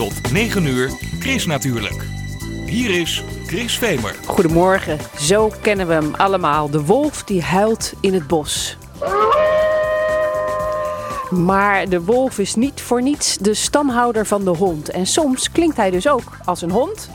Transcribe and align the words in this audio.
Tot 0.00 0.32
9 0.32 0.66
uur, 0.66 0.90
Chris 1.18 1.46
natuurlijk. 1.46 2.06
Hier 2.66 3.00
is 3.00 3.24
Chris 3.46 3.78
Vemer. 3.78 4.14
Goedemorgen, 4.26 4.98
zo 5.18 5.52
kennen 5.60 5.86
we 5.86 5.92
hem 5.92 6.14
allemaal. 6.14 6.70
De 6.70 6.84
wolf 6.84 7.24
die 7.24 7.42
huilt 7.42 7.92
in 8.00 8.14
het 8.14 8.26
bos. 8.26 8.76
Maar 11.30 11.88
de 11.88 12.02
wolf 12.02 12.38
is 12.38 12.54
niet 12.54 12.80
voor 12.80 13.02
niets 13.02 13.36
de 13.36 13.54
stamhouder 13.54 14.26
van 14.26 14.44
de 14.44 14.50
hond. 14.50 14.90
En 14.90 15.06
soms 15.06 15.50
klinkt 15.50 15.76
hij 15.76 15.90
dus 15.90 16.08
ook 16.08 16.36
als 16.44 16.62
een 16.62 16.70
hond. 16.70 17.10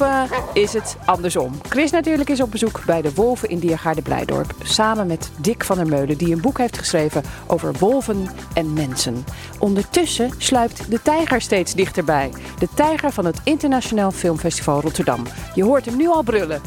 Of 0.00 0.06
uh, 0.06 0.22
is 0.52 0.72
het 0.72 0.96
andersom? 1.04 1.52
Chris 1.68 1.90
natuurlijk 1.90 2.30
is 2.30 2.40
op 2.40 2.50
bezoek 2.50 2.84
bij 2.86 3.02
de 3.02 3.14
wolven 3.14 3.48
in 3.48 3.58
Diergaarde 3.58 4.02
Blijdorp. 4.02 4.54
Samen 4.62 5.06
met 5.06 5.30
Dick 5.36 5.64
van 5.64 5.76
der 5.76 5.86
Meulen, 5.86 6.18
die 6.18 6.32
een 6.32 6.40
boek 6.40 6.58
heeft 6.58 6.78
geschreven 6.78 7.22
over 7.46 7.72
wolven 7.78 8.26
en 8.54 8.72
mensen. 8.72 9.24
Ondertussen 9.58 10.30
sluipt 10.38 10.90
de 10.90 11.02
tijger 11.02 11.40
steeds 11.40 11.74
dichterbij. 11.74 12.30
De 12.58 12.68
tijger 12.74 13.12
van 13.12 13.24
het 13.24 13.40
Internationaal 13.44 14.10
Filmfestival 14.10 14.80
Rotterdam. 14.80 15.22
Je 15.54 15.64
hoort 15.64 15.84
hem 15.84 15.96
nu 15.96 16.08
al 16.08 16.22
brullen. 16.22 16.60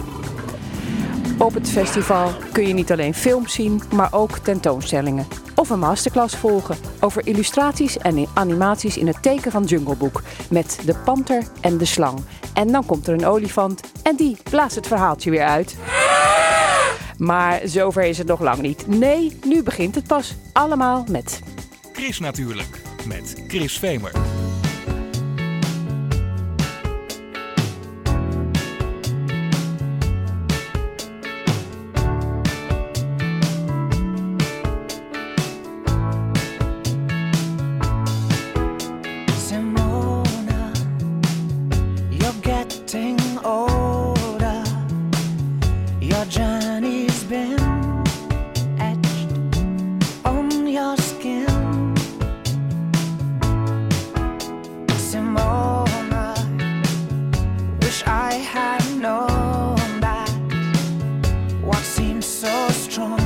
Op 1.42 1.54
het 1.54 1.70
festival 1.70 2.32
kun 2.52 2.68
je 2.68 2.74
niet 2.74 2.92
alleen 2.92 3.14
films 3.14 3.54
zien, 3.54 3.82
maar 3.94 4.14
ook 4.14 4.38
tentoonstellingen. 4.38 5.28
Of 5.56 5.70
een 5.70 5.80
masterclass 5.80 6.36
volgen 6.36 6.78
over 7.00 7.28
illustraties 7.28 7.98
en 7.98 8.28
animaties 8.34 8.98
in 8.98 9.08
het 9.08 9.22
teken 9.22 9.52
van 9.52 9.64
Jungle 9.64 9.96
Book. 9.96 10.22
Met 10.50 10.80
de 10.86 10.96
panter 11.06 11.44
en 11.62 11.78
de 11.78 11.86
slang. 11.86 12.20
En 12.54 12.72
dan 12.72 12.86
komt 12.86 13.08
er 13.08 13.14
een 13.14 13.26
olifant 13.26 13.82
en 14.04 14.16
die 14.16 14.38
blaast 14.50 14.76
het 14.76 14.88
verhaaltje 14.88 15.30
weer 15.30 15.44
uit. 15.44 15.78
Maar 17.18 17.62
zover 17.64 18.04
is 18.04 18.18
het 18.18 18.28
nog 18.28 18.40
lang 18.40 18.62
niet. 18.62 18.88
Nee, 18.88 19.40
nu 19.46 19.64
begint 19.64 19.96
het 19.96 20.08
pas. 20.08 20.36
Allemaal 20.54 21.06
met... 21.10 21.42
Chris 21.94 22.20
natuurlijk, 22.20 22.82
met 23.06 23.44
Chris 23.48 23.80
Vemer. 23.80 24.12
strong. 62.92 63.21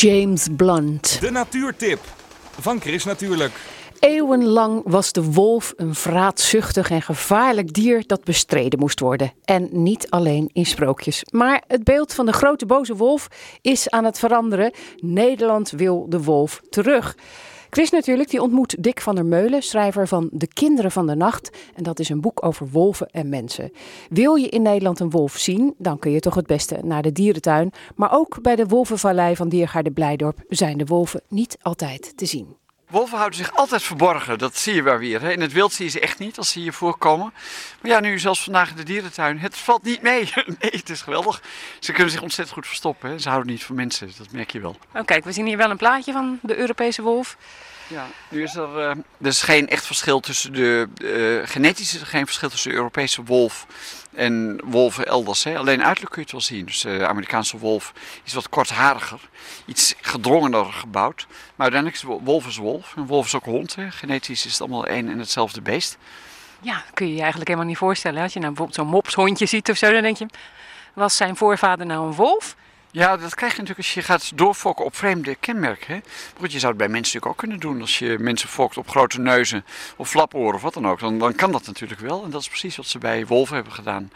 James 0.00 0.46
Blunt. 0.56 1.20
De 1.20 1.30
natuurtip 1.30 2.00
van 2.60 2.80
Chris 2.80 3.04
natuurlijk. 3.04 3.52
Eeuwenlang 4.00 4.82
was 4.84 5.12
de 5.12 5.22
wolf 5.22 5.72
een 5.76 5.94
vraatzuchtig 5.94 6.90
en 6.90 7.02
gevaarlijk 7.02 7.72
dier 7.72 8.06
dat 8.06 8.24
bestreden 8.24 8.78
moest 8.78 9.00
worden. 9.00 9.32
En 9.44 9.68
niet 9.70 10.10
alleen 10.10 10.50
in 10.52 10.66
sprookjes. 10.66 11.24
Maar 11.30 11.62
het 11.66 11.84
beeld 11.84 12.14
van 12.14 12.26
de 12.26 12.32
grote 12.32 12.66
boze 12.66 12.96
wolf 12.96 13.28
is 13.60 13.90
aan 13.90 14.04
het 14.04 14.18
veranderen. 14.18 14.72
Nederland 14.96 15.70
wil 15.70 16.06
de 16.08 16.22
wolf 16.22 16.60
terug. 16.70 17.16
Chris 17.70 17.90
natuurlijk, 17.90 18.30
die 18.30 18.42
ontmoet 18.42 18.82
Dick 18.82 19.00
van 19.00 19.14
der 19.14 19.24
Meulen, 19.24 19.62
schrijver 19.62 20.08
van 20.08 20.28
De 20.32 20.46
Kinderen 20.46 20.90
van 20.90 21.06
de 21.06 21.14
Nacht. 21.14 21.50
En 21.74 21.82
dat 21.82 21.98
is 21.98 22.08
een 22.08 22.20
boek 22.20 22.44
over 22.44 22.68
wolven 22.68 23.10
en 23.10 23.28
mensen. 23.28 23.72
Wil 24.10 24.34
je 24.34 24.48
in 24.48 24.62
Nederland 24.62 25.00
een 25.00 25.10
wolf 25.10 25.36
zien, 25.36 25.74
dan 25.78 25.98
kun 25.98 26.10
je 26.10 26.20
toch 26.20 26.34
het 26.34 26.46
beste 26.46 26.78
naar 26.84 27.02
de 27.02 27.12
dierentuin. 27.12 27.72
Maar 27.94 28.12
ook 28.12 28.42
bij 28.42 28.56
de 28.56 28.66
Wolvenvallei 28.66 29.36
van 29.36 29.48
Diergaarde 29.48 29.90
Blijdorp 29.90 30.44
zijn 30.48 30.78
de 30.78 30.84
wolven 30.84 31.22
niet 31.28 31.58
altijd 31.62 32.16
te 32.16 32.26
zien. 32.26 32.56
Wolven 32.86 33.18
houden 33.18 33.38
zich 33.38 33.54
altijd 33.54 33.82
verborgen, 33.82 34.38
dat 34.38 34.56
zie 34.56 34.74
je 34.74 34.82
wel 34.82 34.98
weer. 34.98 35.20
Hè? 35.20 35.32
In 35.32 35.40
het 35.40 35.52
wild 35.52 35.72
zie 35.72 35.84
je 35.84 35.90
ze 35.90 36.00
echt 36.00 36.18
niet 36.18 36.38
als 36.38 36.50
ze 36.50 36.58
hier 36.58 36.72
voorkomen. 36.72 37.32
Maar 37.80 37.90
ja, 37.90 38.00
nu 38.00 38.18
zelfs 38.18 38.42
vandaag 38.42 38.70
in 38.70 38.76
de 38.76 38.82
dierentuin, 38.82 39.38
het 39.38 39.56
valt 39.56 39.82
niet 39.82 40.02
mee. 40.02 40.32
nee, 40.60 40.70
het 40.70 40.90
is 40.90 41.02
geweldig. 41.02 41.42
Ze 41.80 41.92
kunnen 41.92 42.12
zich 42.12 42.22
ontzettend 42.22 42.56
goed 42.56 42.66
verstoppen. 42.66 43.10
Hè? 43.10 43.18
Ze 43.18 43.28
houden 43.28 43.52
niet 43.52 43.64
van 43.64 43.74
mensen, 43.74 44.10
dat 44.18 44.32
merk 44.32 44.50
je 44.50 44.60
wel. 44.60 44.76
Oh, 44.94 45.04
kijk, 45.04 45.24
we 45.24 45.32
zien 45.32 45.46
hier 45.46 45.56
wel 45.56 45.70
een 45.70 45.76
plaatje 45.76 46.12
van 46.12 46.38
de 46.42 46.56
Europese 46.56 47.02
wolf. 47.02 47.36
Ja, 47.88 48.06
nu 48.28 48.42
is 48.42 48.54
er, 48.54 48.68
uh, 48.76 48.88
er 49.20 49.26
is 49.26 49.42
geen 49.42 49.68
echt 49.68 49.86
verschil 49.86 50.20
tussen 50.20 50.52
de, 50.52 50.88
uh, 50.98 51.48
genetisch 51.48 51.94
is 51.94 52.00
er 52.00 52.06
geen 52.06 52.26
verschil 52.26 52.48
tussen 52.48 52.70
de 52.70 52.76
Europese 52.76 53.22
wolf 53.22 53.66
en 54.16 54.60
wolven 54.64 55.06
elders. 55.06 55.44
Hè. 55.44 55.58
Alleen 55.58 55.84
uiterlijk 55.84 56.12
kun 56.12 56.22
je 56.22 56.28
het 56.28 56.32
wel 56.32 56.58
zien. 56.58 56.66
Dus 56.66 56.80
de 56.80 57.06
Amerikaanse 57.06 57.58
wolf 57.58 57.92
is 58.24 58.34
wat 58.34 58.48
korthariger, 58.48 59.20
iets 59.64 59.94
gedrongener 60.00 60.64
gebouwd. 60.64 61.26
Maar 61.28 61.70
uiteindelijk 61.70 62.02
is 62.02 62.24
wolf 62.24 62.46
is 62.46 62.56
wolf. 62.56 62.92
En 62.96 63.06
wolf 63.06 63.26
is 63.26 63.34
ook 63.34 63.44
hond. 63.44 63.74
Hè. 63.74 63.90
Genetisch 63.90 64.46
is 64.46 64.52
het 64.52 64.60
allemaal 64.60 64.86
één 64.86 65.08
en 65.08 65.18
hetzelfde 65.18 65.60
beest. 65.60 65.98
Ja, 66.60 66.82
kun 66.94 67.06
je 67.06 67.12
je 67.12 67.20
eigenlijk 67.20 67.48
helemaal 67.48 67.68
niet 67.68 67.78
voorstellen. 67.78 68.22
Als 68.22 68.32
je 68.32 68.38
nou 68.38 68.52
bijvoorbeeld 68.52 68.86
zo'n 68.86 68.94
mopshondje 68.94 69.46
ziet 69.46 69.70
of 69.70 69.76
zo, 69.76 69.92
dan 69.92 70.02
denk 70.02 70.16
je, 70.16 70.26
was 70.92 71.16
zijn 71.16 71.36
voorvader 71.36 71.86
nou 71.86 72.06
een 72.06 72.14
wolf? 72.14 72.56
Ja, 72.96 73.16
dat 73.16 73.34
krijg 73.34 73.52
je 73.52 73.58
natuurlijk 73.58 73.86
als 73.86 73.94
je 73.94 74.02
gaat 74.02 74.38
doorfokken 74.38 74.84
op 74.84 74.96
vreemde 74.96 75.34
kenmerken. 75.34 75.94
Hè? 75.94 76.00
je 76.46 76.58
zou 76.58 76.66
het 76.66 76.76
bij 76.76 76.88
mensen 76.88 76.94
natuurlijk 76.94 77.26
ook 77.26 77.36
kunnen 77.36 77.60
doen. 77.60 77.80
Als 77.80 77.98
je 77.98 78.16
mensen 78.18 78.48
fokt 78.48 78.76
op 78.76 78.88
grote 78.88 79.20
neuzen 79.20 79.64
of 79.96 80.08
flaporen 80.08 80.54
of 80.54 80.62
wat 80.62 80.74
dan 80.74 80.88
ook, 80.88 81.00
dan, 81.00 81.18
dan 81.18 81.34
kan 81.34 81.52
dat 81.52 81.66
natuurlijk 81.66 82.00
wel. 82.00 82.24
En 82.24 82.30
dat 82.30 82.40
is 82.40 82.48
precies 82.48 82.76
wat 82.76 82.86
ze 82.86 82.98
bij 82.98 83.26
wolven 83.26 83.54
hebben 83.54 83.72
gedaan. 83.72 84.10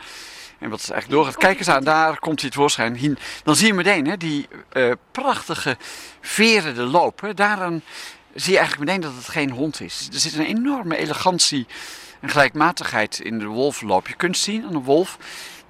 En 0.58 0.70
wat 0.70 0.80
ze 0.80 0.92
eigenlijk 0.92 1.22
doorgaat. 1.22 1.42
Kijk 1.42 1.58
eens 1.58 1.68
aan, 1.68 1.84
daar 1.84 2.18
komt 2.18 2.40
hij 2.40 2.50
tevoorschijn. 2.50 3.18
Dan 3.44 3.56
zie 3.56 3.66
je 3.66 3.74
meteen 3.74 4.06
hè, 4.06 4.16
die 4.16 4.48
uh, 4.72 4.92
prachtige 5.10 5.76
verende 6.20 6.82
loop. 6.82 7.20
Hè. 7.20 7.34
Daaraan 7.34 7.82
zie 8.34 8.52
je 8.52 8.58
eigenlijk 8.58 8.88
meteen 8.88 9.10
dat 9.10 9.16
het 9.16 9.28
geen 9.28 9.50
hond 9.50 9.80
is. 9.80 10.08
Er 10.12 10.18
zit 10.18 10.34
een 10.34 10.46
enorme 10.46 10.96
elegantie 10.96 11.66
en 12.20 12.28
gelijkmatigheid 12.28 13.20
in 13.20 13.38
de 13.38 13.46
wolvenloop. 13.46 14.08
Je 14.08 14.14
kunt 14.14 14.38
zien 14.38 14.64
aan 14.64 14.74
een 14.74 14.82
wolf 14.82 15.18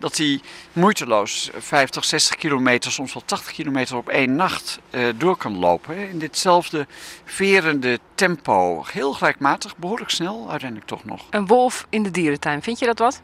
dat 0.01 0.17
hij 0.17 0.41
moeiteloos 0.73 1.51
50, 1.59 2.05
60 2.05 2.37
kilometer, 2.37 2.93
soms 2.93 3.13
wel 3.13 3.23
80 3.27 3.53
kilometer 3.53 3.97
op 3.97 4.09
één 4.09 4.37
nacht 4.37 4.79
uh, 4.91 5.09
door 5.17 5.37
kan 5.37 5.59
lopen. 5.59 6.09
In 6.09 6.19
ditzelfde 6.19 6.87
verende 7.25 7.99
tempo. 8.15 8.85
Heel 8.93 9.13
gelijkmatig, 9.13 9.77
behoorlijk 9.77 10.11
snel 10.11 10.51
uiteindelijk 10.51 10.89
toch 10.89 11.05
nog. 11.05 11.27
Een 11.31 11.47
wolf 11.47 11.87
in 11.89 12.03
de 12.03 12.11
dierentuin, 12.11 12.63
vind 12.63 12.79
je 12.79 12.87
dat 12.87 12.99
wat? 12.99 13.21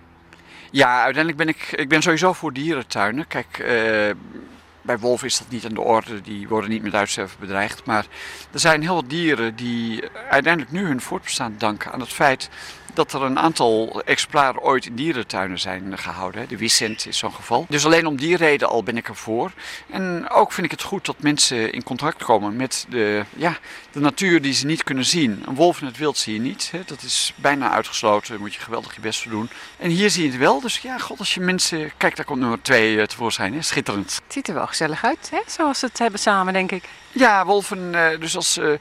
Ja, 0.70 1.02
uiteindelijk 1.02 1.36
ben 1.36 1.48
ik, 1.48 1.72
ik 1.80 1.88
ben 1.88 2.02
sowieso 2.02 2.32
voor 2.32 2.52
dierentuinen. 2.52 3.26
Kijk, 3.26 3.58
uh, 3.58 3.66
bij 4.82 4.98
wolven 4.98 5.26
is 5.26 5.38
dat 5.38 5.48
niet 5.48 5.64
aan 5.64 5.74
de 5.74 5.80
orde, 5.80 6.20
die 6.20 6.48
worden 6.48 6.70
niet 6.70 6.82
met 6.82 6.94
uitsterven 6.94 7.40
bedreigd. 7.40 7.84
Maar 7.84 8.06
er 8.52 8.60
zijn 8.60 8.82
heel 8.82 8.94
wat 8.94 9.10
dieren 9.10 9.56
die 9.56 10.04
uiteindelijk 10.30 10.72
nu 10.72 10.86
hun 10.86 11.00
voortbestaan 11.00 11.54
danken 11.58 11.92
aan 11.92 12.00
het 12.00 12.12
feit 12.12 12.48
dat 12.96 13.12
er 13.12 13.22
een 13.22 13.38
aantal 13.38 14.02
exemplaren 14.04 14.62
ooit 14.62 14.86
in 14.86 14.94
dierentuinen 14.94 15.58
zijn 15.58 15.98
gehouden. 15.98 16.48
De 16.48 16.56
Vicent 16.56 17.06
is 17.06 17.18
zo'n 17.18 17.32
geval. 17.32 17.66
Dus 17.68 17.84
alleen 17.84 18.06
om 18.06 18.16
die 18.16 18.36
reden 18.36 18.68
al 18.68 18.82
ben 18.82 18.96
ik 18.96 19.08
ervoor. 19.08 19.52
En 19.90 20.28
ook 20.30 20.52
vind 20.52 20.66
ik 20.66 20.72
het 20.72 20.82
goed 20.82 21.04
dat 21.06 21.16
mensen 21.18 21.72
in 21.72 21.82
contact 21.82 22.24
komen 22.24 22.56
met 22.56 22.86
de, 22.88 23.24
ja, 23.36 23.58
de 23.92 24.00
natuur 24.00 24.42
die 24.42 24.52
ze 24.52 24.66
niet 24.66 24.84
kunnen 24.84 25.04
zien. 25.04 25.42
Een 25.46 25.54
wolf 25.54 25.80
in 25.80 25.86
het 25.86 25.98
wild 25.98 26.18
zie 26.18 26.34
je 26.34 26.40
niet. 26.40 26.68
Hè. 26.70 26.80
Dat 26.86 27.02
is 27.02 27.32
bijna 27.36 27.70
uitgesloten. 27.70 28.30
Daar 28.30 28.40
moet 28.40 28.54
je 28.54 28.60
geweldig 28.60 28.94
je 28.94 29.00
best 29.00 29.22
voor 29.22 29.30
doen. 29.30 29.50
En 29.78 29.90
hier 29.90 30.10
zie 30.10 30.24
je 30.24 30.30
het 30.30 30.38
wel. 30.38 30.60
Dus 30.60 30.78
ja, 30.78 30.98
god, 30.98 31.18
als 31.18 31.34
je 31.34 31.40
mensen... 31.40 31.92
Kijk, 31.96 32.16
daar 32.16 32.24
komt 32.24 32.40
nummer 32.40 32.62
twee 32.62 33.00
eh, 33.00 33.06
tevoorschijn. 33.06 33.54
Hè. 33.54 33.62
Schitterend. 33.62 34.20
Het 34.24 34.32
ziet 34.32 34.48
er 34.48 34.54
wel 34.54 34.66
gezellig 34.66 35.04
uit, 35.04 35.30
hè? 35.30 35.40
zoals 35.46 35.78
ze 35.78 35.86
het 35.86 35.98
hebben 35.98 36.20
samen, 36.20 36.52
denk 36.52 36.72
ik. 36.72 36.84
Ja, 37.18 37.44
wolven, 37.44 37.94
eh, 37.94 38.20
dus 38.20 38.36
als, 38.36 38.58
uh, 38.58 38.72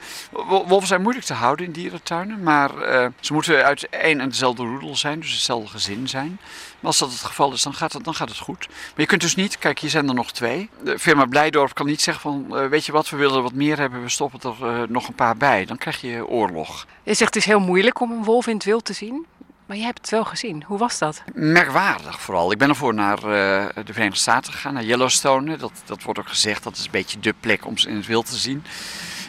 wolven 0.67 0.87
zijn 0.87 1.01
moeilijk 1.01 1.25
te 1.25 1.33
houden 1.33 1.65
in 1.65 1.71
dierentuinen. 1.71 2.43
Maar 2.43 2.71
uh, 2.77 3.07
ze 3.19 3.33
moeten 3.33 3.63
uit 3.63 3.89
één 3.89 4.19
en 4.19 4.29
dezelfde 4.29 4.63
roedel 4.63 4.95
zijn, 4.95 5.19
dus 5.19 5.31
hetzelfde 5.31 5.69
gezin 5.69 6.07
zijn. 6.07 6.39
Maar 6.79 6.91
als 6.91 6.97
dat 6.97 7.11
het 7.11 7.21
geval 7.21 7.53
is, 7.53 7.63
dan 7.63 7.73
gaat 7.73 7.93
het, 7.93 8.03
dan 8.03 8.15
gaat 8.15 8.29
het 8.29 8.37
goed. 8.37 8.67
Maar 8.67 8.93
je 8.95 9.05
kunt 9.05 9.21
dus 9.21 9.35
niet, 9.35 9.57
kijk, 9.57 9.79
hier 9.79 9.89
zijn 9.89 10.07
er 10.07 10.13
nog 10.13 10.31
twee. 10.31 10.69
De 10.83 10.99
firma 10.99 11.25
Blijdorp 11.25 11.73
kan 11.73 11.85
niet 11.85 12.01
zeggen 12.01 12.21
van, 12.21 12.69
weet 12.69 12.85
je 12.85 12.91
wat, 12.91 13.09
we 13.09 13.17
willen 13.17 13.43
wat 13.43 13.53
meer 13.53 13.77
hebben, 13.77 14.01
we 14.01 14.09
stoppen 14.09 14.39
er 14.61 14.91
nog 14.91 15.07
een 15.07 15.15
paar 15.15 15.37
bij. 15.37 15.65
Dan 15.65 15.77
krijg 15.77 16.01
je 16.01 16.27
oorlog. 16.27 16.85
Je 17.03 17.13
zegt 17.13 17.33
het 17.33 17.43
is 17.43 17.49
heel 17.49 17.59
moeilijk 17.59 17.99
om 17.99 18.11
een 18.11 18.23
wolf 18.23 18.47
in 18.47 18.55
het 18.55 18.63
wild 18.63 18.85
te 18.85 18.93
zien. 18.93 19.25
Maar 19.65 19.77
je 19.77 19.83
hebt 19.83 19.97
het 20.01 20.09
wel 20.09 20.25
gezien. 20.25 20.63
Hoe 20.67 20.77
was 20.77 20.97
dat? 20.97 21.23
Merkwaardig 21.33 22.21
vooral. 22.21 22.51
Ik 22.51 22.57
ben 22.57 22.69
ervoor 22.69 22.93
naar 22.93 23.17
uh, 23.17 23.23
de 23.85 23.93
Verenigde 23.93 24.19
Staten 24.19 24.53
gegaan, 24.53 24.73
naar 24.73 24.83
Yellowstone. 24.83 25.57
Dat, 25.57 25.71
dat 25.85 26.03
wordt 26.03 26.19
ook 26.19 26.27
gezegd, 26.27 26.63
dat 26.63 26.75
is 26.75 26.85
een 26.85 26.91
beetje 26.91 27.19
de 27.19 27.33
plek 27.39 27.65
om 27.65 27.77
ze 27.77 27.89
in 27.89 27.95
het 27.95 28.05
wild 28.05 28.25
te 28.25 28.37
zien. 28.37 28.63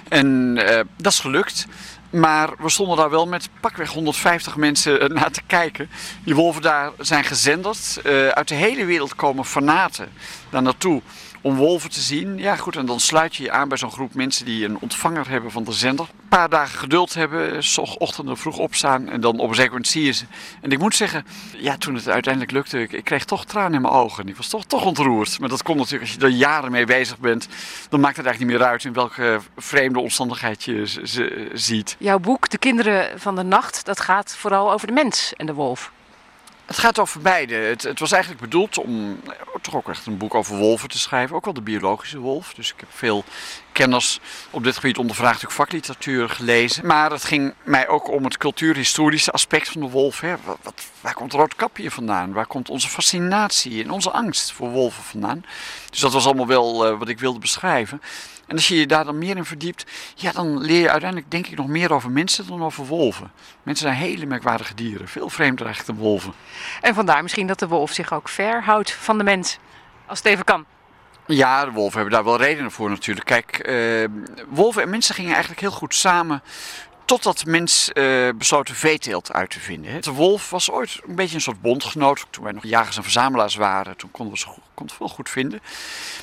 En 0.09 0.57
uh, 0.57 0.81
dat 0.97 1.13
is 1.13 1.21
gelukt. 1.21 1.67
Maar 2.11 2.51
we 2.59 2.69
stonden 2.69 2.97
daar 2.97 3.11
wel 3.11 3.27
met 3.27 3.49
pakweg 3.61 3.91
150 3.91 4.57
mensen 4.57 5.15
naar 5.15 5.31
te 5.31 5.43
kijken. 5.47 5.91
Die 6.25 6.35
wolven 6.35 6.63
daar 6.63 6.91
zijn 6.99 7.25
gezenderd. 7.25 8.01
Uit 8.31 8.49
de 8.49 8.55
hele 8.55 8.85
wereld 8.85 9.15
komen 9.15 9.45
fanaten 9.45 10.09
daar 10.51 10.63
naartoe 10.63 11.03
om 11.47 11.57
wolven 11.57 11.91
te 11.91 12.01
zien. 12.01 12.39
Ja, 12.39 12.57
goed, 12.57 12.77
en 12.77 12.87
dan 12.87 13.01
sluit 13.01 13.37
je 13.37 13.43
je 13.43 13.51
aan 13.51 13.69
bij 13.69 13.79
zo'n 13.79 13.91
groep 13.91 14.15
mensen 14.15 14.45
die 14.45 14.65
een 14.65 14.79
ontvanger 14.81 15.29
hebben 15.29 15.51
van 15.51 15.65
de 15.65 15.73
zender. 15.73 16.07
Een 16.11 16.29
paar 16.29 16.49
dagen 16.49 16.79
geduld 16.79 17.15
hebben, 17.15 17.63
ochtenden 17.99 18.37
vroeg 18.37 18.59
opstaan 18.59 19.09
en 19.09 19.21
dan 19.21 19.39
op 19.39 19.49
een 19.49 19.55
zeker 19.55 19.87
zie 19.87 20.05
je 20.05 20.13
ze. 20.13 20.25
En 20.61 20.71
ik 20.71 20.79
moet 20.79 20.95
zeggen, 20.95 21.27
ja, 21.57 21.77
toen 21.77 21.95
het 21.95 22.09
uiteindelijk 22.09 22.53
lukte, 22.53 22.81
ik, 22.81 22.93
ik 22.93 23.05
kreeg 23.05 23.25
toch 23.25 23.45
tranen 23.45 23.75
in 23.75 23.81
mijn 23.81 23.95
ogen. 23.95 24.29
Ik 24.29 24.37
was 24.37 24.49
toch, 24.49 24.65
toch 24.65 24.85
ontroerd. 24.85 25.41
Maar 25.41 25.49
dat 25.49 25.63
komt 25.63 25.79
natuurlijk 25.79 26.11
als 26.11 26.21
je 26.21 26.27
er 26.27 26.33
jaren 26.33 26.71
mee 26.71 26.87
bezig 26.87 27.19
bent, 27.19 27.49
dan 27.89 28.01
maakt 28.01 28.17
het 28.17 28.27
eigenlijk 28.27 28.53
niet 28.55 28.61
meer 28.61 28.71
uit 28.73 28.85
in 28.85 28.93
welke 28.93 29.41
vreemde 29.57 30.01
omstandigheid 30.01 30.65
je 30.65 30.87
ze 31.05 31.51
ziet. 31.53 31.97
Jouw 31.99 32.19
boek, 32.19 32.49
De 32.49 32.59
Kinderen 32.59 33.21
van 33.21 33.37
de 33.37 33.43
Nacht, 33.43 33.85
dat 33.85 34.01
gaat 34.01 34.37
vooral 34.37 34.73
over 34.73 34.87
de 34.87 34.93
mens 34.93 35.33
en 35.37 35.47
de 35.47 35.55
wolf. 35.55 35.93
Het 36.67 36.79
gaat 36.79 36.99
over 36.99 37.21
beide. 37.21 37.55
Het, 37.55 37.83
het, 37.83 37.99
was 37.99 38.13
eigenlijk 38.13 38.43
bedoeld 38.43 38.79
om 38.79 39.21
eh, 39.27 39.33
toch 39.61 39.75
ook 39.75 39.89
echt 39.89 40.07
een 40.07 40.17
boek 40.17 40.35
over 40.35 40.57
wolven 40.57 40.89
te 40.89 40.99
schrijven. 40.99 41.37
Ook 41.37 41.45
wel 41.45 41.55
de 41.55 41.61
biologische 41.61 42.19
wolf. 42.19 42.55
Dus 42.55 42.73
ik 42.73 42.81
heb 42.81 42.89
veel 42.93 43.25
kenners 43.73 44.21
op 44.51 44.65
dit 44.65 44.75
gebied 44.75 44.99
ondervraagd, 44.99 45.45
ook 45.45 45.51
vakliteratuur 45.51 46.29
gelezen. 46.29 46.87
Maar 46.87 47.11
het 47.11 47.25
ging 47.25 47.55
mij 47.63 47.89
ook 47.89 48.11
om 48.11 48.25
het 48.25 48.37
cultuurhistorische 48.37 49.31
aspect 49.31 49.69
van 49.69 49.81
de 49.81 49.91
wolf. 49.91 50.21
Hè. 50.21 50.35
Waar 51.01 51.15
komt 51.15 51.33
Roodkapje 51.33 51.91
vandaan? 51.91 52.33
Waar 52.33 52.47
komt 52.47 52.71
onze 52.71 52.89
fascinatie 52.89 53.83
en 53.83 53.91
onze 53.91 54.11
angst 54.11 54.53
voor 54.53 54.71
wolven 54.71 55.03
vandaan? 55.03 55.45
Dus 55.91 56.01
dat 56.01 56.13
was 56.13 56.27
allemaal 56.27 56.47
wel 56.47 56.93
uh, 56.93 56.99
wat 56.99 57.09
ik 57.09 57.19
wilde 57.19 57.39
beschrijven. 57.39 58.01
En 58.47 58.55
als 58.55 58.69
je 58.69 58.77
je 58.77 58.87
daar 58.87 59.05
dan 59.05 59.19
meer 59.19 59.37
in 59.37 59.45
verdiept, 59.45 59.85
ja, 60.15 60.33
dan 60.33 60.59
leer 60.59 60.81
je 60.81 60.91
uiteindelijk 60.91 61.31
denk 61.31 61.47
ik 61.47 61.57
nog 61.57 61.67
meer 61.67 61.93
over 61.93 62.11
mensen 62.11 62.47
dan 62.47 62.63
over 62.63 62.87
wolven. 62.87 63.33
Mensen 63.63 63.87
zijn 63.87 63.99
hele 64.01 64.27
merkwaardige 64.27 64.75
dieren, 64.75 65.09
veel 65.09 65.29
vreemder 65.29 65.67
eigenlijk 65.67 65.99
dan 65.99 66.09
wolven. 66.09 66.33
En 66.81 66.95
vandaar 66.95 67.23
misschien 67.23 67.47
dat 67.47 67.59
de 67.59 67.69
wolf 67.69 67.93
zich 67.93 68.13
ook 68.13 68.29
verhoudt 68.29 68.93
van 68.93 69.19
de 69.19 69.25
mens, 69.25 69.59
als 70.07 70.19
het 70.19 70.27
even 70.27 70.45
kan. 70.45 70.65
Ja, 71.27 71.65
de 71.65 71.71
wolven 71.71 71.95
hebben 71.95 72.15
daar 72.15 72.25
wel 72.25 72.39
redenen 72.39 72.71
voor 72.71 72.91
natuurlijk. 72.91 73.27
Kijk, 73.27 73.69
uh, 73.69 74.09
wolven 74.49 74.83
en 74.83 74.91
mensen 74.91 75.15
gingen 75.15 75.31
eigenlijk 75.31 75.61
heel 75.61 75.71
goed 75.71 75.95
samen 75.95 76.43
Totdat 77.07 77.45
mens 77.45 77.91
uh, 77.95 78.29
besloot 78.35 78.71
veeteelt 78.71 79.33
uit 79.33 79.51
te 79.51 79.61
vinden. 79.61 80.03
De 80.03 80.13
wolf 80.13 80.51
was 80.51 80.71
ooit 80.71 81.01
een 81.07 81.15
beetje 81.15 81.35
een 81.35 81.41
soort 81.41 81.61
bondgenoot. 81.61 82.27
Toen 82.31 82.45
wij 82.45 82.53
nog 82.53 82.65
jagers 82.65 82.97
en 82.97 83.03
verzamelaars 83.03 83.55
waren, 83.55 83.97
toen 83.97 84.11
konden 84.11 84.35
we 84.35 84.41
ze 84.41 84.47
kon 84.77 84.87
het 84.87 84.99
wel 84.99 85.09
goed 85.09 85.29
vinden. 85.29 85.61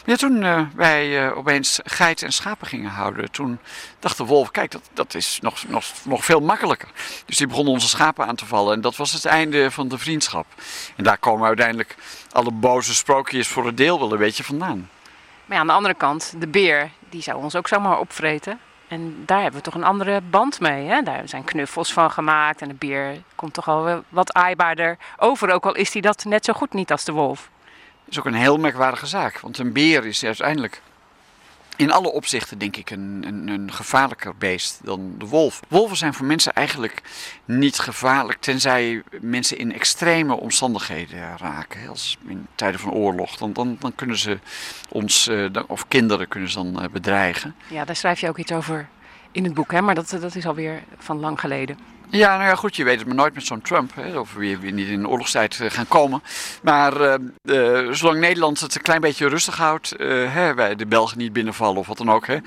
Maar 0.06 0.18
toen 0.18 0.44
uh, 0.44 0.62
wij 0.76 1.26
uh, 1.26 1.38
opeens 1.38 1.80
geiten 1.84 2.26
en 2.26 2.34
schapen 2.34 2.68
gingen 2.68 2.90
houden, 2.90 3.32
toen 3.32 3.60
dacht 4.00 4.18
de 4.18 4.26
wolf, 4.26 4.52
kijk, 4.52 4.72
dat, 4.72 4.90
dat 4.94 5.14
is 5.14 5.40
nog, 5.42 5.68
nog, 5.68 5.86
nog 6.04 6.26
veel 6.26 6.40
makkelijker. 6.40 6.90
Dus 7.26 7.38
die 7.38 7.48
begonnen 7.48 7.74
onze 7.74 7.88
schapen 7.88 8.26
aan 8.26 8.36
te 8.36 8.46
vallen 8.46 8.74
en 8.74 8.82
dat 8.82 8.96
was 8.96 9.14
het 9.14 9.26
einde 9.26 9.72
van 9.72 9.88
de 9.88 9.98
vriendschap. 9.98 10.46
En 10.96 11.04
daar 11.04 11.18
komen 11.18 11.48
uiteindelijk 11.48 11.96
alle 12.32 12.52
boze 12.52 12.94
sprookjes 12.94 13.48
voor 13.48 13.66
het 13.66 13.78
deel 13.78 14.00
wel 14.00 14.12
een 14.12 14.18
beetje 14.18 14.44
vandaan. 14.44 14.90
Maar 15.46 15.56
ja, 15.56 15.60
aan 15.60 15.68
de 15.68 15.74
andere 15.74 15.96
kant, 15.96 16.34
de 16.38 16.48
beer, 16.48 16.92
die 17.10 17.22
zou 17.22 17.44
ons 17.44 17.56
ook 17.56 17.68
zomaar 17.68 18.00
opvreten. 18.00 18.60
En 18.94 19.24
daar 19.26 19.42
hebben 19.42 19.60
we 19.60 19.66
toch 19.66 19.76
een 19.76 19.84
andere 19.84 20.22
band 20.22 20.60
mee. 20.60 20.88
Hè? 20.88 21.02
Daar 21.02 21.22
zijn 21.26 21.44
knuffels 21.44 21.94
van 21.94 22.12
gemaakt 22.12 22.62
en 22.62 22.68
de 22.68 22.74
beer 22.74 23.22
komt 23.36 23.54
toch 23.54 23.68
al 23.68 24.04
wat 24.10 24.34
aaibaarder 24.34 24.98
over. 25.18 25.52
Ook 25.52 25.66
al 25.66 25.76
is 25.76 25.94
hij 25.94 26.02
dat 26.02 26.26
net 26.26 26.46
zo 26.46 26.54
goed 26.54 26.74
niet 26.74 26.92
als 26.92 27.04
de 27.04 27.12
wolf. 27.12 27.50
Dat 28.04 28.12
is 28.14 28.20
ook 28.20 28.26
een 28.26 28.34
heel 28.34 28.58
merkwaardige 28.58 29.06
zaak. 29.06 29.40
Want 29.40 29.58
een 29.58 29.74
beer 29.74 30.06
is 30.06 30.24
uiteindelijk 30.24 30.82
in 31.76 31.92
alle 31.92 32.12
opzichten 32.12 32.58
denk 32.58 32.78
ik 32.78 32.90
een, 32.90 33.24
een, 33.28 33.48
een, 33.48 33.72
gevaarlijker 33.72 34.36
beest 34.36 34.80
dan 34.84 35.16
de 35.18 35.26
wolf. 35.26 35.60
Wolven 35.68 35.98
zijn 35.98 36.14
voor 36.14 36.26
mensen 36.26 36.54
eigenlijk 36.54 37.02
niet 37.46 37.80
gevaarlijk, 37.80 38.42
tenzij 38.42 39.02
mensen 39.22 39.58
in 39.58 39.74
extreme 39.74 40.36
omstandigheden 40.36 41.38
raken. 41.38 41.88
Als 41.88 42.18
in 42.28 42.48
tijden 42.56 42.80
van 42.80 42.92
oorlog, 42.92 43.38
dan, 43.38 43.78
dan, 43.80 43.96
kunnen 43.96 44.18
ze 44.18 44.40
ons, 44.90 45.28
uh, 45.28 45.50
of 45.68 45.88
kinderen 45.88 46.28
kunnen 46.28 46.50
ze 46.50 46.56
dan 46.56 46.84
uh, 46.84 46.90
bedreigen. 46.90 47.56
Ja, 47.68 47.86
daar 47.86 47.96
schrijf 47.96 48.20
je 48.20 48.30
ook 48.30 48.38
iets 48.38 48.52
over 48.52 48.88
in 49.32 49.44
het 49.44 49.54
boek, 49.54 49.72
hè? 49.72 49.82
maar 49.82 49.96
dat, 49.96 50.18
dat 50.22 50.36
is 50.36 50.46
alweer 50.46 50.84
van 50.98 51.20
lang 51.20 51.40
geleden. 51.40 51.78
Ja, 52.16 52.38
nou 52.38 52.50
ja, 52.50 52.56
goed, 52.56 52.76
je 52.76 52.84
weet 52.84 52.98
het 52.98 53.08
maar 53.08 53.16
nooit 53.16 53.34
met 53.34 53.46
zo'n 53.46 53.62
Trump. 53.62 53.96
Hè, 53.96 54.20
of 54.20 54.34
we 54.34 54.58
weer 54.58 54.72
niet 54.72 54.88
in 54.88 55.02
de 55.02 55.08
oorlogstijd 55.08 55.60
uh, 55.60 55.72
gaan 55.72 55.88
komen. 55.88 56.24
Maar 56.62 57.02
uh, 57.02 57.14
uh, 57.44 57.92
zolang 57.92 58.20
Nederland 58.20 58.60
het 58.60 58.76
een 58.76 58.82
klein 58.82 59.02
beetje 59.02 59.28
rustig 59.28 59.58
houdt, 59.58 59.94
hè, 59.98 60.54
wij 60.54 60.76
de 60.76 60.86
Belgen 60.86 61.18
niet 61.18 61.34
binnenvallen 61.34 61.78
of 61.78 61.88
wat 61.88 61.98
dan 61.98 62.12
ook. 62.12 62.28
Hè, 62.28 62.38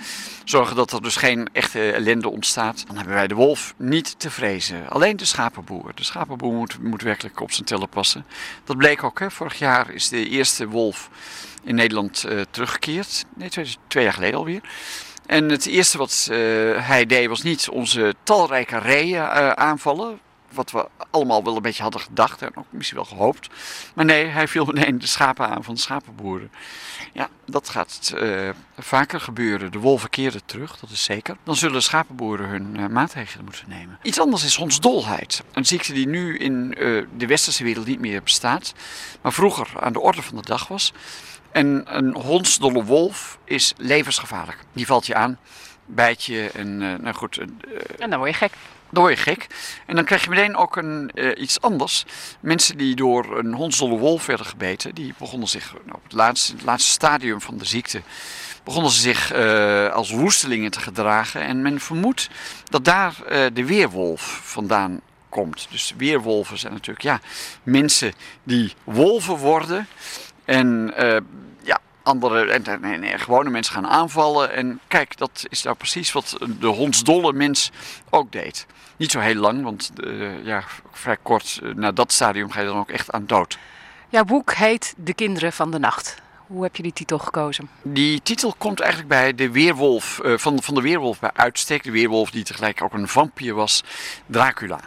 zorgen 0.44 0.76
dat 0.76 0.92
er 0.92 1.02
dus 1.02 1.16
geen 1.16 1.48
echte 1.52 1.92
ellende 1.92 2.28
ontstaat. 2.28 2.86
Dan 2.86 2.96
hebben 2.96 3.14
wij 3.14 3.26
de 3.26 3.34
wolf 3.34 3.74
niet 3.76 4.18
te 4.18 4.30
vrezen. 4.30 4.88
Alleen 4.88 5.16
de 5.16 5.24
schapenboer. 5.24 5.92
De 5.94 6.04
schapenboer 6.04 6.52
moet, 6.52 6.82
moet 6.82 7.02
werkelijk 7.02 7.40
op 7.40 7.52
zijn 7.52 7.66
tellen 7.66 7.88
passen. 7.88 8.26
Dat 8.64 8.76
bleek 8.76 9.04
ook. 9.04 9.18
Hè. 9.18 9.30
Vorig 9.30 9.58
jaar 9.58 9.90
is 9.90 10.08
de 10.08 10.28
eerste 10.28 10.68
wolf 10.68 11.10
in 11.64 11.74
Nederland 11.74 12.26
teruggekeerd. 12.50 13.24
Nee, 13.34 13.48
twee, 13.48 13.76
twee 13.86 14.04
jaar 14.04 14.12
geleden 14.12 14.38
alweer. 14.38 14.60
En 15.26 15.48
het 15.48 15.66
eerste 15.66 15.98
wat 15.98 16.28
uh, 16.30 16.36
hij 16.86 17.06
deed 17.06 17.28
was 17.28 17.42
niet 17.42 17.68
onze 17.68 18.14
talrijke 18.22 18.78
reeën 18.78 19.22
uh, 19.22 19.50
aanvallen. 19.50 20.20
Wat 20.52 20.70
we 20.70 20.88
allemaal 21.10 21.44
wel 21.44 21.56
een 21.56 21.62
beetje 21.62 21.82
hadden 21.82 22.00
gedacht 22.00 22.42
en 22.42 22.50
ook 22.54 22.64
misschien 22.70 22.96
wel 22.96 23.06
gehoopt. 23.06 23.48
Maar 23.94 24.04
nee, 24.04 24.26
hij 24.26 24.48
viel 24.48 24.64
meteen 24.72 24.98
de 24.98 25.06
schapen 25.06 25.48
aan 25.48 25.64
van 25.64 25.74
de 25.74 25.80
schapenboeren. 25.80 26.50
Ja, 27.12 27.28
dat 27.46 27.68
gaat 27.68 28.12
uh, 28.14 28.50
vaker 28.78 29.20
gebeuren. 29.20 29.72
De 29.72 29.78
wolven 29.78 30.10
keren 30.10 30.44
terug, 30.44 30.78
dat 30.78 30.90
is 30.90 31.04
zeker. 31.04 31.36
Dan 31.44 31.56
zullen 31.56 31.82
schapenboeren 31.82 32.48
hun 32.48 32.92
maatregelen 32.92 33.44
moeten 33.44 33.64
nemen. 33.68 33.98
Iets 34.02 34.20
anders 34.20 34.44
is 34.44 34.56
hondsdolheid. 34.56 35.42
Een 35.52 35.66
ziekte 35.66 35.92
die 35.92 36.08
nu 36.08 36.38
in 36.38 36.68
de 37.16 37.26
westerse 37.26 37.64
wereld 37.64 37.86
niet 37.86 38.00
meer 38.00 38.22
bestaat. 38.22 38.74
Maar 39.20 39.32
vroeger 39.32 39.68
aan 39.80 39.92
de 39.92 40.00
orde 40.00 40.22
van 40.22 40.36
de 40.36 40.42
dag 40.42 40.68
was. 40.68 40.92
En 41.56 41.82
een 41.86 42.14
hondsdolle 42.14 42.84
wolf 42.84 43.38
is 43.44 43.72
levensgevaarlijk. 43.76 44.58
Die 44.72 44.86
valt 44.86 45.06
je 45.06 45.14
aan, 45.14 45.38
bijt 45.86 46.24
je 46.24 46.50
en 46.54 46.80
uh, 46.80 46.94
nou 46.94 47.14
goed. 47.14 47.38
Uh, 47.38 47.46
en 47.98 48.10
dan 48.10 48.18
word 48.18 48.30
je 48.30 48.36
gek. 48.36 48.52
Dan 48.90 49.02
word 49.02 49.16
je 49.16 49.22
gek. 49.22 49.46
En 49.86 49.94
dan 49.94 50.04
krijg 50.04 50.24
je 50.24 50.30
meteen 50.30 50.56
ook 50.56 50.76
een, 50.76 51.10
uh, 51.14 51.40
iets 51.40 51.60
anders. 51.60 52.04
Mensen 52.40 52.78
die 52.78 52.94
door 52.94 53.38
een 53.38 53.54
hondsdolle 53.54 53.98
wolf 53.98 54.26
werden 54.26 54.46
gebeten, 54.46 54.94
die 54.94 55.14
begonnen 55.18 55.48
zich 55.48 55.72
nou, 55.72 55.96
op 55.96 56.02
het 56.02 56.12
laatste, 56.12 56.52
het 56.52 56.64
laatste 56.64 56.90
stadium 56.90 57.40
van 57.40 57.58
de 57.58 57.64
ziekte 57.64 58.02
begonnen 58.64 58.90
ze 58.90 59.00
zich 59.00 59.34
uh, 59.34 59.92
als 59.92 60.10
woestelingen 60.10 60.70
te 60.70 60.80
gedragen. 60.80 61.40
En 61.40 61.62
men 61.62 61.80
vermoedt 61.80 62.28
dat 62.64 62.84
daar 62.84 63.14
uh, 63.30 63.46
de 63.52 63.64
weerwolf 63.64 64.40
vandaan 64.42 65.00
komt. 65.28 65.66
Dus 65.70 65.94
weerwolven 65.96 66.58
zijn 66.58 66.72
natuurlijk 66.72 67.04
ja, 67.04 67.20
mensen 67.62 68.12
die 68.42 68.74
wolven 68.84 69.36
worden. 69.36 69.86
En 70.44 70.94
uh, 70.98 71.16
andere 72.06 72.50
en, 72.50 72.64
en, 72.82 73.02
en, 73.02 73.18
gewone 73.18 73.50
mensen 73.50 73.74
gaan 73.74 73.86
aanvallen. 73.86 74.52
En 74.52 74.80
kijk, 74.88 75.16
dat 75.16 75.44
is 75.48 75.62
nou 75.62 75.76
precies 75.76 76.12
wat 76.12 76.38
de 76.60 76.66
hondsdolle 76.66 77.32
mens 77.32 77.70
ook 78.10 78.32
deed. 78.32 78.66
Niet 78.96 79.10
zo 79.10 79.18
heel 79.18 79.34
lang, 79.34 79.62
want 79.62 79.90
uh, 79.96 80.44
ja, 80.44 80.64
vrij 80.92 81.16
kort 81.22 81.60
uh, 81.62 81.74
na 81.74 81.92
dat 81.92 82.12
stadium 82.12 82.50
ga 82.50 82.60
je 82.60 82.66
dan 82.66 82.78
ook 82.78 82.90
echt 82.90 83.12
aan 83.12 83.26
dood. 83.26 83.58
Jouw 84.08 84.24
boek 84.24 84.54
heet 84.54 84.94
De 84.96 85.14
Kinderen 85.14 85.52
van 85.52 85.70
de 85.70 85.78
Nacht. 85.78 86.14
Hoe 86.46 86.62
heb 86.62 86.76
je 86.76 86.82
die 86.82 86.92
titel 86.92 87.18
gekozen? 87.18 87.68
Die 87.82 88.22
titel 88.22 88.54
komt 88.58 88.80
eigenlijk 88.80 89.10
bij 89.10 89.34
de 89.34 89.50
weerwolf, 89.50 90.20
uh, 90.24 90.38
van, 90.38 90.62
van 90.62 90.74
de 90.74 90.80
weerwolf 90.80 91.20
bij 91.20 91.30
uitstek. 91.34 91.82
De 91.82 91.90
weerwolf 91.90 92.30
die 92.30 92.44
tegelijk 92.44 92.82
ook 92.82 92.92
een 92.92 93.08
vampier 93.08 93.54
was, 93.54 93.84
Dracula. 94.26 94.80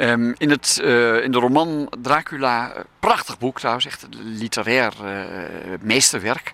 Um, 0.00 0.34
in, 0.36 0.50
het, 0.50 0.80
uh, 0.82 1.22
in 1.24 1.32
de 1.32 1.38
roman 1.38 1.92
Dracula, 2.02 2.72
prachtig 3.00 3.38
boek 3.38 3.58
trouwens, 3.58 3.86
echt 3.86 4.06
literair 4.10 4.92
uh, 5.04 5.74
meesterwerk. 5.80 6.52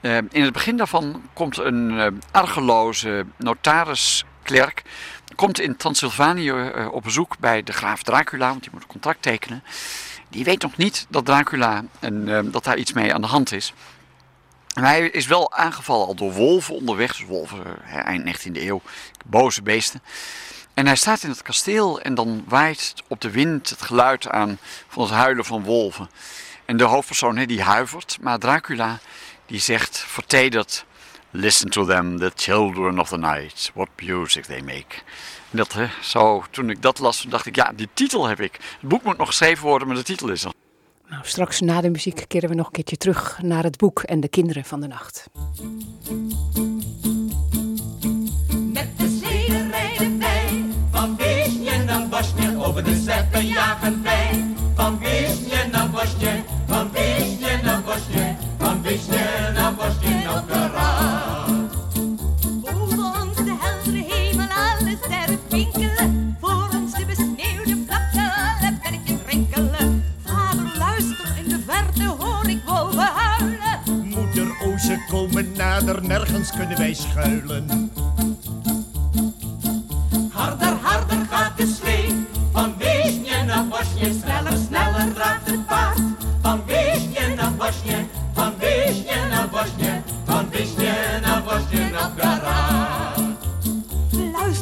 Uh, 0.00 0.16
in 0.16 0.42
het 0.42 0.52
begin 0.52 0.76
daarvan 0.76 1.22
komt 1.32 1.58
een 1.58 2.20
argeloze 2.30 3.26
notarisklerk 3.36 4.82
komt 5.34 5.60
in 5.60 5.76
Transylvanië 5.76 6.52
op 6.90 7.02
bezoek 7.02 7.38
bij 7.38 7.62
de 7.62 7.72
graaf 7.72 8.02
Dracula, 8.02 8.48
want 8.48 8.62
die 8.62 8.70
moet 8.72 8.82
een 8.82 8.88
contract 8.88 9.22
tekenen. 9.22 9.62
Die 10.28 10.44
weet 10.44 10.62
nog 10.62 10.76
niet 10.76 11.06
dat 11.08 11.24
Dracula 11.24 11.84
en 12.00 12.50
dat 12.50 12.64
daar 12.64 12.76
iets 12.76 12.92
mee 12.92 13.14
aan 13.14 13.20
de 13.20 13.26
hand 13.26 13.52
is. 13.52 13.72
En 14.74 14.84
hij 14.84 15.08
is 15.08 15.26
wel 15.26 15.52
aangevallen 15.52 16.06
al 16.06 16.14
door 16.14 16.32
wolven 16.32 16.74
onderweg, 16.74 17.16
dus 17.16 17.26
wolven 17.26 17.82
eind 17.90 18.46
19e 18.46 18.52
eeuw, 18.52 18.82
boze 19.24 19.62
beesten. 19.62 20.02
En 20.74 20.86
hij 20.86 20.96
staat 20.96 21.22
in 21.22 21.30
het 21.30 21.42
kasteel 21.42 22.00
en 22.00 22.14
dan 22.14 22.44
waait 22.48 22.94
op 23.08 23.20
de 23.20 23.30
wind 23.30 23.70
het 23.70 23.82
geluid 23.82 24.28
aan 24.28 24.58
van 24.88 25.02
het 25.02 25.12
huilen 25.12 25.44
van 25.44 25.62
wolven. 25.64 26.10
En 26.64 26.76
de 26.76 26.84
hoofdpersoon 26.84 27.36
he, 27.36 27.46
die 27.46 27.62
huivert, 27.62 28.18
maar 28.20 28.38
Dracula 28.38 28.98
die 29.46 29.60
zegt 29.60 29.98
vertederd... 29.98 30.84
Listen 31.34 31.70
to 31.70 31.84
them, 31.84 32.18
the 32.18 32.32
children 32.34 32.98
of 32.98 33.08
the 33.08 33.18
night, 33.18 33.70
what 33.74 33.88
music 34.02 34.44
they 34.44 34.60
make. 34.60 34.94
En 35.50 35.56
dat, 35.56 35.76
zo, 36.00 36.44
toen 36.50 36.70
ik 36.70 36.82
dat 36.82 36.98
las, 36.98 37.26
dacht 37.28 37.46
ik, 37.46 37.56
ja, 37.56 37.72
die 37.74 37.88
titel 37.94 38.26
heb 38.26 38.40
ik. 38.40 38.52
Het 38.52 38.88
boek 38.88 39.02
moet 39.02 39.18
nog 39.18 39.26
geschreven 39.26 39.66
worden, 39.66 39.88
maar 39.88 39.96
de 39.96 40.02
titel 40.02 40.28
is 40.28 40.44
er. 40.44 40.52
Nou, 41.08 41.22
straks 41.24 41.60
na 41.60 41.80
de 41.80 41.90
muziek 41.90 42.24
keren 42.28 42.48
we 42.48 42.54
nog 42.54 42.66
een 42.66 42.72
keertje 42.72 42.96
terug 42.96 43.38
naar 43.42 43.62
het 43.62 43.76
boek 43.76 44.02
en 44.02 44.20
de 44.20 44.28
kinderen 44.28 44.64
van 44.64 44.80
de 44.80 44.86
nacht. 44.86 45.26
De 52.84 53.00
steppen 53.02 53.46
jagen 53.46 54.02
wij. 54.02 54.44
Van 54.74 54.98
Wisje 54.98 55.68
naar 55.72 55.90
Bosje, 55.90 56.42
van 56.66 56.90
naar 57.62 57.82
Bosje, 57.82 58.34
van 58.58 58.82
Wisje 58.82 59.50
naar 59.54 59.74
Bosje 59.74 60.30
op 60.36 60.48
de. 60.48 60.70
Boven 62.60 63.20
ons 63.20 63.36
de 63.36 63.54
heldere 63.60 64.04
hemel, 64.08 64.46
alle 64.46 64.96
sterren 65.04 65.38
twinkelen. 65.48 66.36
Voor 66.40 66.68
ons 66.74 66.92
de 66.92 67.04
besneeuwde 67.06 67.84
vlakte, 67.86 68.32
alle 68.36 68.78
bergjes 68.82 69.18
rinkelen. 69.26 70.04
Vader, 70.24 70.76
luister, 70.78 71.36
in 71.42 71.48
de 71.48 71.60
verte 71.66 72.04
hoor 72.04 72.48
ik 72.48 72.62
wolven 72.66 73.10
huilen. 73.14 73.80
Moeder, 74.04 74.48
o, 74.62 74.78
ze 74.78 75.04
komen 75.08 75.52
nader, 75.56 76.06
nergens 76.06 76.50
kunnen 76.50 76.78
wij 76.78 76.94
schuilen. 76.94 77.92
Harder, 80.30 80.76
harder 80.82 81.26
gaat 81.30 81.56
de 81.56 81.66
slee. 81.80 82.11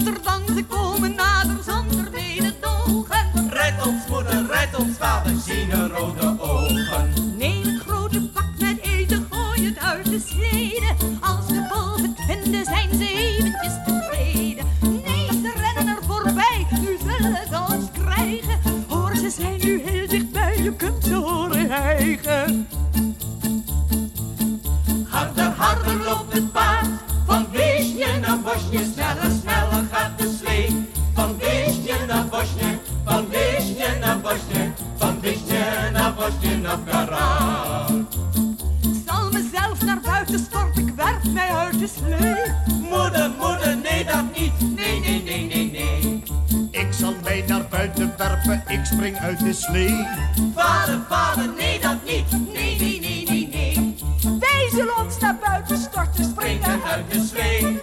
Luister 0.04 0.22
dan, 0.22 0.56
ze 0.56 0.64
komen 0.64 1.14
nader 1.14 1.62
zonder 1.64 2.10
mededogen. 2.12 3.48
Rijd 3.50 3.86
ons 3.86 4.06
moeder, 4.08 4.46
rijd 4.46 4.76
ons 4.76 4.96
vader, 4.96 5.32
zien 5.46 5.88
rode 5.88 6.36
ogen. 6.38 7.36
Neem 7.36 7.62
het 7.62 7.80
grote 7.80 8.28
pak 8.28 8.50
met 8.58 8.80
eten, 8.82 9.26
gooi 9.30 9.66
het 9.66 9.78
uit 9.78 10.04
de 10.04 10.20
snede. 10.26 10.94
Als 11.20 11.46
de 11.46 11.68
wolven 11.72 12.14
het 12.16 12.24
vinden, 12.26 12.64
zijn 12.64 12.88
ze 12.94 13.08
eventjes 13.08 13.72
tevreden. 13.86 14.66
Nee, 14.80 15.26
ze 15.26 15.52
rennen 15.56 15.96
er 15.96 16.04
voorbij, 16.06 16.66
nu 16.70 16.98
zullen 17.06 17.38
ze 17.50 17.74
ons 17.74 17.90
krijgen. 17.92 18.58
Hoor, 18.88 19.16
ze 19.16 19.30
zijn 19.30 19.60
nu 19.60 19.82
heel 19.84 20.08
dichtbij, 20.08 20.62
je 20.62 20.72
kunt 20.76 21.04
ze 21.04 21.14
horen 21.14 21.70
hijgen. 21.70 22.59
Op 36.42 36.80
geraad. 36.86 37.90
Ik 38.80 39.02
zal 39.06 39.30
mezelf 39.30 39.84
naar 39.84 40.00
buiten 40.00 40.38
storten, 40.38 40.86
ik 40.86 40.94
werp 40.94 41.24
mij 41.32 41.50
uit 41.50 41.78
de 41.78 41.88
slee. 41.88 42.34
Moeder, 42.90 43.30
moeder, 43.38 43.76
nee 43.76 44.04
dat 44.04 44.24
niet, 44.36 44.76
nee, 44.76 45.00
nee, 45.00 45.22
nee, 45.22 45.46
nee, 45.46 45.70
nee. 45.70 46.22
Ik 46.70 46.86
zal 46.90 47.14
mij 47.22 47.44
naar 47.46 47.66
buiten 47.70 48.14
werpen, 48.16 48.62
ik 48.66 48.84
spring 48.84 49.16
uit 49.16 49.38
de 49.38 49.52
slee. 49.52 50.06
Vader, 50.54 51.00
vader, 51.08 51.48
nee 51.56 51.80
dat 51.80 52.04
niet, 52.04 52.52
nee, 52.52 52.76
nee, 52.78 53.00
nee, 53.00 53.24
nee, 53.28 53.48
nee. 53.48 53.96
Wij 54.38 54.68
zullen 54.70 54.96
ons 54.96 55.18
naar 55.18 55.38
buiten 55.44 55.78
storten, 55.78 56.24
springen 56.24 56.62
Springen 56.62 56.84
uit 56.84 57.10
de 57.10 57.26
slee. 57.26 57.79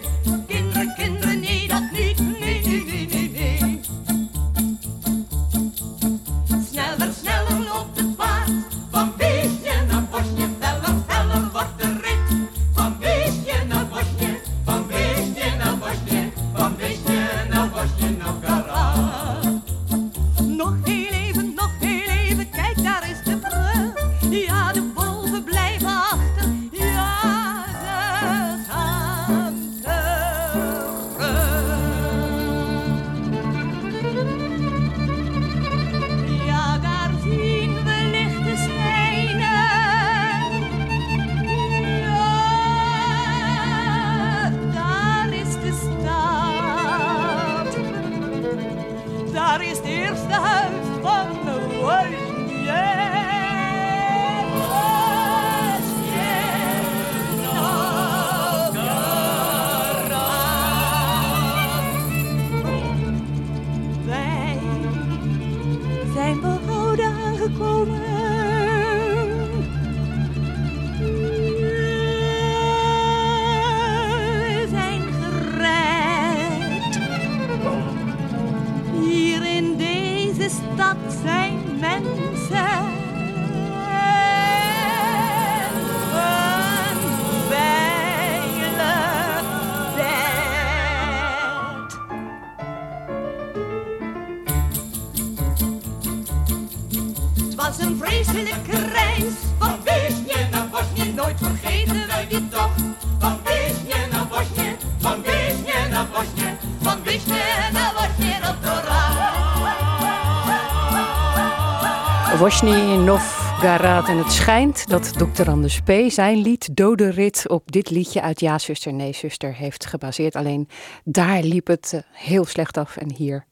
Novgorod. 113.62 114.08
En 114.08 114.18
het 114.18 114.32
schijnt 114.32 114.88
dat 114.88 115.12
Dr. 115.18 115.50
Anders 115.50 115.80
P. 115.80 115.90
zijn 116.06 116.36
lied 116.36 116.76
Dode 116.76 117.10
Rit 117.10 117.48
op 117.48 117.72
dit 117.72 117.90
liedje 117.90 118.22
uit 118.22 118.40
Ja, 118.40 118.58
zuster, 118.58 118.92
nee, 118.92 119.12
zuster 119.12 119.54
heeft 119.54 119.86
gebaseerd. 119.86 120.36
Alleen 120.36 120.68
daar 121.04 121.42
liep 121.42 121.66
het 121.66 121.92
eh, 121.92 122.00
heel 122.12 122.44
slecht 122.44 122.76
af 122.76 122.96
en 122.96 123.12
hier 123.14 123.46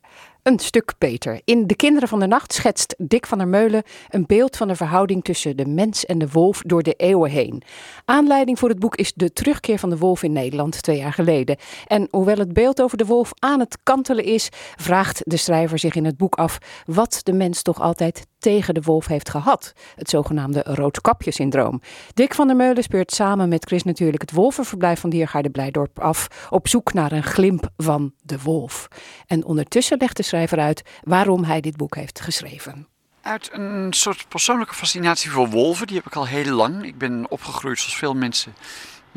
een 0.46 0.58
stuk 0.58 0.94
beter. 0.98 1.40
In 1.44 1.66
De 1.66 1.76
Kinderen 1.76 2.08
van 2.08 2.20
de 2.20 2.26
Nacht 2.26 2.52
schetst 2.52 2.94
Dick 2.98 3.26
van 3.26 3.38
der 3.38 3.48
Meulen 3.48 3.82
een 4.08 4.26
beeld 4.26 4.56
van 4.56 4.68
de 4.68 4.76
verhouding 4.76 5.24
tussen 5.24 5.56
de 5.56 5.66
mens 5.66 6.04
en 6.04 6.18
de 6.18 6.28
wolf 6.30 6.62
door 6.62 6.82
de 6.82 6.92
eeuwen 6.92 7.30
heen. 7.30 7.62
Aanleiding 8.04 8.58
voor 8.58 8.68
het 8.68 8.78
boek 8.78 8.96
is 8.96 9.12
de 9.12 9.32
terugkeer 9.32 9.78
van 9.78 9.90
de 9.90 9.98
wolf 9.98 10.22
in 10.22 10.32
Nederland 10.32 10.82
twee 10.82 10.98
jaar 10.98 11.12
geleden. 11.12 11.56
En 11.86 12.08
hoewel 12.10 12.36
het 12.36 12.52
beeld 12.52 12.82
over 12.82 12.98
de 12.98 13.06
wolf 13.06 13.30
aan 13.38 13.60
het 13.60 13.78
kantelen 13.82 14.24
is, 14.24 14.48
vraagt 14.76 15.22
de 15.24 15.36
schrijver 15.36 15.78
zich 15.78 15.94
in 15.94 16.04
het 16.04 16.16
boek 16.16 16.34
af 16.34 16.58
wat 16.84 17.20
de 17.22 17.32
mens 17.32 17.62
toch 17.62 17.80
altijd 17.80 18.26
tegen 18.46 18.74
de 18.74 18.82
wolf 18.82 19.06
heeft 19.06 19.30
gehad. 19.30 19.72
Het 19.94 20.10
zogenaamde 20.10 20.62
roodkapje-syndroom. 20.64 21.80
Dick 22.14 22.34
van 22.34 22.46
der 22.46 22.56
Meulen 22.56 22.82
speurt 22.82 23.12
samen 23.12 23.48
met 23.48 23.64
Chris 23.64 23.82
natuurlijk 23.82 24.20
het 24.20 24.32
wolvenverblijf 24.32 25.00
van 25.00 25.10
Diergaarde 25.10 25.50
Blijdorp 25.50 26.00
af. 26.00 26.46
Op 26.50 26.68
zoek 26.68 26.92
naar 26.92 27.12
een 27.12 27.22
glimp 27.22 27.68
van 27.76 28.12
de 28.22 28.38
wolf. 28.42 28.88
En 29.26 29.44
ondertussen 29.44 29.98
legt 29.98 30.16
de 30.16 30.22
schrijver 30.22 30.58
uit 30.58 30.82
waarom 31.02 31.44
hij 31.44 31.60
dit 31.60 31.76
boek 31.76 31.94
heeft 31.94 32.20
geschreven. 32.20 32.88
Uit 33.22 33.48
een 33.52 33.92
soort 33.92 34.28
persoonlijke 34.28 34.74
fascinatie 34.74 35.30
voor 35.30 35.48
wolven, 35.48 35.86
die 35.86 35.96
heb 35.96 36.06
ik 36.06 36.16
al 36.16 36.26
heel 36.26 36.52
lang. 36.54 36.84
Ik 36.84 36.98
ben 36.98 37.26
opgegroeid 37.28 37.78
zoals 37.78 37.96
veel 37.96 38.14
mensen 38.14 38.54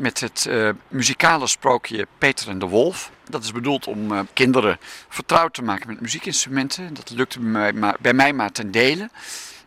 met 0.00 0.20
het 0.20 0.46
eh, 0.46 0.68
muzikale 0.88 1.46
sprookje 1.46 2.06
Peter 2.18 2.48
en 2.48 2.58
de 2.58 2.66
Wolf. 2.66 3.10
Dat 3.28 3.44
is 3.44 3.52
bedoeld 3.52 3.86
om 3.86 4.12
eh, 4.12 4.20
kinderen 4.32 4.78
vertrouwd 5.08 5.54
te 5.54 5.62
maken 5.62 5.88
met 5.88 6.00
muziekinstrumenten. 6.00 6.94
Dat 6.94 7.10
lukte 7.10 7.38
bij 7.40 7.48
mij 7.50 7.72
maar, 7.72 7.96
bij 8.00 8.12
mij 8.12 8.32
maar 8.32 8.52
ten 8.52 8.70
dele. 8.70 9.10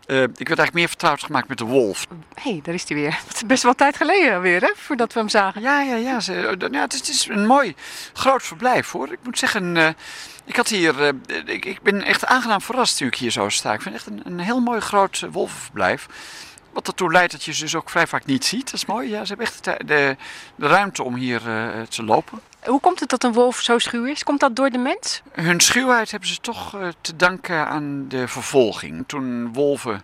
Eh, 0.05 0.21
ik 0.21 0.47
werd 0.47 0.59
eigenlijk 0.59 0.73
meer 0.73 0.87
vertrouwd 0.87 1.23
gemaakt 1.23 1.47
met 1.47 1.57
de 1.57 1.63
wolf. 1.63 2.07
Hé, 2.33 2.51
hey, 2.51 2.59
daar 2.63 2.73
is 2.73 2.87
hij 2.87 2.97
weer. 2.97 3.19
Het 3.27 3.35
is 3.35 3.45
best 3.45 3.63
wel 3.63 3.73
tijd 3.73 3.97
geleden 3.97 4.41
weer, 4.41 4.61
hè, 4.61 4.71
voordat 4.75 5.13
we 5.13 5.19
hem 5.19 5.29
zagen. 5.29 5.61
Ja, 5.61 5.81
ja, 5.81 5.95
ja. 5.95 6.19
Ze, 6.19 6.55
ja 6.71 6.81
het, 6.81 6.93
is, 6.93 6.99
het 6.99 7.09
is 7.09 7.27
een 7.27 7.45
mooi 7.45 7.75
groot 8.13 8.43
verblijf 8.43 8.91
hoor. 8.91 9.11
Ik 9.11 9.19
moet 9.23 9.39
zeggen, 9.39 9.95
ik, 10.45 10.55
had 10.55 10.67
hier, 10.67 11.13
ik, 11.45 11.65
ik 11.65 11.81
ben 11.81 12.03
echt 12.03 12.25
aangenaam 12.25 12.61
verrast 12.61 12.97
toen 12.97 13.07
ik 13.07 13.15
hier 13.15 13.31
zo 13.31 13.49
sta. 13.49 13.73
Ik 13.73 13.81
vind 13.81 13.95
het 13.95 14.07
echt 14.07 14.17
een, 14.19 14.31
een 14.33 14.39
heel 14.39 14.59
mooi 14.59 14.79
groot 14.79 15.25
wolvenverblijf. 15.31 16.07
Wat 16.73 16.87
ertoe 16.87 17.11
leidt 17.11 17.31
dat 17.31 17.43
je 17.43 17.53
ze 17.53 17.61
dus 17.61 17.75
ook 17.75 17.89
vrij 17.89 18.07
vaak 18.07 18.25
niet 18.25 18.45
ziet. 18.45 18.65
Dat 18.65 18.73
is 18.73 18.85
mooi. 18.85 19.09
Ja, 19.09 19.21
ze 19.21 19.27
hebben 19.27 19.45
echt 19.45 19.63
de, 19.63 19.79
de, 19.85 20.15
de 20.55 20.67
ruimte 20.67 21.03
om 21.03 21.15
hier 21.15 21.49
eh, 21.49 21.81
te 21.81 22.03
lopen. 22.03 22.41
Hoe 22.63 22.79
komt 22.79 22.99
het 22.99 23.09
dat 23.09 23.23
een 23.23 23.33
wolf 23.33 23.59
zo 23.59 23.77
schuw 23.77 24.05
is? 24.05 24.23
Komt 24.23 24.39
dat 24.39 24.55
door 24.55 24.69
de 24.69 24.77
mens? 24.77 25.21
Hun 25.31 25.59
schuwheid 25.59 26.11
hebben 26.11 26.29
ze 26.29 26.39
toch 26.39 26.75
eh, 26.75 26.87
te 27.01 27.15
danken 27.15 27.67
aan 27.67 28.05
de 28.07 28.27
vervolging. 28.27 29.03
Toen 29.07 29.53
wolven 29.53 30.03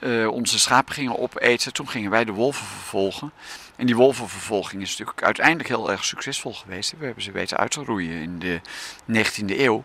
eh, 0.00 0.28
onze 0.28 0.58
schapen 0.58 0.94
gingen 0.94 1.18
opeten, 1.18 1.72
toen 1.72 1.88
gingen 1.88 2.10
wij 2.10 2.24
de 2.24 2.32
wolven 2.32 2.66
vervolgen. 2.66 3.32
En 3.76 3.86
die 3.86 3.96
wolvenvervolging 3.96 4.82
is 4.82 4.90
natuurlijk 4.90 5.22
uiteindelijk 5.22 5.68
heel 5.68 5.90
erg 5.90 6.04
succesvol 6.04 6.52
geweest. 6.52 6.94
We 6.98 7.04
hebben 7.04 7.22
ze 7.22 7.32
weten 7.32 7.56
uit 7.56 7.70
te 7.70 7.84
roeien 7.84 8.22
in 8.22 8.38
de 8.38 8.60
19e 9.12 9.58
eeuw. 9.58 9.82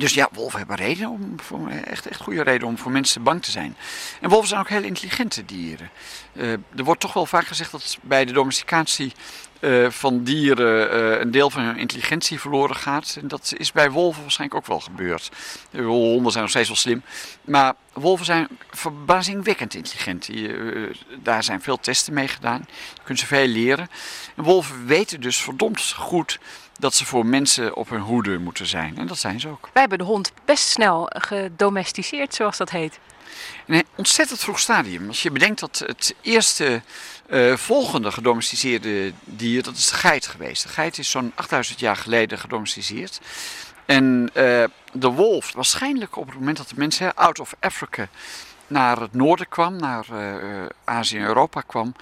Dus 0.00 0.14
ja, 0.14 0.28
wolven 0.32 0.58
hebben 0.58 0.76
reden 0.76 1.08
om, 1.08 1.36
echt, 1.68 2.06
echt 2.06 2.20
goede 2.20 2.42
reden 2.42 2.68
om 2.68 2.78
voor 2.78 2.90
mensen 2.90 3.22
bang 3.22 3.42
te 3.42 3.50
zijn. 3.50 3.76
En 4.20 4.28
wolven 4.28 4.48
zijn 4.48 4.60
ook 4.60 4.68
heel 4.68 4.82
intelligente 4.82 5.44
dieren. 5.44 5.90
Eh, 6.32 6.52
er 6.52 6.84
wordt 6.84 7.00
toch 7.00 7.12
wel 7.12 7.26
vaak 7.26 7.46
gezegd 7.46 7.70
dat 7.70 7.98
bij 8.02 8.24
de 8.24 8.32
domesticatie 8.32 9.12
eh, 9.60 9.90
van 9.90 10.24
dieren 10.24 10.90
eh, 10.90 11.20
een 11.20 11.30
deel 11.30 11.50
van 11.50 11.62
hun 11.62 11.76
intelligentie 11.76 12.40
verloren 12.40 12.76
gaat. 12.76 13.16
En 13.20 13.28
dat 13.28 13.54
is 13.56 13.72
bij 13.72 13.90
wolven 13.90 14.22
waarschijnlijk 14.22 14.60
ook 14.60 14.66
wel 14.66 14.80
gebeurd. 14.80 15.30
De 15.70 15.82
honden 15.82 16.30
zijn 16.32 16.42
nog 16.42 16.52
steeds 16.52 16.68
wel 16.68 16.76
slim. 16.76 17.02
Maar 17.44 17.74
wolven 17.92 18.26
zijn 18.26 18.48
verbazingwekkend 18.70 19.74
intelligent. 19.74 20.30
Daar 21.22 21.42
zijn 21.42 21.62
veel 21.62 21.78
testen 21.78 22.14
mee 22.14 22.28
gedaan. 22.28 22.66
Je 22.94 23.00
kunt 23.04 23.18
ze 23.18 23.26
veel 23.26 23.46
leren. 23.46 23.88
En 24.36 24.44
wolven 24.44 24.86
weten 24.86 25.20
dus 25.20 25.42
verdomd 25.42 25.92
goed 25.92 26.38
dat 26.80 26.94
ze 26.94 27.06
voor 27.06 27.26
mensen 27.26 27.76
op 27.76 27.88
hun 27.88 28.00
hoede 28.00 28.38
moeten 28.38 28.66
zijn. 28.66 28.98
En 28.98 29.06
dat 29.06 29.18
zijn 29.18 29.40
ze 29.40 29.48
ook. 29.48 29.68
Wij 29.72 29.80
hebben 29.80 29.98
de 29.98 30.04
hond 30.04 30.32
best 30.44 30.68
snel 30.68 31.10
gedomesticeerd, 31.14 32.34
zoals 32.34 32.56
dat 32.56 32.70
heet. 32.70 32.98
In 33.66 33.74
een 33.74 33.86
ontzettend 33.94 34.40
vroeg 34.40 34.58
stadium. 34.58 35.08
Als 35.08 35.22
je 35.22 35.30
bedenkt 35.30 35.60
dat 35.60 35.82
het 35.86 36.14
eerste 36.20 36.82
eh, 37.26 37.56
volgende 37.56 38.12
gedomesticeerde 38.12 39.12
dier, 39.24 39.62
dat 39.62 39.76
is 39.76 39.88
de 39.88 39.94
geit 39.94 40.26
geweest. 40.26 40.62
De 40.62 40.68
geit 40.68 40.98
is 40.98 41.10
zo'n 41.10 41.32
8000 41.34 41.80
jaar 41.80 41.96
geleden 41.96 42.38
gedomesticeerd. 42.38 43.20
En 43.86 44.30
eh, 44.32 44.64
de 44.92 45.08
wolf, 45.08 45.52
waarschijnlijk 45.52 46.16
op 46.16 46.26
het 46.26 46.34
moment 46.34 46.56
dat 46.56 46.68
de 46.68 46.74
mensen 46.76 47.14
out 47.14 47.40
of 47.40 47.54
Africa 47.60 48.08
naar 48.66 49.00
het 49.00 49.14
noorden 49.14 49.48
kwam, 49.48 49.76
naar 49.76 50.06
eh, 50.10 50.66
Azië 50.84 51.18
en 51.18 51.24
Europa 51.24 51.60
kwam, 51.60 51.94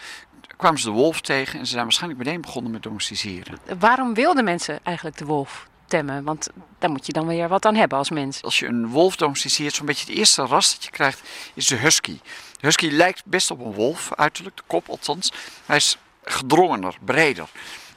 kwamen 0.59 0.81
ze 0.81 0.87
de 0.87 0.93
wolf 0.93 1.21
tegen 1.21 1.59
en 1.59 1.67
ze 1.67 1.73
zijn 1.73 1.85
waarschijnlijk 1.85 2.25
meteen 2.25 2.41
begonnen 2.41 2.73
met 2.73 2.83
domesticeren. 2.83 3.59
Waarom 3.79 4.15
wilden 4.15 4.45
mensen 4.45 4.81
eigenlijk 4.83 5.17
de 5.17 5.25
wolf 5.25 5.69
temmen? 5.87 6.25
Want 6.25 6.49
daar 6.79 6.91
moet 6.91 7.07
je 7.07 7.13
dan 7.13 7.27
weer 7.27 7.49
wat 7.49 7.67
aan 7.67 7.75
hebben 7.75 7.99
als 7.99 8.11
mens. 8.11 8.43
Als 8.43 8.59
je 8.59 8.67
een 8.67 8.89
wolf 8.89 9.17
domesticeert, 9.17 9.75
zo'n 9.75 9.87
beetje 9.87 10.07
het 10.07 10.17
eerste 10.17 10.43
ras 10.43 10.75
dat 10.75 10.85
je 10.85 10.91
krijgt, 10.91 11.23
is 11.55 11.67
de 11.67 11.77
husky. 11.77 12.19
De 12.61 12.67
husky 12.67 12.89
lijkt 12.91 13.23
best 13.25 13.51
op 13.51 13.61
een 13.61 13.73
wolf, 13.73 14.15
uiterlijk, 14.15 14.57
de 14.57 14.63
kop 14.67 14.89
althans. 14.89 15.33
Hij 15.67 15.77
is 15.77 15.97
gedrongener, 16.25 16.97
breder. 17.05 17.49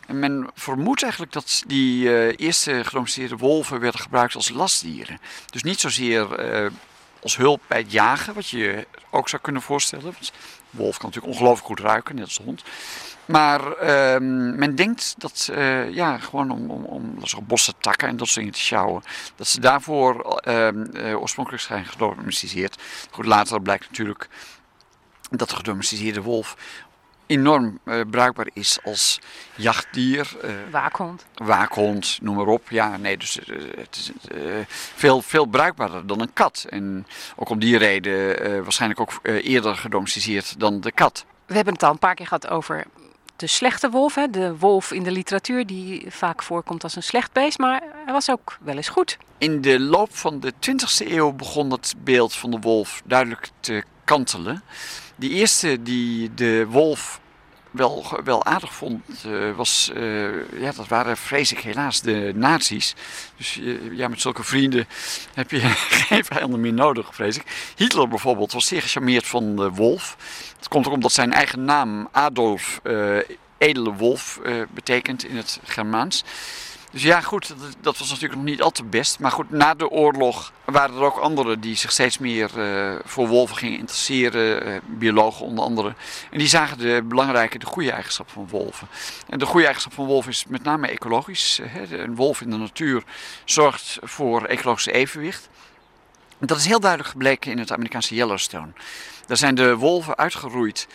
En 0.07 0.19
men 0.19 0.49
vermoedt 0.53 1.03
eigenlijk 1.03 1.31
dat 1.31 1.63
die 1.67 2.15
eh, 2.15 2.45
eerste 2.45 2.83
gedomesticeerde 2.83 3.37
wolven 3.37 3.79
werden 3.79 4.01
gebruikt 4.01 4.35
als 4.35 4.49
lastdieren. 4.49 5.19
Dus 5.49 5.63
niet 5.63 5.79
zozeer 5.79 6.33
eh, 6.33 6.71
als 7.21 7.37
hulp 7.37 7.61
bij 7.67 7.77
het 7.77 7.91
jagen, 7.91 8.33
wat 8.33 8.49
je 8.49 8.57
je 8.57 8.87
ook 9.09 9.29
zou 9.29 9.41
kunnen 9.41 9.61
voorstellen. 9.61 10.15
Wolf 10.71 10.97
kan 10.97 11.09
natuurlijk 11.09 11.33
ongelooflijk 11.33 11.67
goed 11.67 11.79
ruiken, 11.79 12.15
net 12.15 12.23
als 12.23 12.37
de 12.37 12.43
hond. 12.43 12.63
Maar 13.25 13.71
ehm, 13.71 14.55
men 14.55 14.75
denkt 14.75 15.15
dat, 15.17 15.49
eh, 15.53 15.89
ja, 15.93 16.17
gewoon 16.17 16.51
om, 16.51 16.69
om, 16.69 16.85
om 16.85 17.15
zo'n 17.23 17.45
bossen 17.45 17.73
takken 17.79 18.07
en 18.07 18.17
dat 18.17 18.27
soort 18.27 18.39
dingen 18.39 18.53
te 18.53 18.59
sjouwen, 18.59 19.03
dat 19.35 19.47
ze 19.47 19.59
daarvoor 19.59 20.39
ehm, 20.39 20.83
eh, 20.83 21.21
oorspronkelijk 21.21 21.63
zijn 21.63 21.85
gedomesticeerd. 21.85 22.81
Goed, 23.11 23.25
later 23.25 23.61
blijkt 23.61 23.89
natuurlijk 23.89 24.29
dat 25.29 25.49
de 25.49 25.55
gedomesticeerde 25.55 26.21
wolf 26.21 26.57
enorm 27.31 27.79
eh, 27.83 27.99
bruikbaar 28.09 28.47
is 28.53 28.79
als 28.83 29.19
jachtdier, 29.55 30.37
eh, 30.41 30.49
Waakhond. 30.71 31.25
waakhond, 31.35 32.17
noem 32.21 32.35
maar 32.35 32.45
op. 32.45 32.69
Ja, 32.69 32.97
nee, 32.97 33.17
dus 33.17 33.39
eh, 33.39 33.55
het 33.77 33.95
is 33.95 34.11
veel, 34.95 35.21
veel 35.21 35.45
bruikbaarder 35.45 36.07
dan 36.07 36.21
een 36.21 36.33
kat. 36.33 36.65
En 36.69 37.07
ook 37.35 37.49
om 37.49 37.59
die 37.59 37.77
reden 37.77 38.63
waarschijnlijk 38.63 38.99
ook 39.01 39.19
eerder 39.23 39.75
gedomesticeerd 39.75 40.59
dan 40.59 40.81
de 40.81 40.91
kat. 40.91 41.25
We 41.45 41.55
hebben 41.55 41.73
het 41.73 41.83
al 41.83 41.91
een 41.91 41.99
paar 41.99 42.15
keer 42.15 42.27
gehad 42.27 42.47
over 42.47 42.85
de 43.35 43.47
slechte 43.47 43.89
wolf. 43.89 44.15
Hè? 44.15 44.29
De 44.29 44.57
wolf 44.57 44.91
in 44.91 45.03
de 45.03 45.11
literatuur 45.11 45.65
die 45.65 46.05
vaak 46.09 46.43
voorkomt 46.43 46.83
als 46.83 46.95
een 46.95 47.03
slecht 47.03 47.31
beest. 47.33 47.57
Maar 47.57 47.81
hij 48.05 48.13
was 48.13 48.29
ook 48.29 48.57
wel 48.61 48.75
eens 48.75 48.89
goed. 48.89 49.17
In 49.37 49.61
de 49.61 49.79
loop 49.79 50.15
van 50.15 50.39
de 50.39 50.53
20e 50.53 51.07
eeuw 51.07 51.31
begon 51.31 51.71
het 51.71 51.93
beeld 51.97 52.35
van 52.35 52.51
de 52.51 52.59
wolf 52.59 53.01
duidelijk 53.05 53.49
te 53.59 53.83
kantelen. 54.03 54.63
Die 55.21 55.29
eerste 55.29 55.81
die 55.81 56.33
de 56.33 56.65
wolf 56.69 57.19
wel, 57.71 58.05
wel 58.23 58.45
aardig 58.45 58.73
vond, 58.73 59.03
eh, 59.25 59.55
was, 59.55 59.91
eh, 59.95 60.59
ja, 60.59 60.71
dat 60.71 60.87
waren 60.87 61.17
vrees 61.17 61.51
ik 61.51 61.59
helaas 61.59 62.01
de 62.01 62.31
nazi's. 62.35 62.95
Dus 63.37 63.59
eh, 63.59 63.97
ja, 63.97 64.07
met 64.07 64.21
zulke 64.21 64.43
vrienden 64.43 64.87
heb 65.33 65.51
je 65.51 65.59
geen 66.07 66.25
vijanden 66.25 66.59
meer 66.61 66.73
nodig, 66.73 67.15
vrees 67.15 67.37
ik. 67.37 67.73
Hitler 67.75 68.07
bijvoorbeeld 68.07 68.51
was 68.51 68.67
zeer 68.67 68.81
gecharmeerd 68.81 69.27
van 69.27 69.55
de 69.55 69.69
wolf. 69.69 70.17
Het 70.57 70.67
komt 70.67 70.87
ook 70.87 70.93
omdat 70.93 71.11
zijn 71.11 71.33
eigen 71.33 71.65
naam 71.65 72.07
Adolf, 72.11 72.81
edele 73.57 73.93
wolf, 73.93 74.39
betekent 74.69 75.25
in 75.25 75.37
het 75.37 75.59
Germaans. 75.63 76.23
Dus 76.91 77.03
ja, 77.03 77.21
goed, 77.21 77.47
dat, 77.47 77.75
dat 77.81 77.97
was 77.97 78.09
natuurlijk 78.09 78.35
nog 78.35 78.49
niet 78.49 78.61
al 78.61 78.71
te 78.71 78.83
best. 78.83 79.19
Maar 79.19 79.31
goed, 79.31 79.49
na 79.49 79.73
de 79.73 79.89
oorlog 79.89 80.53
waren 80.65 80.95
er 80.95 81.03
ook 81.03 81.17
anderen 81.17 81.59
die 81.59 81.75
zich 81.75 81.91
steeds 81.91 82.17
meer 82.17 82.59
eh, 82.61 82.95
voor 83.05 83.27
wolven 83.27 83.57
gingen 83.57 83.79
interesseren. 83.79 84.65
eh, 84.65 84.79
biologen 84.85 85.45
onder 85.45 85.63
andere. 85.63 85.93
En 86.31 86.37
die 86.39 86.47
zagen 86.47 86.77
de 86.77 87.01
belangrijke, 87.05 87.57
de 87.59 87.65
goede 87.65 87.91
eigenschap 87.91 88.29
van 88.29 88.47
wolven. 88.49 88.87
En 89.29 89.39
de 89.39 89.45
goede 89.45 89.65
eigenschap 89.65 89.93
van 89.93 90.05
wolven 90.05 90.31
is 90.31 90.45
met 90.47 90.63
name 90.63 90.87
ecologisch. 90.87 91.59
eh, 91.59 91.73
hè. 91.73 91.97
Een 91.99 92.15
wolf 92.15 92.41
in 92.41 92.49
de 92.49 92.57
natuur 92.57 93.03
zorgt 93.45 93.97
voor 94.01 94.45
ecologisch 94.45 94.85
evenwicht. 94.85 95.49
En 96.39 96.47
Dat 96.47 96.57
is 96.57 96.65
heel 96.65 96.79
duidelijk 96.79 97.09
gebleken 97.11 97.51
in 97.51 97.59
het 97.59 97.71
Amerikaanse 97.71 98.15
Yellowstone. 98.15 98.71
Daar 99.25 99.37
zijn 99.37 99.55
de 99.55 99.75
wolven 99.75 100.17
uitgeroeid 100.17 100.87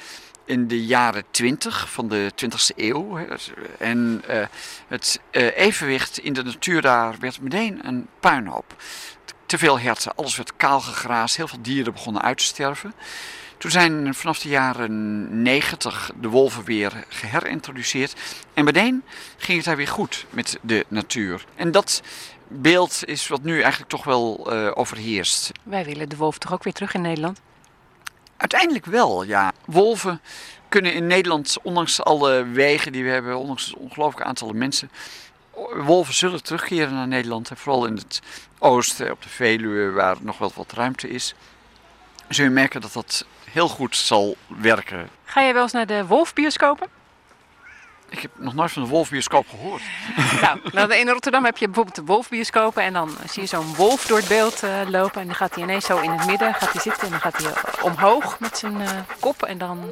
in 0.47 0.69
de 0.69 0.85
jaren 0.85 1.25
20 1.31 1.91
van 1.91 2.09
de 2.09 2.31
20e 2.35 2.73
eeuw. 2.77 3.27
Dat 3.29 3.39
is- 3.39 3.51
En 3.79 4.23
eh, 4.27 4.47
het 4.89 5.21
eh, 5.31 5.57
evenwicht 5.59 6.19
in 6.19 6.33
de 6.33 6.43
natuur 6.43 6.83
daar 6.83 7.15
werd 7.21 7.41
meteen 7.41 7.81
een 7.87 8.07
puinhoop. 8.21 8.75
Te 9.47 9.59
veel 9.59 9.79
herten, 9.79 10.15
alles 10.15 10.37
werd 10.37 10.57
kaal 10.57 10.81
gegraasd, 10.81 11.37
heel 11.37 11.49
veel 11.49 11.63
dieren 11.63 11.93
begonnen 11.93 12.23
uit 12.23 12.39
te 12.39 12.45
sterven. 12.45 12.93
Toen 13.59 13.71
zijn 13.71 14.15
vanaf 14.15 14.39
de 14.39 14.49
jaren 14.49 15.43
90 15.43 16.11
de 16.21 16.29
wolven 16.29 16.65
weer 16.65 17.05
geherintroduceerd. 17.09 18.15
En 18.55 18.65
meteen 18.65 19.03
ging 19.37 19.57
het 19.57 19.67
daar 19.67 19.77
weer 19.77 19.89
goed 19.89 20.27
met 20.31 20.59
de 20.63 20.85
natuur. 20.89 21.45
En 21.55 21.71
dat 21.71 22.03
beeld 22.49 23.01
is 23.05 23.29
wat 23.29 23.43
nu 23.43 23.61
eigenlijk 23.61 23.91
toch 23.91 24.05
wel 24.05 24.53
eh, 24.53 24.71
overheerst. 24.75 25.51
Wij 25.63 25.85
willen 25.85 26.09
de 26.09 26.17
wolf 26.17 26.39
toch 26.39 26.53
ook 26.53 26.65
weer 26.65 26.73
terug 26.73 26.95
in 26.95 27.01
Nederland? 27.01 27.41
Uiteindelijk 28.37 28.87
wel, 28.87 29.23
ja. 29.23 29.53
Wolven 29.65 30.21
kunnen 30.69 30.95
in 30.95 31.07
Nederland, 31.07 31.57
ondanks 31.63 32.03
alle 32.03 32.45
wegen 32.45 32.93
die 32.93 33.05
we 33.05 33.11
hebben, 33.11 33.39
ondanks 33.39 33.67
het 33.67 33.75
ongelooflijke 33.75 34.29
aantallen 34.29 34.59
mensen, 34.59 34.91
wolven 35.75 36.15
zullen 36.15 36.43
terugkeren 36.43 36.95
naar 36.95 37.09
Nederland. 37.09 37.51
En 37.51 37.57
vooral 37.57 37.87
in 37.87 37.95
het 37.97 38.21
oosten, 38.59 39.11
op 39.11 39.23
de 39.23 39.29
Veluwe, 39.29 39.91
waar 39.91 40.17
nog 40.21 40.39
wel 40.39 40.53
wat 40.55 40.73
ruimte 40.73 41.09
is. 41.09 41.35
Zul 42.29 42.45
je 42.45 42.51
merken 42.51 42.81
dat 42.81 42.93
dat 42.93 43.27
heel 43.51 43.69
goed 43.69 43.97
zal 43.97 44.37
werken. 44.47 45.09
Ga 45.25 45.43
jij 45.43 45.53
wel 45.53 45.63
eens 45.63 45.73
naar 45.73 45.87
de 45.87 46.07
wolfbioscopen? 46.07 46.96
Ik 48.09 48.19
heb 48.19 48.31
nog 48.35 48.55
nooit 48.55 48.73
van 48.73 48.83
de 48.83 48.89
wolfbioscoop 48.89 49.47
gehoord. 49.49 49.83
nou, 50.73 50.95
in 50.95 51.09
Rotterdam 51.09 51.45
heb 51.45 51.57
je 51.57 51.67
bijvoorbeeld 51.67 51.97
de 51.97 52.05
wolfbioscopen 52.05 52.83
en 52.83 52.93
dan 52.93 53.11
zie 53.29 53.43
je 53.43 53.49
zo'n 53.49 53.75
wolf 53.75 54.07
door 54.07 54.19
het 54.19 54.29
beeld 54.29 54.63
eh, 54.63 54.71
lopen 54.89 55.21
en 55.21 55.27
dan 55.27 55.37
gaat 55.37 55.55
hij 55.55 55.63
ineens 55.65 55.85
zo 55.85 55.99
in 55.99 56.11
het 56.11 56.27
midden 56.27 56.55
gaat 56.55 56.73
hij 56.73 56.83
zitten 56.83 57.03
en 57.03 57.11
dan 57.11 57.21
gaat 57.21 57.43
hij 57.43 57.53
omhoog 57.83 58.41
met 58.41 58.59
zijn 58.59 58.81
eh, 58.81 58.91
kop 59.21 59.43
en 59.43 59.59
dan 59.59 59.91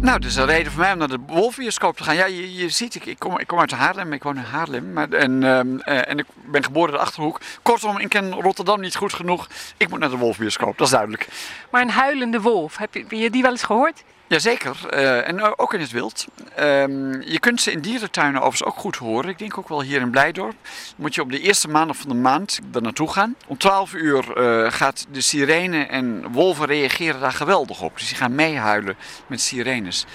Nou, 0.00 0.26
is 0.26 0.36
een 0.36 0.46
reden 0.46 0.72
voor 0.72 0.80
mij 0.80 0.92
om 0.92 0.98
naar 0.98 1.08
de 1.08 1.18
Wolfbioscoop 1.26 1.96
te 1.96 2.04
gaan. 2.04 2.14
Ja, 2.14 2.24
je, 2.24 2.54
je 2.54 2.68
ziet, 2.68 2.94
ik, 2.94 3.06
ik, 3.06 3.18
kom, 3.18 3.38
ik 3.38 3.46
kom 3.46 3.58
uit 3.58 3.70
Haarlem, 3.70 4.12
ik 4.12 4.22
woon 4.22 4.36
in 4.36 4.42
Haarlem. 4.42 4.92
Maar, 4.92 5.10
en, 5.10 5.42
ehm, 5.42 5.78
eh, 5.78 6.08
en 6.08 6.18
ik 6.18 6.26
ben 6.44 6.64
geboren 6.64 6.90
in 6.90 6.94
de 6.94 7.02
Achterhoek. 7.02 7.40
Kortom, 7.62 7.98
ik 7.98 8.08
ken 8.08 8.32
Rotterdam 8.32 8.80
niet 8.80 8.96
goed 8.96 9.12
genoeg. 9.12 9.48
Ik 9.76 9.88
moet 9.88 9.98
naar 9.98 10.10
de 10.10 10.16
Wolfbioscoop, 10.16 10.78
dat 10.78 10.86
is 10.86 10.92
duidelijk. 10.92 11.28
Maar 11.70 11.82
een 11.82 11.90
huilende 11.90 12.40
wolf, 12.40 12.76
heb 12.76 12.94
je, 12.94 13.00
heb 13.00 13.10
je 13.10 13.30
die 13.30 13.42
wel 13.42 13.50
eens 13.50 13.62
gehoord? 13.62 14.02
Jazeker, 14.30 14.76
uh, 14.94 15.28
en 15.28 15.58
ook 15.58 15.74
in 15.74 15.80
het 15.80 15.90
wild. 15.90 16.26
Ehm, 16.54 17.20
je 17.20 17.38
kunt 17.40 17.60
ze 17.60 17.72
in 17.72 17.80
dierentuinen 17.80 18.40
overigens 18.40 18.68
ook 18.70 18.78
goed 18.78 18.96
horen. 18.96 19.30
Ik 19.30 19.38
denk 19.38 19.58
ook 19.58 19.68
wel 19.68 19.82
hier 19.82 20.00
in 20.00 20.10
Blijdorp. 20.10 20.54
Moet 20.96 21.14
je 21.14 21.20
op 21.20 21.30
de 21.30 21.40
eerste 21.40 21.68
maandag 21.68 21.96
van 21.96 22.08
de 22.08 22.14
maand 22.14 22.60
er 22.72 22.82
naartoe 22.82 23.12
gaan. 23.12 23.34
Om 23.46 23.58
12 23.58 23.92
uur 23.94 24.24
uh, 24.36 24.72
gaat 24.72 25.06
de 25.12 25.20
sirene 25.20 25.84
en 25.86 26.32
wolven 26.32 26.66
reageren 26.66 27.20
daar 27.20 27.32
geweldig 27.32 27.82
op. 27.82 27.98
Dus 27.98 28.08
die 28.08 28.16
gaan 28.16 28.34
meehuilen 28.34 28.96
met 29.26 29.40
sirenes. 29.40 30.06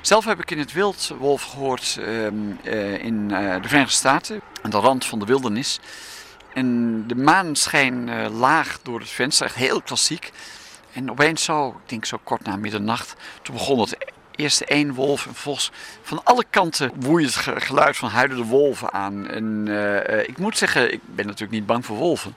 Zelf 0.00 0.24
heb 0.24 0.40
ik 0.40 0.50
in 0.50 0.58
het 0.58 0.72
wild 0.72 1.14
wolf 1.18 1.42
gehoord 1.42 1.98
um, 2.00 2.58
uh, 2.62 3.04
in 3.04 3.28
de 3.28 3.60
Verenigde 3.62 3.94
Staten, 3.94 4.40
aan 4.62 4.70
de 4.70 4.76
rand 4.76 5.06
van 5.06 5.18
de 5.18 5.24
wildernis. 5.24 5.80
En 6.54 7.04
de 7.06 7.16
maan 7.16 7.56
scheen 7.56 8.28
laag 8.38 8.78
door 8.82 9.00
het 9.00 9.10
venster, 9.10 9.46
echt 9.46 9.54
heel 9.54 9.82
klassiek. 9.82 10.32
En 10.92 11.10
opeens 11.10 11.44
zo, 11.44 11.68
ik 11.68 11.88
denk 11.88 12.04
zo 12.04 12.18
kort 12.22 12.44
na 12.44 12.56
middernacht, 12.56 13.14
toen 13.42 13.54
begon 13.54 13.80
het 13.80 13.96
eerste 14.40 14.64
één 14.64 14.94
wolf 14.94 15.26
en 15.26 15.34
vos. 15.34 15.70
Van 16.02 16.24
alle 16.24 16.44
kanten 16.50 16.92
woei 16.96 17.24
het 17.24 17.34
geluid 17.36 17.96
van 17.96 18.08
huilende 18.08 18.44
wolven 18.44 18.92
aan. 18.92 19.28
En 19.28 19.66
uh, 19.66 20.28
ik 20.28 20.38
moet 20.38 20.58
zeggen, 20.58 20.92
ik 20.92 21.00
ben 21.04 21.26
natuurlijk 21.26 21.52
niet 21.52 21.66
bang 21.66 21.86
voor 21.86 21.96
wolven. 21.96 22.34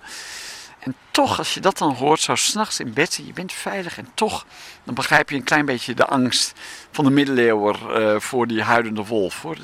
En 0.80 0.96
toch, 1.12 1.38
als 1.38 1.54
je 1.54 1.60
dat 1.60 1.78
dan 1.78 1.94
hoort, 1.94 2.20
zo 2.20 2.36
s'nachts 2.36 2.80
in 2.80 2.94
bed, 2.94 3.22
je 3.26 3.34
bent 3.34 3.54
veilig 3.54 3.98
en 3.98 4.08
toch, 4.14 4.46
dan 4.84 4.94
begrijp 4.94 5.30
je 5.30 5.36
een 5.36 5.44
klein 5.44 5.66
beetje 5.66 5.94
de 5.94 6.06
angst 6.06 6.54
van 6.92 7.06
de 7.06 7.12
middeleeuwer 7.12 8.02
uh, 8.02 8.20
voor 8.20 8.48
die 8.48 8.62
huilende 8.62 9.06
wolf. 9.06 9.42
Hoor. 9.42 9.58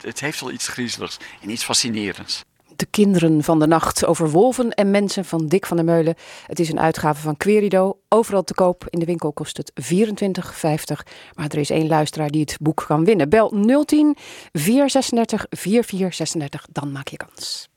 Het 0.00 0.20
heeft 0.20 0.40
wel 0.40 0.50
iets 0.50 0.68
griezeligs 0.68 1.16
en 1.40 1.50
iets 1.50 1.64
fascinerends. 1.64 2.44
De 2.78 2.86
Kinderen 2.90 3.42
van 3.42 3.58
de 3.58 3.66
Nacht 3.66 4.06
over 4.06 4.30
wolven 4.30 4.70
en 4.70 4.90
mensen 4.90 5.24
van 5.24 5.46
Dick 5.46 5.66
van 5.66 5.76
der 5.76 5.86
Meulen. 5.86 6.14
Het 6.46 6.58
is 6.60 6.68
een 6.68 6.80
uitgave 6.80 7.20
van 7.20 7.36
Querido. 7.36 7.98
Overal 8.08 8.44
te 8.44 8.54
koop. 8.54 8.86
In 8.90 8.98
de 8.98 9.04
winkel 9.04 9.32
kost 9.32 9.56
het 9.56 9.72
24,50. 9.74 11.12
Maar 11.34 11.48
er 11.48 11.58
is 11.58 11.70
één 11.70 11.86
luisteraar 11.86 12.30
die 12.30 12.40
het 12.40 12.56
boek 12.60 12.84
kan 12.86 13.04
winnen. 13.04 13.28
Bel 13.28 13.48
010 13.84 14.16
436 14.52 15.46
4436. 15.50 16.66
Dan 16.72 16.92
maak 16.92 17.08
je 17.08 17.16
kans. 17.16 17.68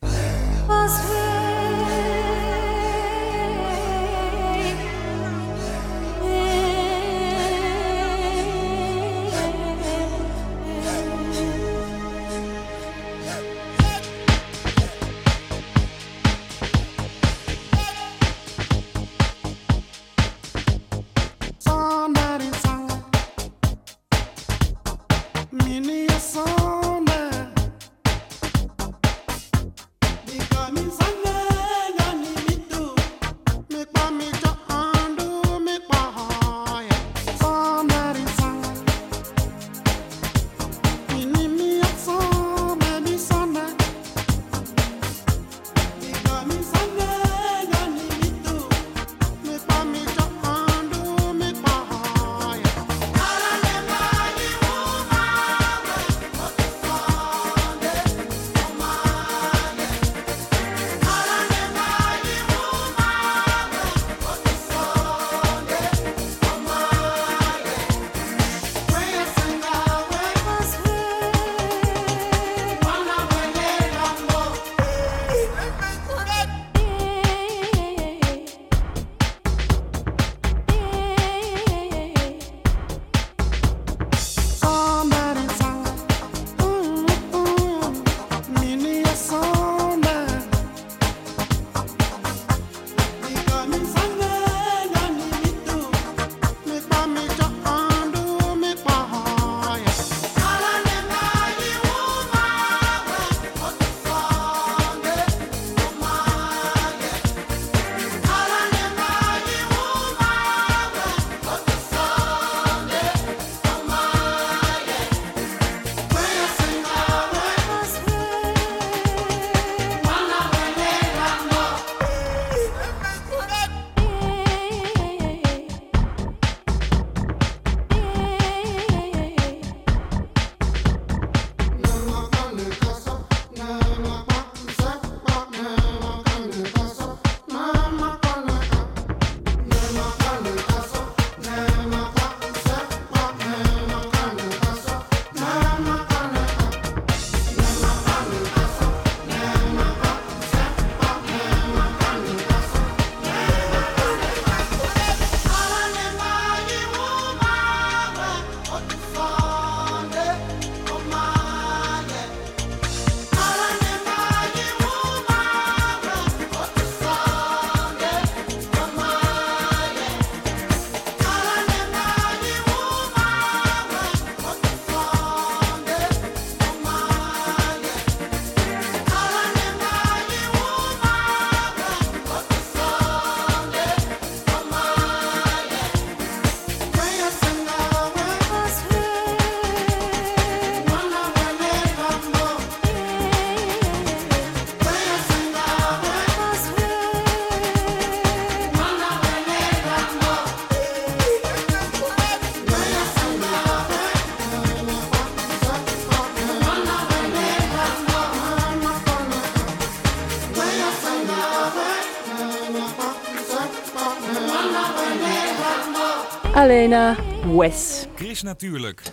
Wes. 216.92 218.08
Chris 218.16 218.42
Natuurlijk. 218.42 219.04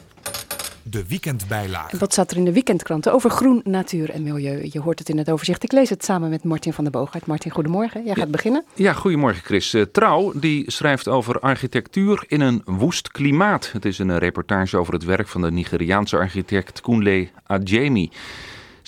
De 0.83 1.07
weekendbijlage. 1.09 1.99
Wat 1.99 2.13
staat 2.13 2.31
er 2.31 2.37
in 2.37 2.45
de 2.45 2.53
weekendkranten 2.53 3.13
over 3.13 3.31
groen, 3.31 3.61
natuur 3.65 4.11
en 4.11 4.23
milieu? 4.23 4.69
Je 4.73 4.81
hoort 4.81 4.99
het 4.99 5.09
in 5.09 5.19
het 5.19 5.31
overzicht. 5.31 5.63
Ik 5.63 5.73
lees 5.73 5.91
het 5.91 6.05
samen 6.05 6.31
met 6.31 6.45
Martin 6.45 6.73
van 6.73 6.85
der 6.85 6.93
Boogaard. 6.93 7.27
Martin, 7.27 7.51
goedemorgen. 7.51 8.05
Jij 8.05 8.15
gaat 8.15 8.31
beginnen. 8.31 8.65
Ja, 8.75 8.93
goedemorgen 8.93 9.45
Chris. 9.45 9.75
Uh, 9.75 9.83
Trouw 9.83 10.33
die 10.35 10.71
schrijft 10.71 11.09
over 11.09 11.41
architectuur 11.41 12.25
in 12.27 12.41
een 12.41 12.63
woest 12.65 13.11
klimaat. 13.11 13.73
Het 13.73 13.85
is 13.85 13.99
een 13.99 14.19
reportage 14.19 14.77
over 14.77 14.93
het 14.93 15.05
werk 15.05 15.29
van 15.29 15.41
de 15.41 15.51
Nigeriaanse 15.51 16.17
architect 16.17 16.81
Kunle 16.81 17.29
Adjemi. 17.47 18.11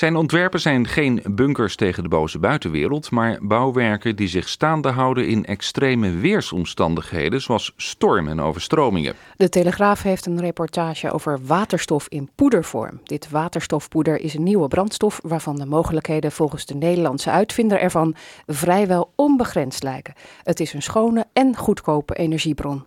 Zijn 0.01 0.17
ontwerpen 0.17 0.61
zijn 0.61 0.87
geen 0.87 1.23
bunkers 1.31 1.77
tegen 1.77 2.03
de 2.03 2.09
boze 2.09 2.39
buitenwereld, 2.39 3.11
maar 3.11 3.39
bouwwerken 3.43 4.17
die 4.17 4.29
zich 4.29 4.49
staande 4.49 4.89
houden 4.89 5.29
in 5.29 5.45
extreme 5.45 6.11
weersomstandigheden, 6.11 7.41
zoals 7.41 7.73
storm 7.77 8.29
en 8.29 8.41
overstromingen. 8.41 9.15
De 9.37 9.49
Telegraaf 9.49 10.03
heeft 10.03 10.27
een 10.27 10.41
reportage 10.41 11.13
over 11.13 11.39
waterstof 11.47 12.07
in 12.09 12.31
poedervorm. 12.35 13.01
Dit 13.05 13.31
waterstofpoeder 13.31 14.21
is 14.21 14.35
een 14.35 14.43
nieuwe 14.43 14.69
brandstof 14.69 15.21
waarvan 15.23 15.57
de 15.57 15.67
mogelijkheden 15.67 16.33
volgens 16.33 16.67
de 16.67 16.75
Nederlandse 16.75 17.31
uitvinder 17.31 17.81
ervan 17.81 18.15
vrijwel 18.47 19.13
onbegrensd 19.17 19.83
lijken. 19.83 20.15
Het 20.43 20.61
is 20.61 20.73
een 20.73 20.83
schone 20.83 21.27
en 21.33 21.57
goedkope 21.57 22.15
energiebron. 22.15 22.85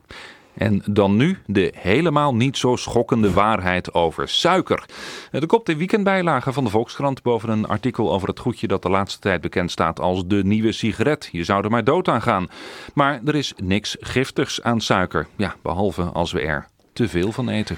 En 0.54 0.82
dan 0.86 1.16
nu 1.16 1.38
de 1.46 1.74
helemaal 1.76 2.36
niet 2.36 2.58
zo 2.58 2.76
schokkende 2.76 3.32
waarheid 3.32 3.94
over 3.94 4.28
suiker. 4.30 4.86
De 5.32 5.46
kop 5.46 5.66
de 5.66 5.76
weekendbijlage 5.76 6.54
van 6.54 6.64
de 6.64 6.70
Volkskrant 6.70 7.22
boven 7.22 7.50
een 7.50 7.68
artikel 7.68 8.14
over 8.14 8.28
het 8.28 8.40
goedje 8.40 8.68
dat 8.68 8.82
de 8.82 8.90
laatste 8.90 9.20
tijd 9.20 9.42
bekend 9.42 9.72
staat 9.72 10.00
als 10.00 10.28
de 10.28 10.44
nieuwe 10.44 10.72
sigaret. 10.72 11.30
Je 11.32 11.44
zou 11.44 11.64
er 11.64 11.72
maar 11.72 11.84
dood 11.84 12.08
aan 12.08 12.22
gaan. 12.22 12.48
Maar 12.94 13.22
er 13.26 13.36
is 13.36 13.54
niks 13.58 13.96
giftigs 14.00 14.62
aan 14.62 14.82
suiker. 14.82 15.28
Ja, 15.36 15.56
behalve 15.62 16.02
als 16.02 16.32
we 16.32 16.42
er 16.42 16.68
te 16.94 17.08
veel 17.08 17.32
van 17.32 17.50
eten. 17.50 17.78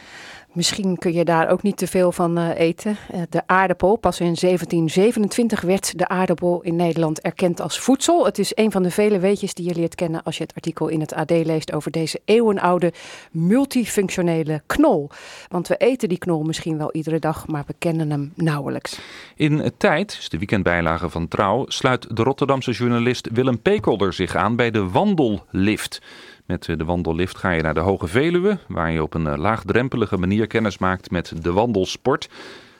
Misschien 0.56 0.98
kun 0.98 1.14
je 1.14 1.26
daar 1.26 1.50
ook 1.50 1.62
niet 1.62 1.78
te 1.78 1.88
veel 1.88 2.12
van 2.12 2.40
uh, 2.40 2.60
eten. 2.60 2.98
Uh, 3.14 3.22
de 3.30 3.42
aardappel, 3.46 3.96
pas 3.96 4.20
in 4.20 4.26
1727 4.26 5.62
werd 5.62 5.98
de 5.98 6.08
aardappel 6.08 6.62
in 6.62 6.76
Nederland 6.76 7.22
erkend 7.22 7.62
als 7.62 7.80
voedsel. 7.80 8.26
Het 8.26 8.40
is 8.40 8.52
een 8.56 8.72
van 8.72 8.84
de 8.84 8.92
vele 8.92 9.20
weetjes 9.20 9.54
die 9.54 9.68
je 9.68 9.76
leert 9.76 9.96
kennen 9.96 10.24
als 10.24 10.38
je 10.38 10.44
het 10.44 10.56
artikel 10.56 10.88
in 10.88 11.00
het 11.00 11.14
AD 11.14 11.30
leest 11.30 11.74
over 11.74 11.92
deze 11.92 12.22
eeuwenoude 12.26 12.94
multifunctionele 13.32 14.62
knol. 14.66 15.10
Want 15.50 15.68
we 15.68 15.78
eten 15.78 16.10
die 16.10 16.18
knol 16.18 16.44
misschien 16.44 16.78
wel 16.78 16.90
iedere 16.92 17.20
dag, 17.20 17.48
maar 17.48 17.64
we 17.68 17.76
kennen 17.78 18.12
hem 18.12 18.32
nauwelijks. 18.36 19.00
In 19.36 19.72
tijd, 19.78 20.18
is 20.20 20.30
de 20.30 20.38
weekendbijlage 20.38 21.10
van 21.10 21.28
Trouw, 21.28 21.66
sluit 21.68 22.16
de 22.16 22.24
Rotterdamse 22.24 22.72
journalist 22.72 23.30
Willem 23.32 23.62
Pekelder 23.62 24.14
zich 24.14 24.36
aan 24.36 24.56
bij 24.56 24.72
de 24.72 24.90
wandellift. 24.90 26.02
Met 26.46 26.64
de 26.64 26.84
wandellift 26.84 27.38
ga 27.38 27.52
je 27.52 27.62
naar 27.62 27.74
de 27.74 27.80
Hoge 27.80 28.08
Veluwe, 28.08 28.58
waar 28.68 28.92
je 28.92 29.04
op 29.04 29.14
een 29.14 29.40
laagdrempelige 29.40 30.18
manier 30.18 30.48
kennis 30.48 30.78
maakt 30.78 31.12
met 31.12 31.34
de 31.44 31.52
wandelsport. 31.52 32.30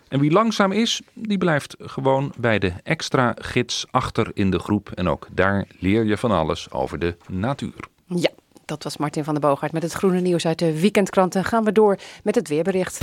En 0.08 0.20
wie 0.20 0.32
langzaam 0.32 0.72
is, 0.72 1.02
die 1.14 1.38
blijft 1.38 1.76
gewoon 1.80 2.34
bij 2.38 2.60
de 2.60 2.74
extra 2.84 3.36
gids 3.42 3.86
achter 3.92 4.32
in 4.34 4.50
de 4.50 4.60
groep. 4.60 4.92
En 4.92 5.08
ook 5.08 5.28
daar 5.32 5.66
leer 5.80 6.06
je 6.06 6.18
van 6.18 6.32
alles 6.32 6.72
over 6.72 7.00
de 7.00 7.18
natuur. 7.28 7.88
Ja, 8.08 8.30
dat 8.66 8.84
was 8.84 8.98
Martin 8.98 9.24
van 9.24 9.34
der 9.34 9.50
Boogaard 9.50 9.72
met 9.72 9.84
het 9.84 9.94
groene 9.94 10.20
nieuws 10.20 10.46
uit 10.46 10.60
de 10.60 10.80
weekendkranten. 10.80 11.44
Gaan 11.44 11.64
we 11.64 11.72
door 11.72 11.98
met 12.24 12.36
het 12.36 12.48
weerbericht. 12.48 13.00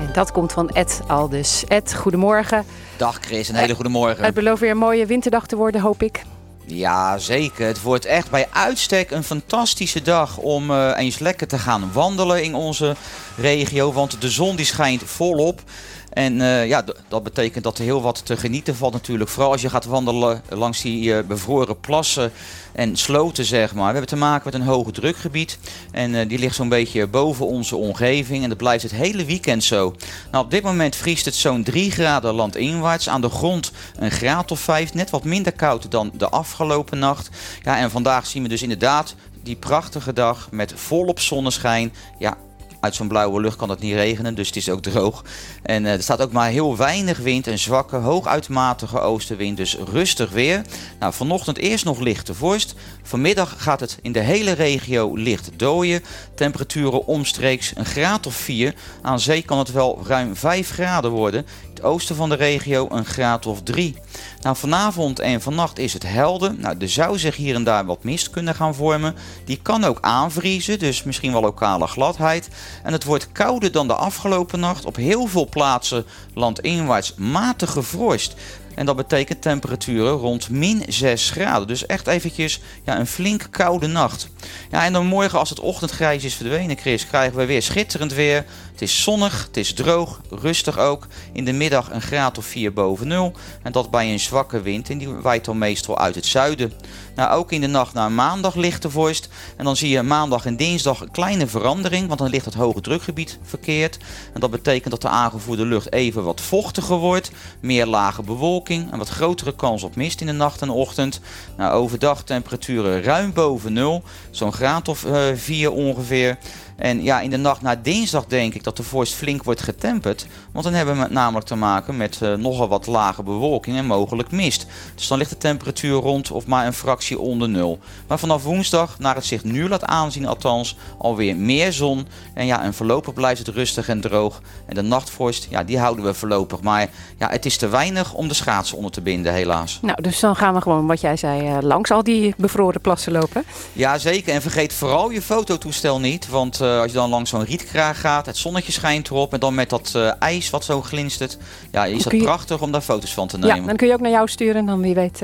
En 0.00 0.12
dat 0.12 0.32
komt 0.32 0.52
van 0.52 0.68
Ed 0.68 1.00
Aldus. 1.06 1.64
Ed, 1.64 1.94
goedemorgen. 1.94 2.64
Dag 2.96 3.18
Chris, 3.20 3.48
een 3.48 3.54
hele 3.54 3.74
goede 3.74 3.90
morgen. 3.90 4.24
Het 4.24 4.34
belooft 4.34 4.60
weer 4.60 4.70
een 4.70 4.76
mooie 4.76 5.06
winterdag 5.06 5.46
te 5.46 5.56
worden, 5.56 5.80
hoop 5.80 6.02
ik. 6.02 6.22
Ja, 6.66 7.18
zeker. 7.18 7.66
Het 7.66 7.82
wordt 7.82 8.04
echt 8.04 8.30
bij 8.30 8.46
uitstek 8.50 9.10
een 9.10 9.24
fantastische 9.24 10.02
dag 10.02 10.36
om 10.36 10.70
uh, 10.70 10.92
eens 10.96 11.18
lekker 11.18 11.46
te 11.46 11.58
gaan 11.58 11.92
wandelen 11.92 12.42
in 12.42 12.54
onze 12.54 12.96
regio. 13.36 13.92
Want 13.92 14.20
de 14.20 14.30
zon 14.30 14.56
die 14.56 14.66
schijnt 14.66 15.02
volop. 15.04 15.62
En 16.10 16.40
uh, 16.40 16.66
ja, 16.66 16.84
dat 17.08 17.22
betekent 17.22 17.64
dat 17.64 17.78
er 17.78 17.84
heel 17.84 18.02
wat 18.02 18.26
te 18.26 18.36
genieten 18.36 18.76
valt 18.76 18.92
natuurlijk. 18.92 19.30
Vooral 19.30 19.52
als 19.52 19.60
je 19.60 19.70
gaat 19.70 19.84
wandelen 19.84 20.42
langs 20.48 20.80
die 20.80 21.04
uh, 21.04 21.18
bevroren 21.26 21.80
plassen 21.80 22.32
en 22.72 22.96
sloten, 22.96 23.44
zeg 23.44 23.74
maar. 23.74 23.86
We 23.86 23.90
hebben 23.90 24.08
te 24.08 24.16
maken 24.16 24.42
met 24.44 24.54
een 24.54 24.66
hoge 24.66 24.92
drukgebied. 24.92 25.58
En 25.90 26.28
die 26.28 26.38
ligt 26.38 26.54
zo'n 26.54 26.68
beetje 26.68 27.06
boven 27.06 27.46
onze 27.46 27.76
omgeving. 27.76 28.42
En 28.42 28.48
dat 28.48 28.58
blijft 28.58 28.82
het 28.82 28.92
hele 28.92 29.24
weekend 29.24 29.64
zo. 29.64 29.94
Nou, 30.30 30.44
op 30.44 30.50
dit 30.50 30.62
moment 30.62 30.96
vriest 30.96 31.24
het 31.24 31.34
zo'n 31.34 31.62
3 31.62 31.90
graden 31.90 32.34
landinwaarts. 32.34 33.08
Aan 33.08 33.20
de 33.20 33.30
grond 33.30 33.72
een 33.96 34.10
graad 34.10 34.50
of 34.50 34.60
5. 34.60 34.94
Net 34.94 35.10
wat 35.10 35.24
minder 35.24 35.52
koud 35.52 35.90
dan 35.90 36.10
de 36.14 36.28
afgelopen 36.28 36.53
nacht. 36.90 37.28
Ja, 37.62 37.78
en 37.78 37.90
vandaag 37.90 38.26
zien 38.26 38.42
we 38.42 38.48
dus 38.48 38.62
inderdaad 38.62 39.14
die 39.42 39.56
prachtige 39.56 40.12
dag 40.12 40.48
met 40.50 40.72
volop 40.76 41.20
zonneschijn. 41.20 41.92
Ja, 42.18 42.36
uit 42.84 42.94
zo'n 42.94 43.08
blauwe 43.08 43.40
lucht 43.40 43.56
kan 43.56 43.70
het 43.70 43.80
niet 43.80 43.94
regenen, 43.94 44.34
dus 44.34 44.46
het 44.46 44.56
is 44.56 44.68
ook 44.68 44.82
droog. 44.82 45.24
En 45.62 45.84
uh, 45.84 45.92
er 45.92 46.02
staat 46.02 46.22
ook 46.22 46.32
maar 46.32 46.48
heel 46.48 46.76
weinig 46.76 47.18
wind, 47.18 47.46
een 47.46 47.58
zwakke, 47.58 47.96
hooguitmatige 47.96 49.00
oostenwind, 49.00 49.56
dus 49.56 49.76
rustig 49.92 50.30
weer. 50.30 50.62
Nou, 50.98 51.12
vanochtend 51.12 51.58
eerst 51.58 51.84
nog 51.84 51.98
lichte 51.98 52.34
vorst. 52.34 52.74
Vanmiddag 53.06 53.54
gaat 53.58 53.80
het 53.80 53.98
in 54.02 54.12
de 54.12 54.20
hele 54.20 54.52
regio 54.52 55.14
licht 55.14 55.50
dooien. 55.56 56.02
Temperaturen 56.34 57.06
omstreeks 57.06 57.72
een 57.74 57.84
graad 57.84 58.26
of 58.26 58.34
4. 58.34 58.74
Aan 59.02 59.20
zee 59.20 59.42
kan 59.42 59.58
het 59.58 59.72
wel 59.72 60.02
ruim 60.06 60.36
5 60.36 60.70
graden 60.70 61.10
worden. 61.10 61.40
In 61.40 61.70
het 61.74 61.82
oosten 61.82 62.16
van 62.16 62.28
de 62.28 62.34
regio 62.34 62.86
een 62.90 63.04
graad 63.04 63.46
of 63.46 63.62
3. 63.62 63.96
Nou, 64.40 64.56
vanavond 64.56 65.18
en 65.18 65.42
vannacht 65.42 65.78
is 65.78 65.92
het 65.92 66.02
helder. 66.02 66.54
Nou, 66.58 66.76
er 66.78 66.88
zou 66.88 67.18
zich 67.18 67.36
hier 67.36 67.54
en 67.54 67.64
daar 67.64 67.84
wat 67.84 68.04
mist 68.04 68.30
kunnen 68.30 68.54
gaan 68.54 68.74
vormen. 68.74 69.14
Die 69.44 69.60
kan 69.62 69.84
ook 69.84 69.98
aanvriezen, 70.00 70.78
dus 70.78 71.02
misschien 71.02 71.32
wel 71.32 71.40
lokale 71.40 71.86
gladheid. 71.86 72.48
En 72.82 72.92
het 72.92 73.04
wordt 73.04 73.32
kouder 73.32 73.72
dan 73.72 73.86
de 73.86 73.94
afgelopen 73.94 74.60
nacht. 74.60 74.84
Op 74.84 74.96
heel 74.96 75.26
veel 75.26 75.48
plaatsen 75.48 76.04
landinwaarts 76.34 77.14
matige 77.14 77.82
vorst. 77.82 78.34
En 78.74 78.86
dat 78.86 78.96
betekent 78.96 79.42
temperaturen 79.42 80.12
rond 80.12 80.50
min 80.50 80.82
6 80.88 81.30
graden. 81.30 81.66
Dus 81.66 81.86
echt 81.86 82.06
eventjes 82.06 82.60
ja, 82.84 82.98
een 82.98 83.06
flink 83.06 83.46
koude 83.50 83.86
nacht. 83.86 84.28
Ja, 84.70 84.84
en 84.84 84.92
dan 84.92 85.06
morgen 85.06 85.38
als 85.38 85.50
het 85.50 85.60
ochtendgrijs 85.60 86.24
is 86.24 86.34
verdwenen, 86.34 86.76
Chris, 86.76 87.06
krijgen 87.06 87.38
we 87.38 87.44
weer 87.44 87.62
schitterend 87.62 88.12
weer. 88.12 88.44
Het 88.74 88.82
is 88.82 89.02
zonnig, 89.02 89.44
het 89.46 89.56
is 89.56 89.72
droog, 89.72 90.20
rustig 90.30 90.78
ook. 90.78 91.06
In 91.32 91.44
de 91.44 91.52
middag 91.52 91.90
een 91.90 92.02
graad 92.02 92.38
of 92.38 92.44
4 92.44 92.72
boven 92.72 93.08
nul. 93.08 93.32
En 93.62 93.72
dat 93.72 93.90
bij 93.90 94.12
een 94.12 94.20
zwakke 94.20 94.62
wind 94.62 94.90
en 94.90 94.98
die 94.98 95.08
waait 95.08 95.44
dan 95.44 95.58
meestal 95.58 95.98
uit 95.98 96.14
het 96.14 96.26
zuiden. 96.26 96.72
Nou, 97.14 97.30
ook 97.30 97.52
in 97.52 97.60
de 97.60 97.66
nacht 97.66 97.94
naar 97.94 98.12
maandag 98.12 98.54
lichte 98.54 98.90
vorst. 98.90 99.28
En 99.56 99.64
dan 99.64 99.76
zie 99.76 99.88
je 99.88 100.02
maandag 100.02 100.46
en 100.46 100.56
dinsdag 100.56 101.00
een 101.00 101.10
kleine 101.10 101.46
verandering, 101.46 102.06
want 102.06 102.18
dan 102.18 102.28
ligt 102.28 102.44
het 102.44 102.54
hoge 102.54 102.80
drukgebied 102.80 103.38
verkeerd. 103.42 103.98
En 104.32 104.40
dat 104.40 104.50
betekent 104.50 104.90
dat 104.90 105.02
de 105.02 105.08
aangevoerde 105.08 105.66
lucht 105.66 105.92
even 105.92 106.24
wat 106.24 106.40
vochtiger 106.40 106.96
wordt. 106.96 107.30
Meer 107.60 107.86
lage 107.86 108.22
bewolking, 108.22 108.92
een 108.92 108.98
wat 108.98 109.08
grotere 109.08 109.54
kans 109.54 109.82
op 109.82 109.96
mist 109.96 110.20
in 110.20 110.26
de 110.26 110.32
nacht 110.32 110.62
en 110.62 110.70
ochtend. 110.70 111.20
Nou, 111.56 111.72
overdag 111.72 112.22
temperaturen 112.22 113.02
ruim 113.02 113.32
boven 113.32 113.72
nul, 113.72 114.02
zo'n 114.30 114.52
graad 114.52 114.88
of 114.88 115.04
uh, 115.04 115.22
4 115.34 115.72
ongeveer. 115.72 116.38
En 116.76 117.02
ja, 117.02 117.20
in 117.20 117.30
de 117.30 117.36
nacht 117.36 117.62
naar 117.62 117.82
dinsdag 117.82 118.24
denk 118.26 118.54
ik 118.54 118.64
dat 118.64 118.76
de 118.76 118.82
vorst 118.82 119.14
flink 119.14 119.42
wordt 119.42 119.62
getemperd. 119.62 120.26
Want 120.52 120.64
dan 120.64 120.74
hebben 120.74 120.98
we 120.98 121.06
namelijk 121.10 121.46
te 121.46 121.54
maken 121.54 121.96
met 121.96 122.20
uh, 122.22 122.34
nogal 122.34 122.68
wat 122.68 122.86
lage 122.86 123.22
bewolking 123.22 123.76
en 123.76 123.86
mogelijk 123.86 124.30
mist. 124.30 124.66
Dus 124.94 125.08
dan 125.08 125.18
ligt 125.18 125.30
de 125.30 125.38
temperatuur 125.38 125.92
rond 125.92 126.30
of 126.30 126.46
maar 126.46 126.66
een 126.66 126.72
fractie 126.72 127.18
onder 127.18 127.48
nul. 127.48 127.78
Maar 128.06 128.18
vanaf 128.18 128.42
woensdag, 128.42 128.98
naar 128.98 129.14
het 129.14 129.24
zich 129.24 129.44
nu 129.44 129.68
laat 129.68 129.84
aanzien 129.84 130.26
althans, 130.26 130.76
alweer 130.98 131.36
meer 131.36 131.72
zon. 131.72 132.06
En 132.34 132.46
ja, 132.46 132.62
en 132.62 132.74
voorlopig 132.74 133.14
blijft 133.14 133.46
het 133.46 133.56
rustig 133.56 133.88
en 133.88 134.00
droog. 134.00 134.40
En 134.66 134.74
de 134.74 134.82
nachtvorst, 134.82 135.46
ja, 135.50 135.64
die 135.64 135.78
houden 135.78 136.04
we 136.04 136.14
voorlopig. 136.14 136.60
Maar 136.60 136.88
ja, 137.18 137.28
het 137.30 137.46
is 137.46 137.56
te 137.56 137.68
weinig 137.68 138.14
om 138.14 138.28
de 138.28 138.34
schaatsen 138.34 138.76
onder 138.76 138.92
te 138.92 139.00
binden, 139.00 139.32
helaas. 139.32 139.78
Nou, 139.82 140.02
dus 140.02 140.20
dan 140.20 140.36
gaan 140.36 140.54
we 140.54 140.60
gewoon, 140.60 140.86
wat 140.86 141.00
jij 141.00 141.16
zei, 141.16 141.42
uh, 141.42 141.58
langs 141.60 141.90
al 141.90 142.02
die 142.02 142.34
bevroren 142.36 142.80
plassen 142.80 143.12
lopen. 143.12 143.44
Ja, 143.72 143.98
zeker. 143.98 144.34
En 144.34 144.42
vergeet 144.42 144.72
vooral 144.72 145.10
je 145.10 145.22
fototoestel 145.22 146.00
niet. 146.00 146.28
Want 146.28 146.60
uh, 146.64 146.80
als 146.80 146.90
je 146.90 146.96
dan 146.96 147.10
langs 147.10 147.30
zo'n 147.30 147.44
rietkraag 147.44 148.00
gaat, 148.00 148.26
het 148.26 148.36
zonnetje 148.36 148.72
schijnt 148.72 149.10
erop. 149.10 149.32
En 149.32 149.40
dan 149.40 149.54
met 149.54 149.70
dat 149.70 149.92
uh, 149.96 150.12
ijs 150.18 150.50
wat 150.50 150.64
zo 150.64 150.82
glinstert. 150.82 151.38
Ja, 151.72 151.84
is 151.84 152.02
dat 152.02 152.12
je... 152.12 152.22
prachtig 152.22 152.62
om 152.62 152.72
daar 152.72 152.80
foto's 152.80 153.14
van 153.14 153.28
te 153.28 153.38
nemen. 153.38 153.56
Ja, 153.56 153.66
dan 153.66 153.76
kun 153.76 153.86
je 153.86 153.92
ook 153.92 154.00
naar 154.00 154.10
jou 154.10 154.28
sturen. 154.28 154.56
En 154.56 154.66
dan 154.66 154.80
wie 154.80 154.94
weet 154.94 155.22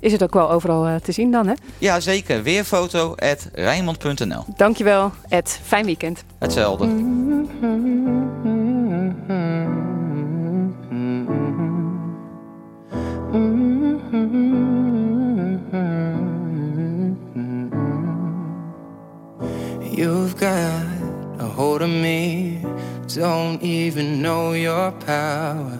is 0.00 0.12
het 0.12 0.22
ook 0.22 0.34
wel 0.34 0.50
overal 0.50 1.00
te 1.02 1.12
zien 1.12 1.30
dan, 1.30 1.46
hè? 1.46 1.54
Ja, 1.78 2.00
zeker. 2.00 2.42
Weerfoto 2.42 3.14
at 3.14 3.48
Rijnmond.nl 3.52 4.44
Dankjewel, 4.56 5.12
Ed. 5.28 5.60
Fijn 5.64 5.84
weekend. 5.84 6.24
Hetzelfde. 6.38 6.86
You've 19.94 20.38
got 20.40 20.86
a 21.38 21.44
hold 21.44 21.82
of 21.82 21.90
me, 21.90 22.62
don't 23.08 23.62
even 23.62 24.22
know 24.22 24.54
your 24.54 24.90
power. 24.90 25.78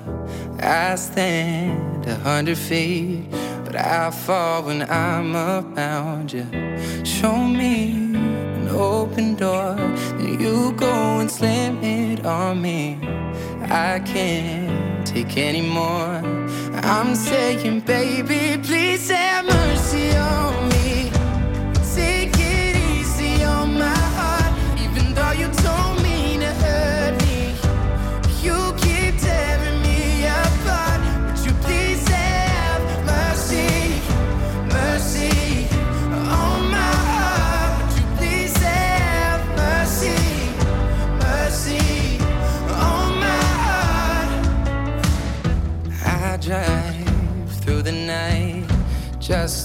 I 0.60 0.96
stand 0.96 2.04
a 2.06 2.16
hundred 2.16 2.58
feet, 2.58 3.24
but 3.64 3.74
I 3.74 4.10
fall 4.10 4.64
when 4.64 4.82
I'm 4.82 5.34
around 5.34 6.30
you. 6.30 6.46
Show 7.06 7.38
me 7.38 8.14
an 8.14 8.68
open 8.68 9.34
door. 9.34 9.76
Then 9.76 10.38
you 10.38 10.72
go 10.72 10.92
and 11.20 11.30
slam 11.30 11.82
it 11.82 12.26
on 12.26 12.60
me. 12.60 12.98
I 13.62 13.98
can't 14.00 15.06
take 15.06 15.38
anymore. 15.38 16.20
I'm 16.74 17.14
saying, 17.14 17.80
baby, 17.80 18.62
please 18.62 19.08
have 19.10 19.46
mercy 19.46 20.14
on 20.14 20.68
me. 20.68 21.01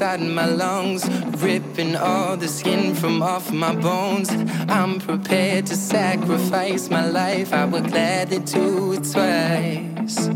inside 0.00 0.22
my 0.22 0.46
lungs, 0.46 1.06
ripping 1.42 1.94
all 1.94 2.34
the 2.34 2.48
skin 2.48 2.94
from 2.94 3.22
off 3.22 3.52
my 3.52 3.74
bones. 3.74 4.30
I'm 4.66 4.98
prepared 4.98 5.66
to 5.66 5.76
sacrifice 5.76 6.88
my 6.88 7.06
life. 7.06 7.52
I 7.52 7.66
would 7.66 7.84
gladly 7.88 8.38
do 8.38 8.94
it 8.94 9.04
twice. 9.12 10.28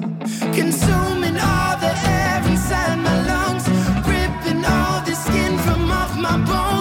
Consuming 0.53 1.38
all 1.40 1.77
the 1.79 1.94
air 2.16 2.42
inside 2.46 2.98
my 2.98 3.16
lungs, 3.31 3.66
ripping 4.06 4.62
all 4.67 5.00
the 5.00 5.15
skin 5.15 5.56
from 5.56 5.90
off 5.90 6.15
my 6.19 6.37
bones. 6.44 6.73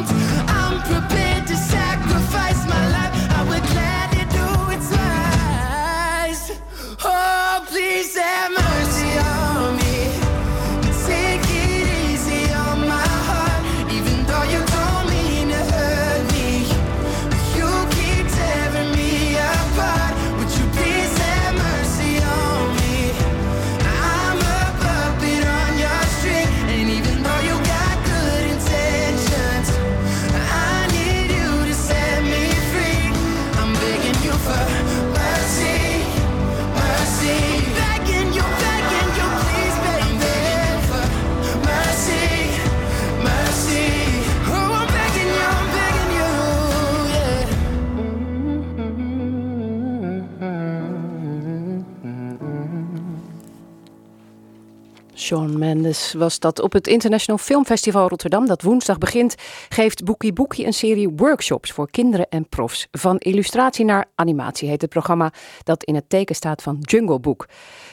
Mendes 55.83 56.13
was 56.13 56.39
dat 56.39 56.61
op 56.61 56.73
het 56.73 56.87
International 56.87 57.41
Filmfestival 57.41 58.07
Rotterdam, 58.07 58.45
dat 58.45 58.61
woensdag 58.61 58.97
begint, 58.97 59.35
geeft 59.69 60.03
Boekie 60.03 60.33
Boekie 60.33 60.65
een 60.65 60.73
serie 60.73 61.09
workshops 61.09 61.71
voor 61.71 61.91
kinderen 61.91 62.29
en 62.29 62.49
profs. 62.49 62.87
Van 62.91 63.17
illustratie 63.17 63.85
naar 63.85 64.05
animatie 64.15 64.69
heet 64.69 64.81
het 64.81 64.89
programma 64.89 65.33
dat 65.63 65.83
in 65.83 65.95
het 65.95 66.09
teken 66.09 66.35
staat 66.35 66.61
van 66.61 66.77
Jungle 66.79 67.19
Book. 67.19 67.47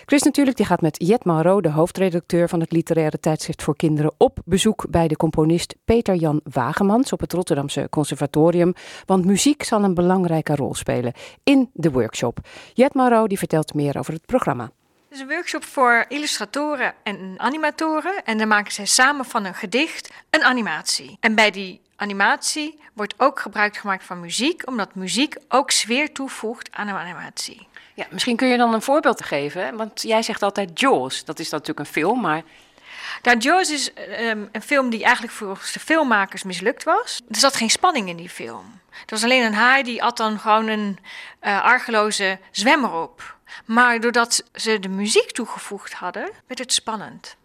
Chris 0.04 0.22
natuurlijk, 0.22 0.56
die 0.56 0.66
gaat 0.66 0.80
met 0.80 1.04
Jet 1.06 1.24
Malro, 1.24 1.60
de 1.60 1.70
hoofdredacteur 1.70 2.48
van 2.48 2.60
het 2.60 2.72
literaire 2.72 3.20
tijdschrift 3.20 3.62
voor 3.62 3.76
kinderen, 3.76 4.12
op 4.16 4.38
bezoek 4.44 4.86
bij 4.90 5.08
de 5.08 5.16
componist 5.16 5.74
Peter 5.84 6.14
Jan 6.14 6.40
Wagemans 6.44 7.12
op 7.12 7.20
het 7.20 7.32
Rotterdamse 7.32 7.86
Conservatorium. 7.90 8.72
Want 9.06 9.24
muziek 9.24 9.62
zal 9.62 9.84
een 9.84 9.94
belangrijke 9.94 10.54
rol 10.54 10.74
spelen 10.74 11.12
in 11.44 11.70
de 11.72 11.90
workshop. 11.90 12.38
Jet 12.74 12.94
Malro 12.94 13.26
die 13.26 13.38
vertelt 13.38 13.74
meer 13.74 13.98
over 13.98 14.12
het 14.12 14.26
programma. 14.26 14.70
Het 15.10 15.18
is 15.18 15.24
een 15.24 15.34
workshop 15.34 15.64
voor 15.64 16.04
illustratoren 16.08 16.94
en 17.02 17.34
animatoren. 17.36 18.24
En 18.24 18.38
dan 18.38 18.48
maken 18.48 18.72
zij 18.72 18.86
samen 18.86 19.24
van 19.24 19.44
een 19.44 19.54
gedicht 19.54 20.10
een 20.30 20.42
animatie. 20.44 21.16
En 21.20 21.34
bij 21.34 21.50
die 21.50 21.80
animatie 21.96 22.80
wordt 22.94 23.14
ook 23.16 23.40
gebruik 23.40 23.76
gemaakt 23.76 24.04
van 24.04 24.20
muziek, 24.20 24.68
omdat 24.68 24.94
muziek 24.94 25.36
ook 25.48 25.70
sfeer 25.70 26.12
toevoegt 26.12 26.68
aan 26.72 26.88
een 26.88 26.94
animatie. 26.94 27.68
Ja, 27.94 28.06
misschien 28.10 28.36
kun 28.36 28.48
je 28.48 28.56
dan 28.56 28.74
een 28.74 28.82
voorbeeld 28.82 29.24
geven, 29.24 29.76
want 29.76 30.02
jij 30.02 30.22
zegt 30.22 30.42
altijd 30.42 30.80
Jaws. 30.80 31.24
Dat 31.24 31.38
is 31.38 31.50
natuurlijk 31.50 31.78
een 31.78 31.92
film, 31.92 32.20
maar 32.20 32.42
Nou, 33.22 33.38
Jaws 33.38 33.70
is 33.70 33.92
ehm, 33.92 34.44
een 34.52 34.62
film 34.62 34.90
die 34.90 35.02
eigenlijk 35.02 35.34
volgens 35.34 35.72
de 35.72 35.80
filmmakers 35.80 36.42
mislukt 36.42 36.84
was. 36.84 37.20
Er 37.28 37.36
zat 37.36 37.56
geen 37.56 37.70
spanning 37.70 38.08
in 38.08 38.16
die 38.16 38.28
film. 38.28 38.80
Er 38.90 39.06
was 39.06 39.24
alleen 39.24 39.44
een 39.44 39.54
haai 39.54 39.82
die 39.82 40.02
at 40.02 40.16
dan 40.16 40.38
gewoon 40.38 40.68
een 40.68 40.98
eh, 41.40 41.62
argeloze 41.62 42.38
zwemmer 42.50 42.92
op. 42.92 43.38
Maar 43.64 44.00
doordat 44.00 44.44
ze 44.54 44.78
de 44.78 44.88
muziek 44.88 45.30
toegevoegd 45.30 45.92
hadden, 45.92 46.30
werd 46.46 46.58
het 46.58 46.72
spannend. 46.72 47.36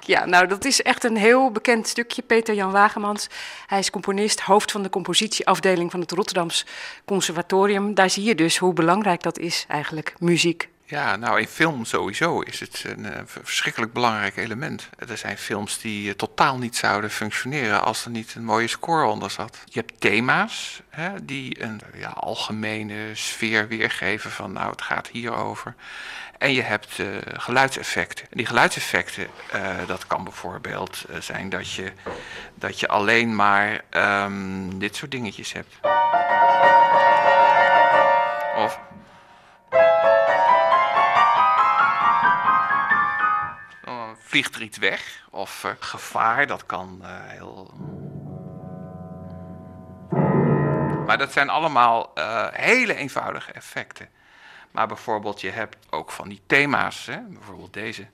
Ja, 0.00 0.24
nou 0.24 0.46
dat 0.46 0.64
is 0.64 0.82
echt 0.82 1.04
een 1.04 1.16
heel 1.16 1.50
bekend 1.50 1.86
stukje. 1.86 2.22
Peter 2.22 2.54
Jan 2.54 2.70
Wagemans, 2.70 3.26
hij 3.66 3.78
is 3.78 3.90
componist, 3.90 4.40
hoofd 4.40 4.72
van 4.72 4.82
de 4.82 4.90
compositieafdeling 4.90 5.90
van 5.90 6.00
het 6.00 6.10
Rotterdams 6.10 6.66
Conservatorium. 7.04 7.94
Daar 7.94 8.10
zie 8.10 8.24
je 8.24 8.34
dus 8.34 8.58
hoe 8.58 8.72
belangrijk 8.72 9.22
dat 9.22 9.38
is 9.38 9.64
eigenlijk, 9.68 10.14
muziek. 10.18 10.68
Ja, 10.88 11.16
nou 11.16 11.40
in 11.40 11.46
film 11.46 11.84
sowieso 11.84 12.40
is 12.40 12.60
het 12.60 12.84
een 12.86 13.12
eh, 13.12 13.20
verschrikkelijk 13.24 13.92
belangrijk 13.92 14.36
element. 14.36 14.88
Er 15.08 15.18
zijn 15.18 15.38
films 15.38 15.80
die 15.80 16.08
eh, 16.08 16.14
totaal 16.14 16.58
niet 16.58 16.76
zouden 16.76 17.10
functioneren 17.10 17.82
als 17.82 18.04
er 18.04 18.10
niet 18.10 18.34
een 18.34 18.44
mooie 18.44 18.68
score 18.68 19.06
onder 19.06 19.30
zat. 19.30 19.58
Je 19.64 19.80
hebt 19.80 20.00
thema's 20.00 20.82
hè, 20.88 21.24
die 21.24 21.62
een 21.62 21.80
ja, 21.94 22.08
algemene 22.08 23.10
sfeer 23.12 23.68
weergeven 23.68 24.30
van 24.30 24.52
nou 24.52 24.70
het 24.70 24.82
gaat 24.82 25.08
hierover. 25.08 25.74
En 26.38 26.52
je 26.52 26.62
hebt 26.62 26.98
eh, 26.98 27.06
geluidseffecten. 27.24 28.24
En 28.24 28.36
die 28.36 28.46
geluidseffecten, 28.46 29.26
dat 29.86 30.06
kan 30.06 30.24
bijvoorbeeld 30.24 31.04
zijn 31.18 31.48
dat 31.48 31.72
je, 31.72 31.92
dat 32.54 32.80
je 32.80 32.88
alleen 32.88 33.34
maar 33.34 33.80
ehm, 33.90 34.78
dit 34.78 34.96
soort 34.96 35.10
dingetjes 35.10 35.52
hebt. 35.52 35.74
Vliegt 44.26 44.54
er 44.54 44.62
iets 44.62 44.78
weg. 44.78 45.24
Of 45.30 45.64
eh, 45.64 45.70
gevaar, 45.78 46.46
dat 46.46 46.66
kan 46.66 46.98
eh, 47.02 47.08
heel. 47.10 47.74
Maar 51.06 51.18
dat 51.18 51.32
zijn 51.32 51.48
allemaal 51.48 52.10
eh, 52.14 52.46
hele 52.50 52.94
eenvoudige 52.94 53.52
effecten. 53.52 54.08
Maar 54.70 54.86
bijvoorbeeld, 54.86 55.40
je 55.40 55.50
hebt 55.50 55.76
ook 55.90 56.10
van 56.10 56.28
die 56.28 56.42
thema's, 56.46 57.06
hè? 57.06 57.20
bijvoorbeeld 57.20 57.72
deze. 57.72 58.06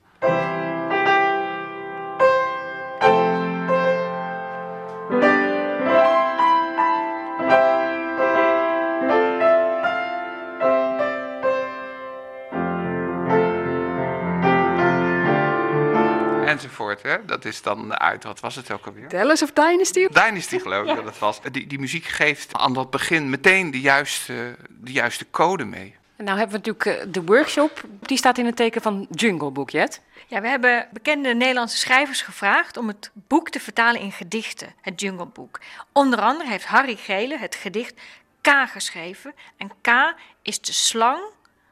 Hè? 17.13 17.25
Dat 17.25 17.45
is 17.45 17.63
dan 17.63 17.99
uit, 17.99 18.25
wat 18.25 18.41
was 18.41 18.55
het 18.55 18.71
ook 18.71 18.87
alweer? 18.87 19.09
Dallas 19.09 19.43
of 19.43 19.53
Dynasty? 19.53 20.07
Dynasty 20.09 20.59
geloof 20.59 20.89
ik 20.89 20.97
dat 20.97 21.05
het 21.05 21.19
was. 21.19 21.41
Die, 21.51 21.67
die 21.67 21.79
muziek 21.79 22.05
geeft 22.05 22.55
aan 22.55 22.73
dat 22.73 22.91
begin 22.91 23.31
meteen 23.31 23.71
de 23.71 23.81
juiste, 23.81 24.57
de 24.69 24.93
juiste 24.93 25.31
code 25.31 25.65
mee. 25.65 25.95
En 26.17 26.25
nou 26.25 26.39
hebben 26.39 26.61
we 26.61 26.69
natuurlijk 26.69 27.07
eh, 27.07 27.13
de 27.13 27.23
workshop, 27.23 27.85
die 28.01 28.17
staat 28.17 28.39
in 28.39 28.47
het 28.47 28.57
teken 28.57 28.83
van 28.83 29.07
Jungle 29.11 29.51
Book, 29.51 29.71
Jet. 29.71 30.01
Ja, 30.27 30.41
we 30.41 30.49
hebben 30.49 30.89
bekende 30.93 31.35
Nederlandse 31.35 31.77
schrijvers 31.77 32.23
gevraagd 32.23 32.77
om 32.77 32.89
het 32.89 33.11
boek 33.13 33.51
te 33.51 33.61
vertalen 33.61 34.01
in 34.01 34.13
gedichten, 34.13 34.75
het 34.81 35.01
Jungle 35.01 35.27
Book. 35.27 35.61
Onder 35.93 36.21
andere 36.21 36.49
heeft 36.49 36.65
Harry 36.65 36.97
Gele 36.97 37.39
het 37.39 37.55
gedicht 37.55 38.01
K 38.41 38.49
geschreven. 38.67 39.35
En 39.57 39.71
K 39.81 40.15
is 40.43 40.61
de 40.61 40.73
slang 40.73 41.21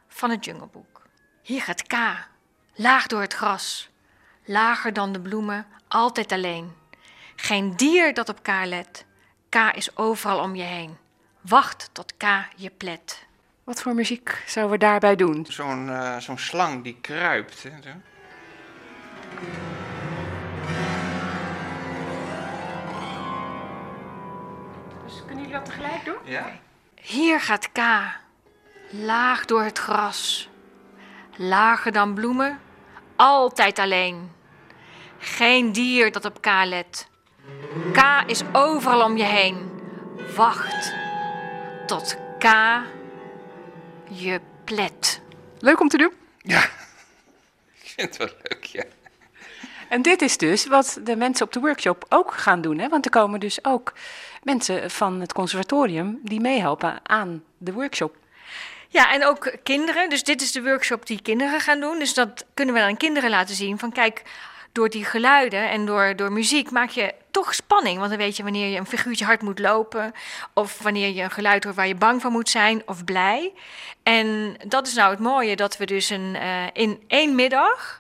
van 0.09 0.31
het 0.31 0.45
Jungle 0.45 0.69
Book. 0.73 1.03
Hier 1.43 1.63
gaat 1.63 1.87
K, 1.87 1.95
laag 2.75 3.07
door 3.07 3.21
het 3.21 3.35
gras, 3.35 3.90
lager 4.45 4.93
dan 4.93 5.13
de 5.13 5.21
bloemen, 5.21 5.67
altijd 5.89 6.33
alleen. 6.33 6.73
Geen 7.37 7.77
dier 7.77 8.15
dat 8.15 8.29
op 8.29 8.43
K 8.43 8.49
let. 8.65 9.05
K 9.49 9.57
is 9.57 9.97
overal 9.97 10.41
om 10.41 10.55
je 10.55 10.63
heen. 10.63 10.97
Wacht 11.41 11.91
tot 11.93 12.17
K 12.17 12.25
je 12.57 12.71
plet. 12.71 13.27
Wat 13.65 13.83
voor 13.83 13.95
muziek 13.95 14.43
zouden 14.47 14.79
we 14.79 14.85
daarbij 14.85 15.17
doen? 15.17 15.47
Zo'n 15.49 15.89
eh, 15.89 16.17
zo'n 16.17 16.39
slang 16.39 16.85
die 16.85 16.99
kruipt. 17.01 17.63
Hè, 17.63 17.71
zo. 17.83 17.91
Dus 25.05 25.23
kunnen 25.27 25.45
jullie 25.45 25.59
dat 25.59 25.65
tegelijk 25.65 26.05
doen? 26.05 26.19
Ja. 26.25 26.59
Hier 26.95 27.41
gaat 27.41 27.73
K, 27.73 27.79
laag 28.91 29.45
door 29.45 29.63
het 29.63 29.79
gras. 29.79 30.49
Lager 31.37 31.93
dan 31.93 32.15
bloemen, 32.15 32.59
altijd 33.21 33.79
alleen. 33.79 34.33
Geen 35.19 35.73
dier 35.73 36.13
dat 36.13 36.25
op 36.25 36.41
K 36.41 36.47
let. 36.65 37.09
K 37.93 38.25
is 38.27 38.43
overal 38.53 39.05
om 39.05 39.17
je 39.17 39.25
heen. 39.25 39.81
Wacht 40.37 40.93
tot 41.87 42.17
K 42.39 42.45
je 44.09 44.41
plet. 44.65 45.21
Leuk 45.59 45.81
om 45.81 45.89
te 45.89 45.97
doen. 45.97 46.13
Ja, 46.39 46.63
ik 47.83 47.93
vind 47.97 48.09
het 48.09 48.17
wel 48.17 48.37
leuk, 48.43 48.65
ja. 48.65 48.85
En 49.89 50.03
dit 50.03 50.23
is 50.23 50.37
dus 50.37 50.67
wat 50.67 51.01
de 51.05 51.17
mensen 51.17 51.47
op 51.47 51.53
de 51.53 51.61
workshop 51.61 52.05
ook 52.09 52.35
gaan 52.35 52.61
doen. 52.61 52.79
Hè? 52.79 52.89
Want 52.89 53.05
er 53.05 53.11
komen 53.11 53.41
dus 53.41 53.65
ook 53.65 53.93
mensen 54.43 54.91
van 54.91 55.21
het 55.21 55.33
conservatorium 55.33 56.21
die 56.23 56.41
meehelpen 56.41 57.01
aan 57.03 57.45
de 57.59 57.73
workshop. 57.73 58.17
Ja, 58.93 59.13
en 59.13 59.27
ook 59.27 59.53
kinderen. 59.63 60.09
Dus 60.09 60.23
dit 60.23 60.43
is 60.43 60.53
de 60.53 60.63
workshop 60.63 61.07
die 61.07 61.23
kinderen 61.23 61.61
gaan 61.61 61.81
doen. 61.81 61.99
Dus 61.99 62.15
dat 62.15 62.45
kunnen 62.55 62.75
we 62.75 62.81
aan 62.81 62.97
kinderen 62.97 63.31
laten 63.31 63.55
zien. 63.55 63.79
Van 63.79 63.93
kijk, 63.93 64.23
door 64.73 64.89
die 64.89 65.05
geluiden 65.05 65.71
en 65.71 65.87
door, 65.87 66.17
door 66.17 66.33
muziek 66.33 66.71
maak 66.71 66.91
je 66.91 67.15
toch 67.31 67.55
spanning. 67.55 67.99
Want 67.99 68.11
dan 68.11 68.19
weet 68.19 68.37
je 68.37 68.43
wanneer 68.43 68.69
je 68.69 68.79
een 68.79 68.87
figuurtje 68.87 69.25
hard 69.25 69.43
moet 69.43 69.59
lopen. 69.59 70.13
Of 70.55 70.79
wanneer 70.79 71.09
je 71.09 71.23
een 71.23 71.31
geluid 71.31 71.65
hoort 71.65 71.77
waar 71.77 71.87
je 71.87 71.95
bang 71.95 72.21
van 72.21 72.33
moet 72.33 72.49
zijn 72.49 72.83
of 72.87 73.05
blij. 73.05 73.53
En 74.03 74.57
dat 74.67 74.87
is 74.87 74.95
nou 74.95 75.11
het 75.11 75.21
mooie, 75.21 75.57
dat 75.57 75.77
we 75.77 75.87
dus 75.87 76.11
een, 76.11 76.37
eh, 76.37 76.67
in 76.73 77.05
één 77.07 77.35
middag... 77.35 77.99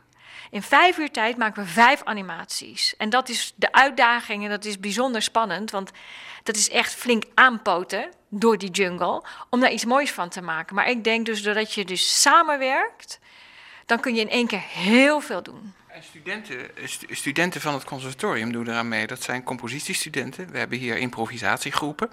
In 0.50 0.62
vijf 0.62 0.98
uur 0.98 1.10
tijd 1.10 1.36
maken 1.36 1.62
we 1.62 1.68
vijf 1.68 2.04
animaties. 2.04 2.94
En 2.96 3.10
dat 3.10 3.28
is 3.28 3.52
de 3.56 3.72
uitdaging 3.72 4.44
en 4.44 4.50
dat 4.50 4.64
is 4.64 4.80
bijzonder 4.80 5.22
spannend. 5.22 5.70
Want 5.70 5.90
dat 6.42 6.56
is 6.56 6.70
echt 6.70 6.94
flink 6.94 7.24
aanpoten 7.34 8.10
door 8.28 8.58
die 8.58 8.70
jungle. 8.70 9.22
Om 9.50 9.60
daar 9.60 9.72
iets 9.72 9.84
moois 9.84 10.12
van 10.12 10.28
te 10.28 10.40
maken. 10.42 10.74
Maar 10.74 10.90
ik 10.90 11.04
denk 11.04 11.26
dus 11.26 11.42
doordat 11.42 11.74
je 11.74 11.84
dus 11.84 12.20
samenwerkt... 12.20 13.18
dan 13.86 14.00
kun 14.00 14.14
je 14.14 14.20
in 14.20 14.30
één 14.30 14.46
keer 14.46 14.62
heel 14.66 15.20
veel 15.20 15.42
doen. 15.42 15.74
En 15.86 16.02
studenten, 16.02 16.70
stu- 16.84 17.14
studenten 17.14 17.60
van 17.60 17.74
het 17.74 17.84
conservatorium 17.84 18.52
doen 18.52 18.68
eraan 18.68 18.88
mee. 18.88 19.06
Dat 19.06 19.22
zijn 19.22 19.42
compositiestudenten. 19.42 20.50
We 20.50 20.58
hebben 20.58 20.78
hier 20.78 20.96
improvisatiegroepen. 20.96 22.10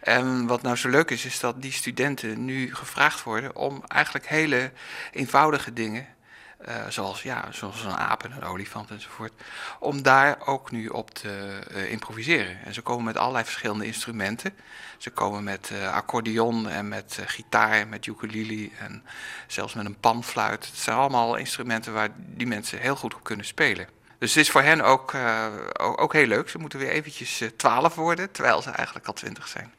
En 0.00 0.46
wat 0.46 0.62
nou 0.62 0.76
zo 0.76 0.88
leuk 0.88 1.10
is, 1.10 1.24
is 1.24 1.40
dat 1.40 1.62
die 1.62 1.72
studenten 1.72 2.44
nu 2.44 2.74
gevraagd 2.74 3.22
worden 3.22 3.56
om 3.56 3.82
eigenlijk 3.86 4.26
hele 4.26 4.72
eenvoudige 5.12 5.72
dingen, 5.72 6.06
eh, 6.58 6.74
zoals, 6.88 7.22
ja, 7.22 7.44
zoals 7.50 7.84
een 7.84 7.96
aap 7.96 8.24
en 8.24 8.32
een 8.32 8.44
olifant 8.44 8.90
enzovoort, 8.90 9.32
om 9.78 10.02
daar 10.02 10.46
ook 10.46 10.70
nu 10.70 10.86
op 10.88 11.10
te 11.10 11.58
eh, 11.70 11.90
improviseren. 11.90 12.64
En 12.64 12.74
ze 12.74 12.80
komen 12.80 13.04
met 13.04 13.16
allerlei 13.16 13.44
verschillende 13.44 13.86
instrumenten. 13.86 14.54
Ze 14.96 15.10
komen 15.10 15.44
met 15.44 15.70
eh, 15.72 15.92
accordeon 15.92 16.68
en 16.68 16.88
met 16.88 17.18
gitaar 17.26 17.72
en 17.72 17.88
met 17.88 18.06
ukulele 18.06 18.70
en 18.78 19.04
zelfs 19.46 19.74
met 19.74 19.86
een 19.86 20.00
panfluit. 20.00 20.66
Het 20.66 20.76
zijn 20.76 20.96
allemaal 20.96 21.36
instrumenten 21.36 21.92
waar 21.92 22.08
die 22.16 22.46
mensen 22.46 22.78
heel 22.78 22.96
goed 22.96 23.14
op 23.14 23.24
kunnen 23.24 23.46
spelen. 23.46 23.88
Dus 24.18 24.34
het 24.34 24.44
is 24.44 24.50
voor 24.50 24.62
hen 24.62 24.80
ook, 24.80 25.14
ook, 25.78 26.12
heel 26.12 26.26
leuk. 26.26 26.48
Ze 26.48 26.58
moeten 26.58 26.78
weer 26.78 26.90
eventjes 26.90 27.42
12 27.56 27.94
worden, 27.94 28.30
terwijl 28.30 28.62
ze 28.62 28.70
eigenlijk 28.70 29.06
al 29.06 29.12
20 29.12 29.48
zijn. 29.48 29.74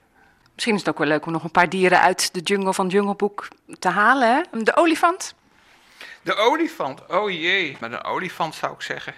Misschien 0.54 0.74
is 0.74 0.80
het 0.80 0.90
ook 0.90 0.98
wel 0.98 1.08
leuk 1.08 1.26
om 1.26 1.32
nog 1.32 1.44
een 1.44 1.52
paar 1.52 1.70
dieren 1.70 2.02
uit 2.02 2.34
de 2.34 2.40
jungle 2.40 2.74
van 2.74 2.88
Jungle 2.88 3.16
Book 3.16 3.48
te 3.80 3.90
halen. 3.90 4.36
Hè? 4.36 4.62
De 4.64 4.76
olifant. 4.76 5.36
De 6.22 6.36
olifant, 6.36 7.06
oh 7.08 7.30
jee. 7.30 7.78
Met 7.80 7.92
een 7.92 8.04
olifant 8.04 8.56
zou 8.56 8.74
ik 8.74 8.82
zeggen. 8.82 9.14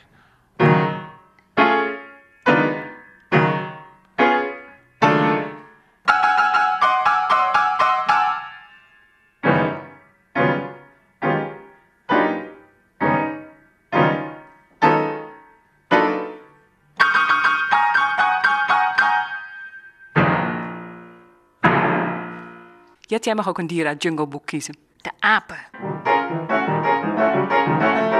Jet, 23.00 23.26
jij 23.26 23.36
mag 23.36 23.48
ook 23.48 23.58
een 23.58 23.68
dier 23.68 23.88
uit 23.88 24.04
Jungle 24.04 24.28
Book 24.28 24.46
kiezen. 24.46 24.78
De 24.98 25.12
apen. 25.20 26.11
Música 26.72 28.11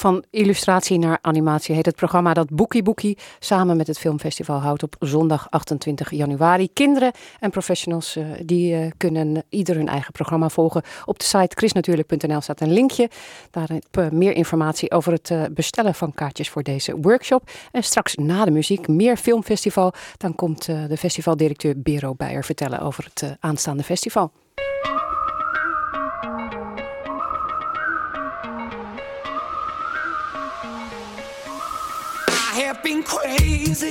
Van 0.00 0.24
illustratie 0.30 0.98
naar 0.98 1.18
animatie 1.20 1.74
heet 1.74 1.86
het 1.86 1.96
programma 1.96 2.34
dat 2.34 2.50
Boekie 2.50 2.82
Boekie 2.82 3.18
samen 3.38 3.76
met 3.76 3.86
het 3.86 3.98
Filmfestival 3.98 4.58
houdt 4.60 4.82
op 4.82 4.96
zondag 4.98 5.50
28 5.50 6.10
januari. 6.10 6.72
Kinderen 6.72 7.12
en 7.40 7.50
professionals 7.50 8.16
eh, 8.16 8.24
die 8.44 8.74
eh, 8.74 8.90
kunnen 8.96 9.42
ieder 9.48 9.76
hun 9.76 9.88
eigen 9.88 10.12
programma 10.12 10.48
volgen. 10.48 10.82
Op 11.04 11.18
de 11.18 11.24
site 11.24 11.56
chrisnatuurlijk.nl 11.56 12.40
staat 12.40 12.60
een 12.60 12.72
linkje. 12.72 13.10
Daar 13.50 13.68
heb 13.68 13.84
je 13.90 14.16
meer 14.16 14.32
informatie 14.32 14.90
over 14.90 15.12
het 15.12 15.30
eh, 15.30 15.42
bestellen 15.50 15.94
van 15.94 16.14
kaartjes 16.14 16.48
voor 16.48 16.62
deze 16.62 16.96
workshop. 17.00 17.50
En 17.72 17.82
straks 17.82 18.14
na 18.14 18.44
de 18.44 18.50
muziek 18.50 18.88
meer 18.88 19.16
filmfestival. 19.16 19.92
Dan 20.16 20.34
komt 20.34 20.68
eh, 20.68 20.76
de 20.88 20.96
festivaldirecteur 20.96 21.74
Bero 21.76 22.14
Beijer 22.14 22.44
vertellen 22.44 22.80
over 22.80 23.04
het 23.04 23.22
eh, 23.22 23.30
aanstaande 23.40 23.82
festival. 23.82 24.32
Have 32.72 32.84
been 32.84 33.02
crazy, 33.02 33.90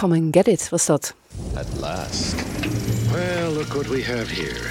Come 0.00 0.12
and 0.16 0.32
get 0.32 0.48
it, 0.48 0.70
was 0.72 0.86
dat. 0.86 1.12
At 1.58 1.66
last. 1.78 2.34
Well, 3.12 3.50
look 3.50 3.74
what 3.74 3.86
we 3.88 4.02
have 4.02 4.30
here. 4.30 4.70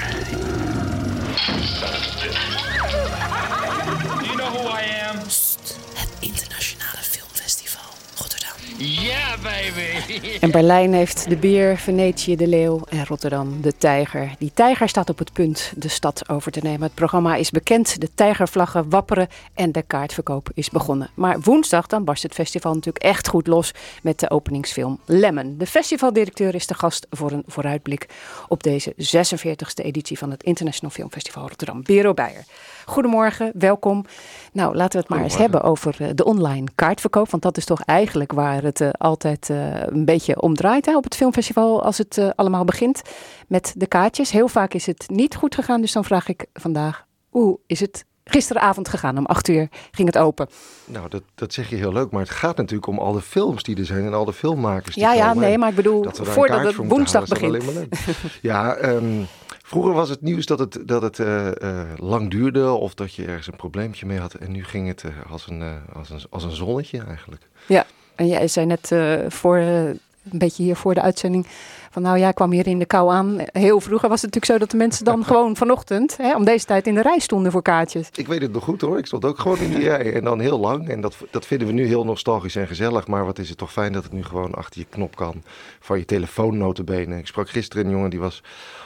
En 10.40 10.52
Berlijn 10.52 10.94
heeft 10.94 11.30
de 11.30 11.38
beer, 11.38 11.78
Venetië 11.78 12.36
de 12.36 12.48
leeuw 12.48 12.82
en 12.90 13.06
Rotterdam 13.06 13.62
de 13.62 13.78
tijger. 13.78 14.36
Die 14.40 14.52
tijger 14.54 14.90
staat 14.90 15.10
op 15.10 15.18
het 15.18 15.34
punt 15.34 15.74
de 15.76 15.88
stad 15.88 16.30
over 16.30 16.52
te 16.52 16.60
nemen. 16.64 16.82
Het 16.82 16.94
programma 16.94 17.36
is 17.36 17.52
bekend, 17.52 18.02
de 18.02 18.10
tijgervlaggen 18.16 18.90
wapperen 18.90 19.28
en 19.54 19.72
de 19.72 19.82
kaartverkoop 19.82 20.50
is 20.54 20.70
begonnen. 20.70 21.10
Maar 21.14 21.40
woensdag 21.40 21.88
dan 21.88 22.04
barst 22.04 22.24
het 22.24 22.34
festival 22.34 22.74
natuurlijk 22.74 23.04
echt 23.04 23.28
goed 23.28 23.48
los 23.48 23.74
met 24.04 24.20
de 24.20 24.30
openingsfilm 24.30 25.00
Lemon. 25.06 25.56
De 25.58 25.68
festivaldirecteur 25.68 26.56
is 26.56 26.68
de 26.68 26.74
gast 26.74 27.08
voor 27.10 27.32
een 27.32 27.44
vooruitblik 27.48 28.06
op 28.48 28.64
deze 28.64 28.94
46e 28.98 29.84
editie 29.84 30.18
van 30.18 30.32
het 30.32 30.44
International 30.44 30.92
Filmfestival 30.92 31.48
Rotterdam. 31.48 31.84
Bero 31.84 32.14
Beijer. 32.14 32.44
Goedemorgen, 32.86 33.52
welkom. 33.56 34.06
Nou, 34.52 34.76
laten 34.76 34.92
we 34.92 35.06
het 35.08 35.10
maar 35.16 35.24
eens 35.24 35.38
hebben 35.38 35.62
over 35.62 35.96
eh, 36.00 36.08
de 36.16 36.26
online 36.26 36.68
kaartverkoop. 36.76 37.30
Want 37.30 37.44
dat 37.44 37.58
is 37.58 37.66
toch 37.66 37.82
eigenlijk 37.82 38.32
waar 38.32 38.64
het 38.64 38.82
eh, 38.82 38.90
altijd 38.98 39.49
eh, 39.50 39.82
een 39.82 40.06
beetje 40.06 40.42
om 40.42 40.56
draait 40.56 40.86
hè, 40.86 40.98
op 40.98 41.04
het 41.04 41.16
filmfestival 41.16 41.84
als 41.84 41.98
het 41.98 42.18
eh, 42.18 42.30
allemaal 42.36 42.66
begint 42.66 43.02
met 43.48 43.74
de 43.78 43.88
kaartjes. 43.88 44.32
Heel 44.32 44.48
vaak 44.48 44.74
is 44.74 44.86
het 44.86 45.04
niet 45.08 45.36
goed 45.36 45.56
gegaan, 45.56 45.82
dus 45.82 45.92
dan 45.92 46.06
vraag 46.06 46.28
ik 46.28 46.46
vandaag, 46.54 47.06
hoe 47.30 47.60
is 47.66 47.80
het 47.80 48.06
gisteravond 48.30 48.90
gegaan? 48.90 49.18
Om 49.18 49.26
acht 49.26 49.48
uur 49.48 49.68
ging 49.92 50.08
het 50.08 50.18
open. 50.18 50.48
Nou, 50.86 51.10
dat, 51.10 51.24
dat 51.36 51.54
zeg 51.54 51.70
je 51.70 51.76
heel 51.76 51.94
leuk, 51.94 52.12
maar 52.12 52.22
het 52.22 52.30
gaat 52.30 52.58
natuurlijk 52.58 52.88
om 52.88 53.00
al 53.00 53.14
de 53.14 53.22
films 53.22 53.64
die 53.64 53.78
er 53.78 53.86
zijn 53.86 54.06
en 54.06 54.14
al 54.14 54.26
de 54.26 54.34
filmmakers 54.34 54.96
die 54.96 55.04
Ja, 55.04 55.14
ja, 55.14 55.34
nee, 55.34 55.58
maar 55.58 55.70
ik 55.70 55.76
bedoel, 55.76 56.06
voordat 56.12 56.64
het 56.64 56.76
woensdag 56.76 57.30
halen, 57.30 57.66
begint. 57.66 57.96
ja, 58.42 58.76
ehm, 58.76 59.24
vroeger 59.64 59.94
was 59.94 60.10
het 60.10 60.22
nieuws 60.22 60.46
dat 60.46 60.60
het, 60.60 60.80
dat 60.86 61.02
het 61.02 61.20
eh, 61.20 61.52
lang 61.96 62.32
duurde 62.32 62.72
of 62.72 62.94
dat 62.94 63.14
je 63.14 63.26
ergens 63.26 63.48
een 63.48 63.56
probleempje 63.56 64.06
mee 64.06 64.20
had. 64.20 64.34
En 64.34 64.52
nu 64.52 64.64
ging 64.64 64.88
het 64.88 65.04
als, 65.30 65.48
een, 65.48 65.64
als, 65.94 66.10
een, 66.10 66.22
als 66.30 66.44
een 66.44 66.56
zonnetje 66.56 67.04
eigenlijk. 67.08 67.50
Ja, 67.66 67.86
en 68.20 68.28
jij 68.28 68.48
zei 68.48 68.66
net 68.66 68.92
eh, 68.92 69.14
voor, 69.28 69.58
eh, 69.58 69.86
een 69.86 70.00
beetje 70.32 70.64
hier 70.64 70.76
voor 70.76 70.94
de 70.94 71.02
uitzending 71.02 71.48
van 71.92 72.02
nou 72.02 72.18
ja, 72.18 72.28
ik 72.28 72.36
kwam 72.36 72.52
hier 72.52 72.68
in 72.68 72.80
de 72.80 72.86
kou 72.86 73.12
aan. 73.12 73.38
Heel 73.52 73.80
vroeger 73.80 74.10
was 74.10 74.22
het 74.22 74.34
natuurlijk 74.34 74.52
zo 74.52 74.58
dat 74.58 74.72
de 74.72 74.78
mensen 74.78 75.06
dan 75.06 75.26
gewoon 75.32 75.56
vanochtend 75.56 76.18
hè, 76.18 76.36
om 76.36 76.46
deze 76.46 76.66
tijd 76.66 76.88
in 76.88 76.96
de 76.96 77.02
rij 77.02 77.20
stonden 77.20 77.52
voor 77.52 77.62
kaartjes. 77.62 78.10
Ik 78.16 78.28
weet 78.28 78.42
het 78.42 78.52
nog 78.52 78.64
goed 78.64 78.82
hoor. 78.82 78.98
Ik 78.98 79.06
stond 79.06 79.26
ook 79.26 79.40
gewoon 79.40 79.58
in 79.58 79.70
die 79.70 79.84
rij 79.84 80.14
en 80.14 80.24
dan 80.24 80.40
heel 80.40 80.60
lang. 80.60 80.90
En 80.90 81.02
dat, 81.02 81.16
dat 81.32 81.46
vinden 81.46 81.68
we 81.68 81.74
nu 81.74 81.86
heel 81.86 82.06
nostalgisch 82.06 82.56
en 82.56 82.68
gezellig. 82.68 83.08
Maar 83.08 83.26
wat 83.26 83.40
is 83.40 83.50
het 83.50 83.58
toch 83.58 83.72
fijn 83.72 83.94
dat 83.94 84.04
het 84.04 84.12
nu 84.12 84.24
gewoon 84.24 84.54
achter 84.54 84.80
je 84.80 84.88
knop 84.90 85.16
kan. 85.16 85.44
Van 85.80 85.98
je 85.98 86.06
telefoon 86.06 86.58
notabene. 86.58 87.18
Ik 87.18 87.28
sprak 87.28 87.50
gisteren 87.50 87.86
een 87.86 87.92
jongen 87.92 88.10
die 88.10 88.20
was 88.20 88.44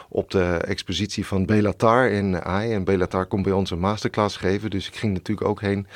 op 0.09 0.31
de 0.31 0.43
expositie 0.43 1.25
van 1.25 1.45
Belatar 1.45 2.09
in 2.09 2.43
AI. 2.43 2.73
En 2.73 2.83
Belatar 2.83 3.25
komt 3.25 3.43
bij 3.43 3.51
ons 3.51 3.71
een 3.71 3.79
masterclass 3.79 4.37
geven. 4.37 4.69
Dus 4.69 4.87
ik 4.87 4.95
ging 4.95 5.13
natuurlijk 5.13 5.47
ook 5.47 5.61
heen. 5.61 5.87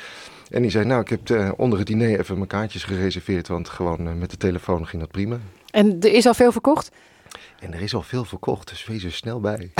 En 0.50 0.62
die 0.62 0.70
zei, 0.70 0.84
nou 0.84 1.00
ik 1.00 1.08
heb 1.08 1.30
eh, 1.30 1.50
onder 1.56 1.78
het 1.78 1.86
diner 1.86 2.18
even 2.18 2.34
mijn 2.34 2.48
kaartjes 2.48 2.84
gereserveerd. 2.84 3.48
Want 3.48 3.68
gewoon 3.68 4.08
eh, 4.08 4.14
met 4.14 4.30
de 4.30 4.36
telefoon 4.36 4.86
ging 4.86 5.02
dat 5.02 5.10
prima. 5.10 5.38
En 5.70 5.96
er 6.00 6.12
is 6.12 6.26
al 6.26 6.34
veel 6.34 6.52
verkocht? 6.52 6.90
En 7.60 7.74
er 7.74 7.80
is 7.80 7.94
al 7.94 8.02
veel 8.02 8.24
verkocht, 8.24 8.68
dus 8.68 8.86
wees 8.86 9.04
er 9.04 9.12
snel 9.12 9.40
bij. 9.40 9.70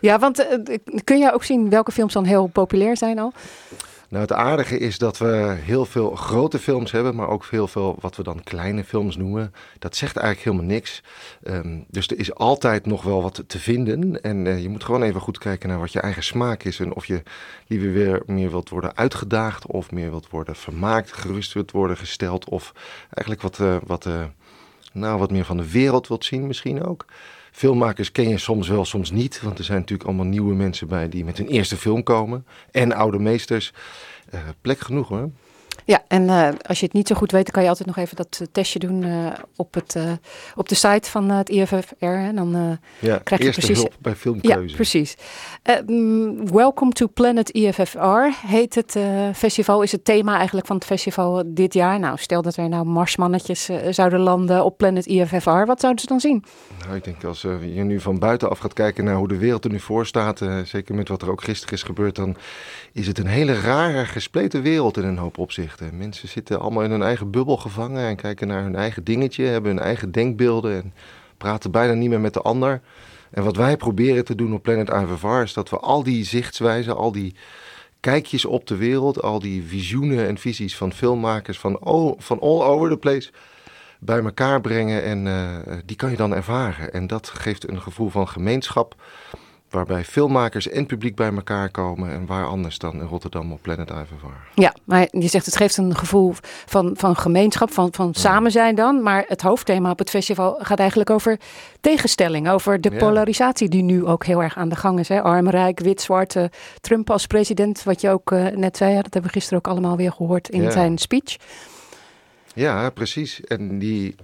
Ja, 0.00 0.18
want 0.18 0.38
eh, 0.38 0.78
kun 1.04 1.18
je 1.18 1.32
ook 1.32 1.44
zien 1.44 1.70
welke 1.70 1.92
films 1.92 2.12
dan 2.12 2.24
heel 2.24 2.46
populair 2.46 2.96
zijn 2.96 3.18
al? 3.18 3.32
Nou, 4.10 4.22
het 4.22 4.32
aardige 4.32 4.78
is 4.78 4.98
dat 4.98 5.18
we 5.18 5.56
heel 5.60 5.84
veel 5.84 6.14
grote 6.14 6.58
films 6.58 6.92
hebben, 6.92 7.14
maar 7.14 7.28
ook 7.28 7.46
heel 7.46 7.68
veel 7.68 7.96
wat 8.00 8.16
we 8.16 8.22
dan 8.22 8.42
kleine 8.42 8.84
films 8.84 9.16
noemen. 9.16 9.54
Dat 9.78 9.96
zegt 9.96 10.16
eigenlijk 10.16 10.46
helemaal 10.46 10.74
niks. 10.74 11.02
Ehm, 11.42 11.78
dus 11.88 12.08
er 12.08 12.18
is 12.18 12.34
altijd 12.34 12.86
nog 12.86 13.02
wel 13.02 13.22
wat 13.22 13.44
te 13.46 13.58
vinden. 13.58 14.22
En 14.22 14.46
eh, 14.46 14.62
je 14.62 14.68
moet 14.68 14.84
gewoon 14.84 15.02
even 15.02 15.20
goed 15.20 15.38
kijken 15.38 15.68
naar 15.68 15.78
wat 15.78 15.92
je 15.92 16.00
eigen 16.00 16.22
smaak 16.22 16.62
is. 16.62 16.80
En 16.80 16.94
of 16.94 17.06
je 17.06 17.22
liever 17.66 17.92
weer 17.92 18.22
meer 18.26 18.50
wilt 18.50 18.68
worden 18.68 18.96
uitgedaagd, 18.96 19.66
of 19.66 19.90
meer 19.90 20.10
wilt 20.10 20.30
worden 20.30 20.56
vermaakt, 20.56 21.12
gerust 21.12 21.52
wilt 21.52 21.70
worden 21.70 21.96
gesteld. 21.96 22.48
Of 22.48 22.72
eigenlijk 23.10 23.42
wat, 23.42 23.58
eh, 23.58 23.76
wat, 23.86 24.06
eh, 24.06 24.24
nou, 24.92 25.18
wat 25.18 25.30
meer 25.30 25.44
van 25.44 25.56
de 25.56 25.70
wereld 25.70 26.08
wilt 26.08 26.24
zien, 26.24 26.46
misschien 26.46 26.84
ook. 26.84 27.04
Filmmakers 27.58 28.12
ken 28.12 28.28
je 28.28 28.38
soms 28.38 28.68
wel, 28.68 28.84
soms 28.84 29.10
niet. 29.10 29.40
Want 29.42 29.58
er 29.58 29.64
zijn 29.64 29.78
natuurlijk 29.78 30.08
allemaal 30.08 30.26
nieuwe 30.26 30.54
mensen 30.54 30.88
bij 30.88 31.08
die 31.08 31.24
met 31.24 31.38
hun 31.38 31.46
eerste 31.46 31.76
film 31.76 32.02
komen. 32.02 32.46
En 32.70 32.92
oude 32.92 33.18
meesters. 33.18 33.72
Eh, 34.30 34.40
plek 34.60 34.80
genoeg 34.80 35.08
hoor. 35.08 35.30
Ja, 35.88 36.02
en 36.08 36.28
eh, 36.28 36.48
als 36.66 36.80
je 36.80 36.84
het 36.84 36.94
niet 36.94 37.08
zo 37.08 37.14
goed 37.14 37.32
weet, 37.32 37.44
dan 37.44 37.52
kan 37.52 37.62
je 37.62 37.68
altijd 37.68 37.86
nog 37.88 37.96
even 37.96 38.16
dat 38.16 38.38
eh, 38.40 38.46
testje 38.52 38.78
doen 38.78 39.02
eh, 39.02 39.26
op, 39.56 39.74
het, 39.74 39.96
op 40.54 40.68
de 40.68 40.74
site 40.74 41.10
van 41.10 41.30
het 41.30 41.48
IFFR. 41.48 42.04
En 42.04 42.36
dan 42.36 42.78
Ja, 42.98 43.18
krijg 43.18 43.42
je 43.42 43.50
precies. 43.50 43.78
hulp 43.78 43.94
bij 44.00 44.14
filmkeuze. 44.14 44.68
Ja, 44.68 44.74
precies. 44.74 45.16
Mm, 45.86 46.50
Welcome 46.50 46.92
to 46.92 47.06
Planet 47.06 47.50
IFFR 47.50 48.46
heet 48.46 48.74
het 48.74 48.98
festival. 49.34 49.82
Is 49.82 49.92
het 49.92 50.04
thema 50.04 50.36
eigenlijk 50.36 50.66
van 50.66 50.76
het 50.76 50.84
festival 50.84 51.42
dit 51.46 51.74
jaar? 51.74 51.98
Nou, 51.98 52.18
stel 52.18 52.42
dat 52.42 52.56
er 52.56 52.68
nou 52.68 52.84
marsmannetjes 52.84 53.68
zouden 53.90 54.20
landen 54.20 54.64
op 54.64 54.76
Planet 54.76 55.06
IFFR. 55.06 55.64
Wat 55.64 55.80
zouden 55.80 56.00
ze 56.02 56.06
dan 56.06 56.20
zien? 56.20 56.44
Nou, 56.84 56.96
ik 56.96 57.04
denk 57.04 57.24
als 57.24 57.42
je 57.42 57.82
nu 57.84 58.00
van 58.00 58.18
buitenaf 58.18 58.58
gaat 58.58 58.72
kijken 58.72 59.04
naar 59.04 59.16
hoe 59.16 59.28
de 59.28 59.38
wereld 59.38 59.64
er 59.64 59.70
nu 59.70 59.80
voor 59.80 60.06
staat, 60.06 60.42
zeker 60.64 60.94
met 60.94 61.08
wat 61.08 61.22
er 61.22 61.30
ook 61.30 61.42
gisteren 61.42 61.74
is 61.74 61.82
gebeurd, 61.82 62.16
dan 62.16 62.36
is 62.92 63.06
het 63.06 63.18
een 63.18 63.26
hele 63.26 63.60
rare, 63.60 64.04
gespleten 64.04 64.62
wereld 64.62 64.96
in 64.96 65.04
een 65.04 65.18
hoop 65.18 65.38
opzichten. 65.38 65.77
Mensen 65.92 66.28
zitten 66.28 66.60
allemaal 66.60 66.82
in 66.82 66.90
hun 66.90 67.02
eigen 67.02 67.30
bubbel 67.30 67.56
gevangen 67.56 68.06
en 68.06 68.16
kijken 68.16 68.48
naar 68.48 68.62
hun 68.62 68.76
eigen 68.76 69.04
dingetje, 69.04 69.44
hebben 69.44 69.70
hun 69.70 69.84
eigen 69.84 70.12
denkbeelden 70.12 70.82
en 70.82 70.92
praten 71.36 71.70
bijna 71.70 71.92
niet 71.92 72.08
meer 72.08 72.20
met 72.20 72.34
de 72.34 72.42
ander. 72.42 72.80
En 73.30 73.44
wat 73.44 73.56
wij 73.56 73.76
proberen 73.76 74.24
te 74.24 74.34
doen 74.34 74.54
op 74.54 74.62
Planet 74.62 74.88
IFFR 74.90 75.42
is 75.42 75.52
dat 75.52 75.70
we 75.70 75.78
al 75.78 76.02
die 76.02 76.24
zichtswijzen, 76.24 76.96
al 76.96 77.12
die 77.12 77.34
kijkjes 78.00 78.44
op 78.44 78.66
de 78.66 78.76
wereld, 78.76 79.22
al 79.22 79.38
die 79.38 79.62
visioenen 79.62 80.26
en 80.26 80.38
visies 80.38 80.76
van 80.76 80.92
filmmakers 80.92 81.58
van, 81.58 81.78
oh, 81.78 82.20
van 82.20 82.40
all 82.40 82.62
over 82.62 82.88
the 82.88 82.96
place 82.96 83.30
bij 83.98 84.22
elkaar 84.22 84.60
brengen 84.60 85.02
en 85.02 85.26
eh, 85.26 85.76
die 85.84 85.96
kan 85.96 86.10
je 86.10 86.16
dan 86.16 86.34
ervaren. 86.34 86.92
En 86.92 87.06
dat 87.06 87.28
geeft 87.28 87.68
een 87.68 87.80
gevoel 87.80 88.08
van 88.08 88.28
gemeenschap 88.28 88.94
Waarbij 89.70 90.04
filmmakers 90.04 90.68
en 90.68 90.86
publiek 90.86 91.14
bij 91.16 91.32
elkaar 91.34 91.70
komen. 91.70 92.10
En 92.10 92.26
waar 92.26 92.46
anders 92.46 92.78
dan 92.78 92.92
in 92.94 93.06
Rotterdam 93.06 93.52
op 93.52 93.62
Planet 93.62 93.90
Ivoire. 93.90 94.38
Ja, 94.54 94.74
maar 94.84 95.08
je 95.10 95.28
zegt 95.28 95.46
het 95.46 95.56
geeft 95.56 95.76
een 95.76 95.96
gevoel 95.96 96.34
van, 96.66 96.90
van 96.96 97.16
gemeenschap, 97.16 97.70
van, 97.72 97.88
van 97.92 98.14
samen 98.14 98.50
zijn 98.50 98.74
dan. 98.74 99.02
Maar 99.02 99.24
het 99.26 99.42
hoofdthema 99.42 99.90
op 99.90 99.98
het 99.98 100.10
festival 100.10 100.58
gaat 100.62 100.78
eigenlijk 100.78 101.10
over 101.10 101.38
tegenstelling. 101.80 102.48
Over 102.50 102.80
de 102.80 102.90
Ja. 102.90 102.98
polarisatie 102.98 103.68
die 103.68 103.82
nu 103.82 104.06
ook 104.06 104.24
heel 104.24 104.42
erg 104.42 104.56
aan 104.56 104.68
de 104.68 104.76
gang 104.76 104.98
is. 104.98 105.08
Hè? 105.08 105.22
Arm, 105.22 105.48
rijk, 105.48 105.80
wit, 105.80 106.00
zwart. 106.00 106.36
eh, 106.36 106.44
Trump 106.80 107.10
als 107.10 107.26
president, 107.26 107.82
wat 107.82 108.00
je 108.00 108.10
ook 108.10 108.32
eh, 108.32 108.46
net 108.46 108.76
zei. 108.76 108.90
ja, 108.90 109.02
Dat 109.02 109.12
hebben 109.12 109.30
we 109.30 109.36
gisteren 109.38 109.58
ook 109.58 109.68
allemaal 109.72 109.96
weer 109.96 110.12
gehoord 110.12 110.48
in 110.48 110.72
zijn 110.72 110.98
speech. 110.98 111.36
Ja, 112.54 112.90
precies. 112.90 113.40
En 113.44 113.78
die, 113.78 114.14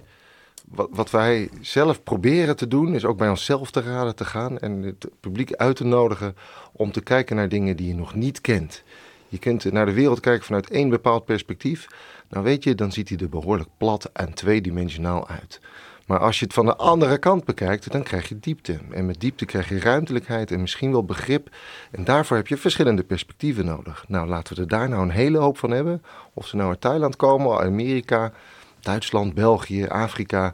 wat, 0.67 0.89
wat 0.91 1.11
wij 1.11 1.49
zelf 1.61 2.03
proberen 2.03 2.55
te 2.55 2.67
doen, 2.67 2.95
is 2.95 3.05
ook 3.05 3.17
bij 3.17 3.29
onszelf 3.29 3.71
te 3.71 3.81
raden 3.81 4.15
te 4.15 4.25
gaan 4.25 4.59
en 4.59 4.81
het 4.81 5.07
publiek 5.19 5.53
uit 5.53 5.75
te 5.75 5.83
nodigen 5.83 6.35
om 6.71 6.91
te 6.91 7.01
kijken 7.01 7.35
naar 7.35 7.49
dingen 7.49 7.77
die 7.77 7.87
je 7.87 7.95
nog 7.95 8.15
niet 8.15 8.41
kent. 8.41 8.83
Je 9.27 9.39
kunt 9.39 9.71
naar 9.71 9.85
de 9.85 9.93
wereld 9.93 10.19
kijken 10.19 10.45
vanuit 10.45 10.69
één 10.69 10.89
bepaald 10.89 11.25
perspectief. 11.25 11.87
Nou 12.29 12.43
weet 12.43 12.63
je, 12.63 12.75
dan 12.75 12.91
ziet 12.91 13.09
hij 13.09 13.17
er 13.17 13.29
behoorlijk 13.29 13.69
plat 13.77 14.09
en 14.13 14.33
tweedimensionaal 14.33 15.27
uit. 15.27 15.59
Maar 16.05 16.19
als 16.19 16.39
je 16.39 16.45
het 16.45 16.53
van 16.53 16.65
de 16.65 16.75
andere 16.75 17.17
kant 17.17 17.45
bekijkt, 17.45 17.91
dan 17.91 18.03
krijg 18.03 18.29
je 18.29 18.39
diepte. 18.39 18.79
En 18.91 19.05
met 19.05 19.19
diepte 19.19 19.45
krijg 19.45 19.69
je 19.69 19.79
ruimtelijkheid 19.79 20.51
en 20.51 20.61
misschien 20.61 20.91
wel 20.91 21.03
begrip. 21.03 21.49
En 21.91 22.03
daarvoor 22.03 22.37
heb 22.37 22.47
je 22.47 22.57
verschillende 22.57 23.03
perspectieven 23.03 23.65
nodig. 23.65 24.05
Nou, 24.07 24.27
laten 24.27 24.55
we 24.55 24.61
er 24.61 24.67
daar 24.67 24.89
nou 24.89 25.03
een 25.03 25.09
hele 25.09 25.37
hoop 25.37 25.57
van 25.57 25.71
hebben. 25.71 26.03
Of 26.33 26.47
ze 26.47 26.55
nou 26.55 26.69
uit 26.69 26.81
Thailand 26.81 27.15
komen, 27.15 27.59
Amerika, 27.59 28.31
Duitsland, 28.85 29.33
België, 29.33 29.85
Afrika. 29.87 30.53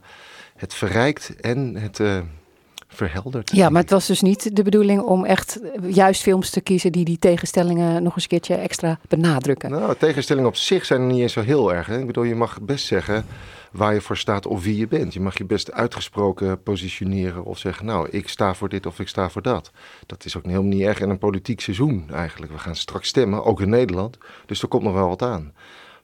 Het 0.55 0.73
verrijkt 0.73 1.35
en 1.41 1.75
het 1.75 1.99
eh, 1.99 2.19
verheldert. 2.87 3.51
Ja, 3.53 3.69
maar 3.69 3.81
het 3.81 3.91
was 3.91 4.07
dus 4.07 4.21
niet 4.21 4.55
de 4.55 4.63
bedoeling 4.63 5.01
om 5.01 5.25
echt 5.25 5.59
juist 5.81 6.21
films 6.21 6.49
te 6.49 6.61
kiezen 6.61 6.91
die 6.91 7.05
die 7.05 7.19
tegenstellingen 7.19 8.03
nog 8.03 8.13
eens 8.13 8.23
een 8.23 8.29
keertje 8.29 8.55
extra 8.55 8.99
benadrukken. 9.07 9.71
Nou, 9.71 9.95
tegenstellingen 9.95 10.49
op 10.49 10.55
zich 10.55 10.85
zijn 10.85 11.07
niet 11.07 11.19
eens 11.19 11.33
zo 11.33 11.41
heel 11.41 11.73
erg. 11.73 11.87
Hè? 11.87 11.99
Ik 11.99 12.07
bedoel, 12.07 12.23
je 12.23 12.35
mag 12.35 12.61
best 12.61 12.85
zeggen 12.85 13.25
waar 13.71 13.93
je 13.93 14.01
voor 14.01 14.17
staat 14.17 14.47
of 14.47 14.63
wie 14.63 14.77
je 14.77 14.87
bent. 14.87 15.13
Je 15.13 15.19
mag 15.19 15.37
je 15.37 15.45
best 15.45 15.71
uitgesproken 15.71 16.63
positioneren 16.63 17.43
of 17.43 17.57
zeggen, 17.57 17.85
nou, 17.85 18.09
ik 18.09 18.29
sta 18.29 18.53
voor 18.53 18.69
dit 18.69 18.85
of 18.85 18.99
ik 18.99 19.07
sta 19.07 19.29
voor 19.29 19.41
dat. 19.41 19.71
Dat 20.05 20.25
is 20.25 20.37
ook 20.37 20.43
helemaal 20.45 20.63
niet 20.63 20.81
erg 20.81 20.99
in 20.99 21.09
een 21.09 21.17
politiek 21.17 21.61
seizoen 21.61 22.09
eigenlijk. 22.13 22.51
We 22.51 22.57
gaan 22.57 22.75
straks 22.75 23.07
stemmen, 23.07 23.45
ook 23.45 23.61
in 23.61 23.69
Nederland. 23.69 24.17
Dus 24.45 24.61
er 24.61 24.67
komt 24.67 24.83
nog 24.83 24.93
wel 24.93 25.07
wat 25.07 25.21
aan. 25.21 25.53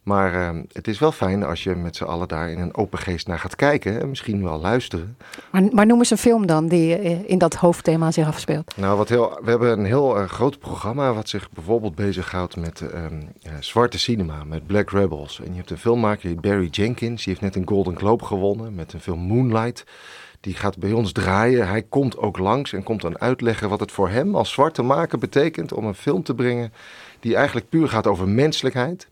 Maar 0.07 0.33
eh, 0.33 0.49
het 0.71 0.87
is 0.87 0.99
wel 0.99 1.11
fijn 1.11 1.43
als 1.43 1.63
je 1.63 1.75
met 1.75 1.95
z'n 1.95 2.03
allen 2.03 2.27
daar 2.27 2.49
in 2.49 2.59
een 2.59 2.75
open 2.75 2.99
geest 2.99 3.27
naar 3.27 3.39
gaat 3.39 3.55
kijken 3.55 4.01
en 4.01 4.09
misschien 4.09 4.43
wel 4.43 4.59
luisteren. 4.59 5.17
Maar, 5.51 5.63
maar 5.71 5.85
noem 5.85 5.97
eens 5.97 6.09
een 6.09 6.17
film 6.17 6.45
dan 6.45 6.67
die 6.67 6.95
eh, 6.97 7.29
in 7.29 7.37
dat 7.37 7.55
hoofdthema 7.55 8.11
zich 8.11 8.27
afspeelt. 8.27 8.77
Nou, 8.77 8.97
wat 8.97 9.09
heel, 9.09 9.39
we 9.43 9.49
hebben 9.49 9.79
een 9.79 9.85
heel 9.85 10.17
eh, 10.17 10.25
groot 10.25 10.59
programma 10.59 11.13
wat 11.13 11.29
zich 11.29 11.51
bijvoorbeeld 11.51 11.95
bezighoudt 11.95 12.55
met 12.55 12.81
ehm, 12.81 13.21
eh, 13.41 13.51
zwarte 13.59 13.99
cinema, 13.99 14.43
met 14.43 14.67
Black 14.67 14.89
Rebels. 14.89 15.39
En 15.39 15.51
je 15.51 15.57
hebt 15.57 15.69
een 15.69 15.77
filmmaker, 15.77 16.35
Barry 16.35 16.67
Jenkins, 16.67 17.23
die 17.23 17.33
heeft 17.33 17.45
net 17.45 17.55
een 17.55 17.67
Golden 17.67 17.97
Globe 17.97 18.25
gewonnen 18.25 18.75
met 18.75 18.93
een 18.93 19.01
film 19.01 19.19
Moonlight. 19.19 19.85
Die 20.39 20.53
gaat 20.53 20.77
bij 20.77 20.91
ons 20.91 21.11
draaien. 21.11 21.67
Hij 21.67 21.81
komt 21.81 22.17
ook 22.17 22.37
langs 22.37 22.73
en 22.73 22.83
komt 22.83 23.01
dan 23.01 23.19
uitleggen 23.19 23.69
wat 23.69 23.79
het 23.79 23.91
voor 23.91 24.09
hem 24.09 24.35
als 24.35 24.51
zwarte 24.51 24.81
maker 24.81 25.17
betekent 25.17 25.73
om 25.73 25.85
een 25.85 25.95
film 25.95 26.23
te 26.23 26.35
brengen 26.35 26.73
die 27.19 27.35
eigenlijk 27.35 27.69
puur 27.69 27.89
gaat 27.89 28.07
over 28.07 28.27
menselijkheid. 28.27 29.07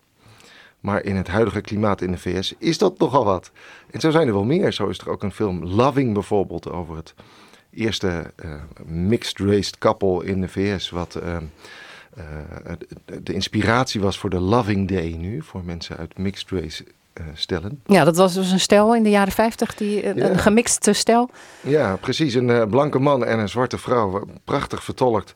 Maar 0.85 1.03
in 1.03 1.15
het 1.15 1.27
huidige 1.27 1.61
klimaat 1.61 2.01
in 2.01 2.11
de 2.11 2.17
VS 2.17 2.53
is 2.57 2.77
dat 2.77 2.99
nogal 2.99 3.25
wat. 3.25 3.51
En 3.91 3.99
zo 3.99 4.11
zijn 4.11 4.27
er 4.27 4.33
wel 4.33 4.43
meer. 4.43 4.73
Zo 4.73 4.87
is 4.87 4.97
er 4.97 5.09
ook 5.09 5.23
een 5.23 5.31
film 5.31 5.63
Loving 5.63 6.13
bijvoorbeeld 6.13 6.69
over 6.71 6.95
het 6.95 7.13
eerste 7.73 8.33
eh, 8.35 8.53
mixed-raced 8.85 9.77
couple 9.77 10.25
in 10.25 10.41
de 10.41 10.47
VS. 10.47 10.89
Wat 10.89 11.15
eh, 11.15 11.35
eh, 11.35 11.43
de- 13.23 13.33
inspiratie 13.33 14.01
was 14.01 14.17
voor 14.17 14.29
de 14.29 14.39
Loving 14.39 14.87
Day 14.87 15.15
nu. 15.17 15.41
Voor 15.41 15.63
mensen 15.63 15.97
uit 15.97 16.17
mixed-race 16.17 16.83
eh, 16.83 16.89
stellen. 17.33 17.81
Ja, 17.85 18.03
dat 18.03 18.15
was 18.17 18.33
dus 18.33 18.51
een 18.51 18.59
stel 18.59 18.95
in 18.95 19.03
de 19.03 19.09
jaren 19.09 19.33
50, 19.33 19.75
die, 19.75 20.01
eh, 20.01 20.15
Ja. 20.15 20.29
een 20.29 20.37
gemixte 20.39 20.93
stel. 20.93 21.29
Ja, 21.61 21.95
precies. 21.95 22.33
Een 22.33 22.49
eh, 22.49 22.67
blanke 22.67 22.99
man 22.99 23.25
en 23.25 23.39
een 23.39 23.49
zwarte 23.49 23.77
vrouw. 23.77 24.25
Prachtig 24.43 24.83
vertolkt. 24.83 25.33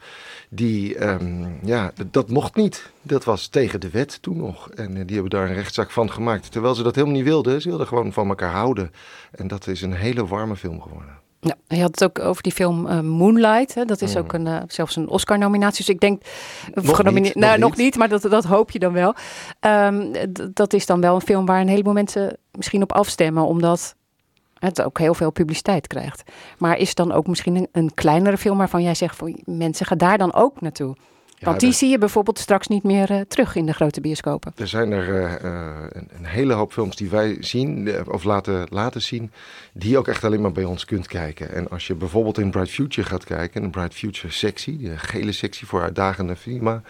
Die, 0.49 0.95
ehm, 0.97 1.45
ja, 1.63 1.91
dat 2.11 2.29
mocht 2.29 2.55
niet. 2.55 2.91
Dat 3.01 3.23
was 3.23 3.47
tegen 3.47 3.79
de 3.79 3.89
wet 3.89 4.21
toen 4.21 4.37
nog. 4.37 4.69
En 4.69 4.87
eh, 4.97 5.01
die 5.05 5.13
hebben 5.13 5.29
daar 5.39 5.49
een 5.49 5.55
rechtszaak 5.55 5.91
van 5.91 6.11
gemaakt. 6.11 6.51
Terwijl 6.51 6.75
ze 6.75 6.83
dat 6.83 6.95
helemaal 6.95 7.15
niet 7.15 7.25
wilden. 7.25 7.61
Ze 7.61 7.69
wilden 7.69 7.87
gewoon 7.87 8.13
van 8.13 8.29
elkaar 8.29 8.51
houden. 8.53 8.91
En 9.31 9.47
dat 9.47 9.67
is 9.67 9.81
een 9.81 9.93
hele 9.93 10.27
warme 10.27 10.55
film 10.55 10.81
geworden. 10.81 11.18
Ja, 11.41 11.55
je 11.67 11.81
had 11.81 11.99
het 11.99 12.03
ook 12.03 12.19
over 12.19 12.43
die 12.43 12.51
film 12.51 12.87
eh, 12.87 12.99
Moonlight. 12.99 13.73
Hè? 13.75 13.85
Dat 13.85 14.01
is 14.01 14.13
Mm. 14.13 14.19
ook 14.21 14.33
een, 14.33 14.47
eh, 14.47 14.57
zelfs 14.67 14.95
een 14.95 15.09
Oscar-nominatie. 15.09 15.85
Dus 15.85 15.93
ik 15.95 15.99
denk. 16.01 16.21
of 16.73 16.83
Nog 16.83 16.95
genomine- 16.95 17.25
niet, 17.25 17.35
nou, 17.35 17.59
nog 17.59 17.69
nog 17.69 17.77
niet, 17.77 17.95
maar 17.97 18.09
dat, 18.09 18.21
dat 18.21 18.43
hoop 18.43 18.71
je 18.71 18.79
dan 18.79 18.93
wel. 18.93 19.13
Ehm, 19.59 20.25
dat 20.53 20.73
is 20.73 20.85
dan 20.85 21.01
wel 21.01 21.15
een 21.15 21.21
film 21.21 21.45
waar 21.45 21.61
een 21.61 21.67
heleboel 21.67 21.93
mensen 21.93 22.37
misschien 22.51 22.81
op 22.81 22.91
afstemmen, 22.93 23.45
omdat 23.45 23.95
het 24.59 24.81
ook 24.81 24.97
heel 24.99 25.13
veel 25.13 25.31
publiciteit 25.31 25.87
krijgt. 25.87 26.23
Maar 26.57 26.77
is 26.77 26.95
dan 26.95 27.11
ook 27.11 27.27
misschien 27.27 27.55
een, 27.55 27.67
een 27.71 27.93
kleinere 27.93 28.37
film 28.37 28.57
waarvan 28.57 28.83
jij 28.83 28.95
zegt: 28.95 29.15
voor 29.15 29.31
mensen 29.45 29.85
gaan 29.85 29.97
daar 29.97 30.17
dan 30.17 30.33
ook 30.33 30.61
naartoe? 30.61 30.95
Want 31.39 31.59
die 31.59 31.71
zie 31.71 31.89
je 31.89 31.97
bijvoorbeeld 31.97 32.39
straks 32.39 32.67
niet 32.67 32.83
meer 32.83 33.11
eh, 33.11 33.21
terug 33.21 33.55
in 33.55 33.65
de 33.65 33.73
grote 33.73 34.01
bioscopen. 34.01 34.53
Er 34.55 34.67
zijn 34.67 34.91
er 34.91 35.15
eh, 35.15 35.33
eh, 35.33 35.83
een, 35.89 36.07
een 36.17 36.25
hele 36.25 36.53
hoop 36.53 36.73
films 36.73 36.95
die 36.95 37.09
wij 37.09 37.37
zien, 37.39 37.93
of 38.07 38.23
laten, 38.23 38.67
laten 38.69 39.01
zien, 39.01 39.31
die 39.73 39.89
je 39.89 39.97
ook 39.97 40.07
echt 40.07 40.23
alleen 40.23 40.41
maar 40.41 40.51
bij 40.51 40.63
ons 40.63 40.85
kunt 40.85 41.07
kijken. 41.07 41.53
En 41.53 41.69
als 41.69 41.87
je 41.87 41.95
bijvoorbeeld 41.95 42.37
in 42.37 42.51
Bright 42.51 42.71
Future 42.71 43.07
gaat 43.07 43.23
kijken, 43.23 43.63
een 43.63 43.71
Bright 43.71 43.93
Future 43.93 44.33
sectie, 44.33 44.77
de 44.77 44.97
gele 44.97 45.31
sectie 45.31 45.67
voor 45.67 45.81
uitdagende 45.81 46.35
cinema, 46.35 46.81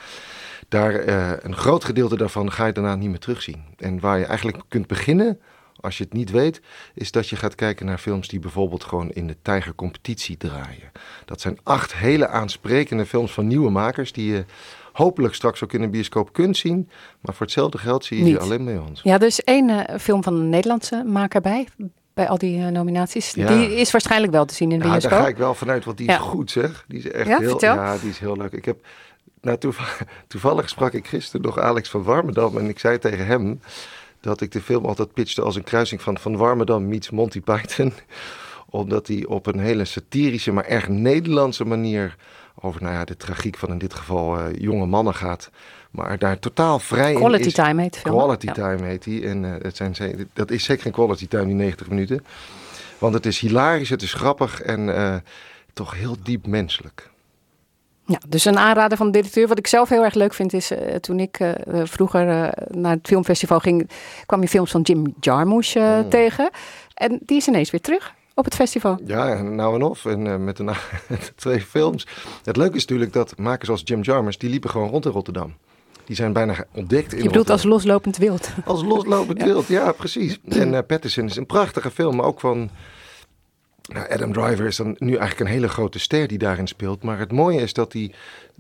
daar 0.68 1.08
een 1.44 1.56
groot 1.56 1.84
gedeelte 1.84 2.18
daarvan 2.18 2.52
ga 2.52 2.66
je 2.66 2.74
daarna 2.74 2.96
niet 2.96 3.10
meer 3.10 3.20
terugzien. 3.20 3.64
En 3.78 4.00
waar 4.00 4.20
je 4.20 4.26
eigenlijk 4.26 4.62
kunt 4.68 4.88
beginnen, 4.88 5.40
als 5.82 5.98
je 5.98 6.04
het 6.04 6.14
niet 6.14 6.32
weet, 6.32 6.62
is 6.94 7.12
dat 7.12 7.30
je 7.30 7.36
gaat 7.36 7.56
kijken 7.56 7.86
naar 7.86 7.98
films 7.98 8.28
die 8.28 8.40
bijvoorbeeld 8.40 8.84
gewoon 8.84 9.10
in 9.12 9.28
de 9.28 9.36
tijgercompetitie 9.42 10.38
draaien. 10.38 10.92
Dat 11.26 11.42
zijn 11.42 11.58
acht 11.64 11.94
hele 11.96 12.28
aansprekende 12.28 13.06
films 13.06 13.32
van 13.32 13.48
nieuwe 13.48 13.70
makers 13.70 14.12
die 14.12 14.32
je 14.32 14.46
hopelijk 14.94 15.34
straks 15.36 15.64
ook 15.64 15.74
in 15.74 15.82
een 15.82 15.92
bioscoop 15.92 16.34
kunt 16.34 16.58
zien. 16.58 16.90
Maar 17.22 17.36
voor 17.36 17.46
hetzelfde 17.46 17.78
geld 17.78 18.06
zie 18.06 18.18
je 18.18 18.24
Niet. 18.24 18.34
die 18.34 18.42
alleen 18.42 18.66
bij 18.66 18.78
ons. 18.78 19.02
Ja, 19.04 19.14
er 19.14 19.24
is 19.26 19.44
één 19.44 19.70
eh, 19.88 20.00
film 20.00 20.24
van 20.24 20.34
een 20.36 20.50
Nederlandse 20.50 21.04
maker 21.06 21.42
bij. 21.42 21.68
Bij 22.14 22.28
al 22.30 22.38
die 22.38 22.64
eh, 22.66 22.68
nominaties. 22.72 23.32
Ja. 23.32 23.48
Die 23.48 23.76
is 23.76 23.92
waarschijnlijk 23.92 24.32
wel 24.32 24.46
te 24.46 24.54
zien 24.54 24.72
in 24.72 24.80
de 24.80 24.86
Ja, 24.86 24.90
bioscoop. 24.92 25.12
daar 25.12 25.22
ga 25.22 25.28
ik 25.28 25.38
wel 25.38 25.54
vanuit, 25.54 25.86
want 25.86 25.98
die 25.98 26.08
is 26.08 26.16
goed 26.16 26.52
zeg. 26.52 26.86
Die 26.88 27.00
is 27.00 27.12
echt 27.12 27.28
Ja, 27.28 27.40
heel, 27.40 27.50
vertel. 27.50 27.76
ja, 27.76 27.98
die 27.98 28.10
is 28.10 28.20
heel 28.20 28.38
leuk. 28.38 28.52
Ik 28.52 28.66
heb, 28.66 28.86
nou, 29.42 29.58
toevallig, 29.58 30.02
toevallig 30.28 30.70
sprak 30.70 30.94
ik 30.94 31.08
gisteren 31.08 31.42
nog 31.42 31.60
Alex 31.60 31.90
van 31.90 32.04
Warmerdam 32.04 32.58
en 32.58 32.70
ik 32.70 32.80
zei 32.80 32.98
tegen 33.00 33.26
hem 33.26 33.60
dat 34.22 34.42
ik 34.42 34.52
de 34.52 34.62
film 34.62 34.86
altijd 34.86 35.14
pitchte 35.14 35.42
als 35.42 35.56
een 35.56 35.64
kruising 35.64 36.02
van 36.02 36.18
Van 36.18 36.38
Warmerdam 36.38 36.88
meets 36.88 37.10
Monty 37.10 37.42
Python. 37.42 37.94
Omdat 38.70 39.08
hij 39.08 39.26
op 39.26 39.46
een 39.46 39.60
hele 39.60 39.86
satirische, 39.86 40.52
maar 40.52 40.66
erg 40.66 40.88
Nederlandse 40.88 41.66
manier 41.66 42.16
over 42.62 42.82
nou 42.82 42.94
ja, 42.94 43.06
de 43.06 43.18
tragiek 43.18 43.58
van 43.58 43.70
in 43.72 43.78
dit 43.78 43.94
geval 43.94 44.38
eh, 44.38 44.46
jonge 44.62 44.86
mannen 44.86 45.16
gaat. 45.16 45.50
Maar 45.92 46.18
daar 46.18 46.40
totaal 46.40 46.80
vrij 46.80 47.12
in 47.12 47.18
Quality 47.18 47.48
is. 47.48 47.54
Time 47.54 47.82
heet 47.82 47.98
film. 47.98 48.16
Quality 48.16 48.46
Ja. 48.46 48.54
Time 48.54 48.86
heet 48.86 49.04
die. 49.04 49.28
En 49.28 49.46
eh, 49.46 49.64
het 49.64 49.76
zijn, 49.76 50.30
dat 50.34 50.52
is 50.52 50.64
zeker 50.64 50.84
geen 50.84 50.92
quality 50.92 51.28
time, 51.28 51.46
die 51.46 51.56
90 51.56 51.90
minuten. 51.90 52.26
Want 52.98 53.14
het 53.14 53.26
is 53.26 53.40
hilarisch, 53.40 53.90
het 53.90 54.02
is 54.02 54.14
grappig 54.14 54.62
en 54.62 54.96
eh, 54.96 55.16
toch 55.74 55.96
heel 55.96 56.16
diep 56.24 56.48
menselijk. 56.48 57.10
Ja, 58.10 58.20
dus 58.28 58.46
een 58.46 58.58
aanrader 58.58 58.98
van 58.98 59.06
de 59.06 59.12
directeur. 59.12 59.48
Wat 59.48 59.58
ik 59.58 59.68
zelf 59.68 59.90
heel 59.90 60.04
erg 60.04 60.14
leuk 60.14 60.34
vind 60.34 60.54
is, 60.54 60.72
eh, 60.72 60.96
toen 60.96 61.20
ik 61.20 61.40
eh, 61.40 61.52
vroeger 61.84 62.30
eh, 62.30 62.66
naar 62.68 62.92
het 62.96 63.08
filmfestival 63.08 63.60
ging, 63.60 63.90
kwam 64.26 64.42
je 64.42 64.48
films 64.48 64.72
van 64.72 64.82
Jim 64.82 65.14
Jarmusch 65.20 65.76
eh, 65.76 65.98
Mm. 65.98 66.10
tegen. 66.10 66.50
En 66.94 67.20
die 67.26 67.38
is 67.38 67.48
ineens 67.48 67.72
weer 67.72 67.82
terug 67.82 68.14
op 68.34 68.46
het 68.46 68.56
festival. 68.56 69.00
Ja, 69.06 69.42
nou 69.42 69.76
en 69.76 69.82
of. 69.84 70.06
En 70.06 70.44
met 70.44 70.58
de, 70.58 70.72
twee 71.36 71.62
films. 71.62 72.08
Het 72.44 72.58
leuke 72.58 72.76
is 72.76 72.82
natuurlijk 72.82 73.14
dat 73.14 73.38
makers 73.38 73.70
als 73.70 73.82
Jim 73.86 74.02
Jarmusch, 74.02 74.38
die 74.38 74.50
liepen 74.50 74.70
gewoon 74.70 74.90
rond 74.90 75.06
in 75.06 75.12
Rotterdam. 75.12 75.54
Die 76.06 76.16
zijn 76.16 76.34
bijna 76.34 76.66
ontdekt 76.74 77.14
in 77.14 77.18
Je 77.24 77.28
bedoelt 77.28 77.50
als 77.50 77.64
loslopend 77.64 78.18
wild. 78.18 78.50
Als 78.66 78.84
loslopend 78.84 79.44
wild, 79.50 79.68
ja, 79.68 79.92
precies. 79.92 80.40
En 80.48 80.86
Patterson 80.86 81.26
is 81.26 81.36
een 81.36 81.46
prachtige 81.46 81.92
film, 81.92 82.16
maar 82.16 82.26
ook 82.26 82.40
van... 82.40 82.70
Nou, 83.90 84.10
Adam 84.10 84.34
Driver 84.34 84.66
is 84.66 84.76
dan 84.76 84.96
nu 85.00 85.10
eigenlijk 85.10 85.40
een 85.40 85.56
hele 85.56 85.70
grote 85.70 86.00
ster 86.00 86.28
die 86.28 86.38
daarin 86.38 86.68
speelt. 86.68 87.04
Maar 87.04 87.20
het 87.20 87.32
mooie 87.32 87.62
is 87.62 87.74
dat 87.74 87.94
hij 87.94 88.14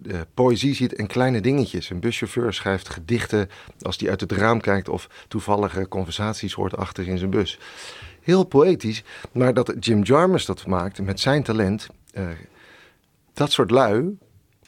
eh, 0.07 0.19
poëzie 0.33 0.75
ziet 0.75 0.93
en 0.95 1.07
kleine 1.07 1.41
dingetjes. 1.41 1.89
Een 1.89 1.99
buschauffeur 1.99 2.53
schrijft 2.53 2.89
gedichten 2.89 3.49
als 3.81 3.97
hij 3.97 4.09
uit 4.09 4.21
het 4.21 4.31
raam 4.31 4.61
kijkt... 4.61 4.89
of 4.89 5.09
toevallige 5.27 5.87
conversaties 5.87 6.53
hoort 6.53 6.77
achter 6.77 7.07
in 7.07 7.17
zijn 7.17 7.29
bus. 7.29 7.59
Heel 8.21 8.43
poëtisch, 8.43 9.03
maar 9.31 9.53
dat 9.53 9.73
Jim 9.79 10.03
Jarmusch 10.03 10.45
dat 10.45 10.67
maakt 10.67 11.01
met 11.01 11.19
zijn 11.19 11.43
talent... 11.43 11.87
eh, 12.13 12.27
dat 13.33 13.51
soort 13.51 13.71
lui, 13.71 14.17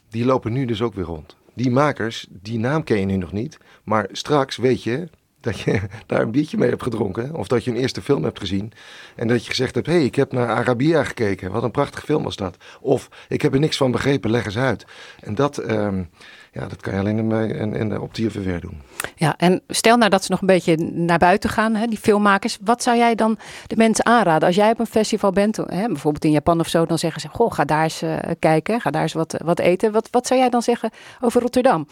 die 0.09 0.25
lopen 0.25 0.53
nu 0.53 0.65
dus 0.65 0.81
ook 0.81 0.93
weer 0.93 1.05
rond. 1.05 1.35
Die 1.53 1.71
makers, 1.71 2.27
die 2.29 2.59
naam 2.59 2.83
ken 2.83 2.99
je 2.99 3.05
nu 3.05 3.15
nog 3.15 3.31
niet. 3.31 3.57
Maar 3.83 4.07
straks 4.11 4.57
weet 4.57 4.83
je, 4.83 5.09
dat 5.41 5.59
je 5.59 5.81
daar 6.07 6.21
een 6.21 6.31
biertje 6.31 6.57
mee 6.57 6.69
hebt 6.69 6.83
gedronken. 6.83 7.35
Of 7.35 7.47
dat 7.47 7.63
je 7.63 7.71
een 7.71 7.77
eerste 7.77 8.01
film 8.01 8.23
hebt 8.23 8.39
gezien. 8.39 8.71
En 9.15 9.27
dat 9.27 9.43
je 9.43 9.49
gezegd 9.49 9.75
hebt, 9.75 9.87
hé, 9.87 9.93
hey, 9.93 10.03
ik 10.03 10.15
heb 10.15 10.31
naar 10.31 10.47
Arabia 10.47 11.03
gekeken. 11.03 11.51
Wat 11.51 11.63
een 11.63 11.71
prachtige 11.71 12.05
film 12.05 12.23
was 12.23 12.35
dat. 12.35 12.57
Of, 12.81 13.09
ik 13.27 13.41
heb 13.41 13.53
er 13.53 13.59
niks 13.59 13.77
van 13.77 13.91
begrepen, 13.91 14.31
leg 14.31 14.45
eens 14.45 14.57
uit. 14.57 14.85
En 15.19 15.35
dat, 15.35 15.57
ehm, 15.57 16.03
ja, 16.51 16.67
dat 16.67 16.81
kan 16.81 16.93
je 16.93 16.99
alleen 16.99 17.17
in, 17.17 17.31
in, 17.55 17.73
in, 17.73 17.99
op 17.99 18.13
de 18.13 18.31
verweer 18.31 18.59
doen. 18.59 18.81
Ja, 19.15 19.33
en 19.37 19.61
stel 19.67 19.97
nou 19.97 20.09
dat 20.09 20.23
ze 20.23 20.31
nog 20.31 20.41
een 20.41 20.47
beetje 20.47 20.75
naar 20.77 21.17
buiten 21.17 21.49
gaan, 21.49 21.75
hè, 21.75 21.87
die 21.87 21.97
filmmakers. 21.97 22.57
Wat 22.63 22.83
zou 22.83 22.97
jij 22.97 23.15
dan 23.15 23.37
de 23.67 23.75
mensen 23.75 24.05
aanraden? 24.05 24.47
Als 24.47 24.55
jij 24.55 24.71
op 24.71 24.79
een 24.79 24.85
festival 24.85 25.31
bent, 25.31 25.57
hè, 25.57 25.87
bijvoorbeeld 25.87 26.25
in 26.25 26.31
Japan 26.31 26.59
of 26.59 26.67
zo, 26.67 26.85
dan 26.85 26.97
zeggen 26.97 27.21
ze: 27.21 27.27
Goh, 27.27 27.51
ga 27.51 27.65
daar 27.65 27.83
eens 27.83 28.03
uh, 28.03 28.17
kijken, 28.39 28.81
ga 28.81 28.91
daar 28.91 29.01
eens 29.01 29.13
wat, 29.13 29.41
wat 29.43 29.59
eten. 29.59 29.91
Wat, 29.91 30.07
wat 30.11 30.27
zou 30.27 30.39
jij 30.39 30.49
dan 30.49 30.61
zeggen 30.61 30.91
over 31.21 31.41
Rotterdam? 31.41 31.87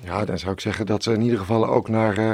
Ja, 0.00 0.24
dan 0.24 0.38
zou 0.38 0.52
ik 0.52 0.60
zeggen 0.60 0.86
dat 0.86 1.02
ze 1.02 1.12
in 1.12 1.20
ieder 1.20 1.38
geval 1.38 1.66
ook 1.66 1.88
naar 1.88 2.18
uh, 2.18 2.30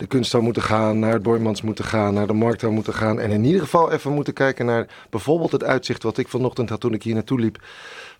de 0.00 0.06
kunsthal 0.06 0.42
moeten 0.42 0.62
gaan, 0.62 0.98
naar 0.98 1.12
het 1.12 1.22
Boymans 1.22 1.62
moeten 1.62 1.84
gaan, 1.84 2.14
naar 2.14 2.26
de 2.26 2.32
markthal 2.32 2.70
moeten 2.70 2.94
gaan. 2.94 3.20
En 3.20 3.30
in 3.30 3.44
ieder 3.44 3.60
geval 3.60 3.92
even 3.92 4.12
moeten 4.12 4.32
kijken 4.32 4.66
naar 4.66 4.86
bijvoorbeeld 5.10 5.52
het 5.52 5.64
uitzicht 5.64 6.02
wat 6.02 6.18
ik 6.18 6.28
vanochtend 6.28 6.68
had 6.68 6.80
toen 6.80 6.94
ik 6.94 7.02
hier 7.02 7.14
naartoe 7.14 7.40
liep. 7.40 7.62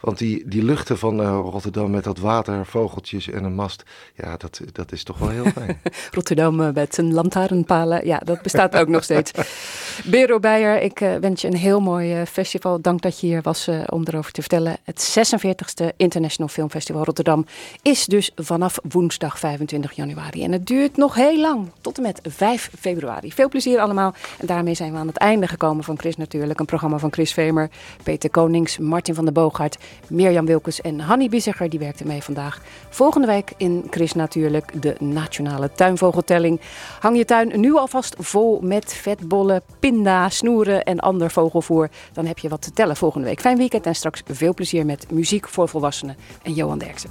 Want 0.01 0.19
die, 0.19 0.49
die 0.49 0.63
luchten 0.63 0.99
van 0.99 1.21
uh, 1.21 1.27
Rotterdam 1.27 1.91
met 1.91 2.05
dat 2.05 2.19
water, 2.19 2.67
vogeltjes 2.67 3.29
en 3.29 3.45
een 3.45 3.55
mast, 3.55 3.83
ja, 4.15 4.37
dat, 4.37 4.61
dat 4.73 4.93
is 4.93 5.03
toch 5.03 5.19
wel 5.19 5.29
heel 5.29 5.45
fijn. 5.59 5.81
Rotterdam 6.11 6.61
uh, 6.61 6.69
met 6.73 6.95
zijn 6.95 7.13
lantaarnpalen, 7.13 8.07
ja, 8.07 8.19
dat 8.25 8.43
bestaat 8.43 8.77
ook 8.77 8.89
nog 8.89 9.05
steeds. 9.05 9.33
Bero 10.11 10.39
Beijer, 10.39 10.83
ik 10.83 11.01
uh, 11.01 11.15
wens 11.15 11.41
je 11.41 11.49
een 11.49 11.57
heel 11.57 11.81
mooi 11.81 12.27
festival. 12.27 12.81
Dank 12.81 13.03
dat 13.03 13.21
je 13.21 13.27
hier 13.27 13.43
was 13.43 13.69
om 13.87 14.03
erover 14.05 14.33
te 14.33 14.41
vertellen. 14.41 14.77
Het 14.85 15.19
46e 15.19 15.97
International 15.97 16.49
Film 16.49 16.71
Festival 16.71 17.05
Rotterdam 17.05 17.47
is 17.83 18.07
dus 18.07 18.31
vanaf 18.37 18.79
woensdag 18.89 19.39
25 19.39 19.93
januari. 19.93 20.45
En 20.45 20.53
het 20.53 20.67
duurt 20.67 20.97
nog 20.97 21.15
heel 21.15 21.41
lang, 21.41 21.71
tot 21.81 21.97
en 21.97 22.03
met 22.03 22.21
5 22.23 22.71
februari. 22.79 23.33
Veel 23.33 23.49
plezier 23.49 23.79
allemaal. 23.79 24.15
En 24.39 24.47
daarmee 24.47 24.75
zijn 24.75 24.93
we 24.93 24.99
aan 24.99 25.07
het 25.07 25.17
einde 25.17 25.47
gekomen 25.47 25.85
van 25.85 25.99
Chris 25.99 26.17
Natuurlijk. 26.17 26.61
Een 26.61 26.67
programma 26.67 26.99
van 26.99 27.13
Chris 27.13 27.33
Vemer, 27.33 27.71
Peter 28.03 28.31
Konings, 28.31 28.79
Martin 28.79 29.15
van 29.15 29.25
der 29.25 29.33
Boogaard, 29.33 29.79
Mirjam 30.09 30.47
Wilkes 30.47 30.81
en 30.81 31.01
Hanny 31.01 31.29
Bissiger, 31.29 31.69
die 31.69 31.79
werkte 31.79 32.07
mee 32.07 32.23
vandaag. 32.23 32.61
Volgende 32.89 33.27
week 33.27 33.53
in 33.57 33.87
Chris 33.91 34.13
Natuurlijk 34.13 34.83
de 34.83 34.97
Nationale 34.99 35.73
Tuinvogeltelling. 35.73 36.61
Hang 37.01 37.17
je 37.17 37.25
tuin 37.25 37.61
nu 37.61 37.75
alvast 37.75 38.15
vol 38.19 38.61
met 38.61 38.95
vetbollen, 38.95 39.63
pinda, 39.79 40.29
snoeren 40.29 40.85
en 40.85 41.01
ander 41.01 41.31
vogelvoer. 41.31 41.89
Dan 42.13 42.27
heb 42.27 42.39
je 42.39 42.49
wat 42.49 42.63
te 42.63 42.73
tellen 42.73 42.97
volgende 42.97 43.27
week. 43.27 43.41
Fijn 43.41 43.57
weekend 43.57 43.87
en 43.87 43.95
straks 43.95 44.23
veel 44.27 44.55
plezier 44.55 44.87
met 44.87 45.11
muziek 45.11 45.49
voor 45.49 45.69
volwassenen 45.69 46.17
en 46.43 46.53
Johan 46.53 46.79
Derksen. 46.79 47.11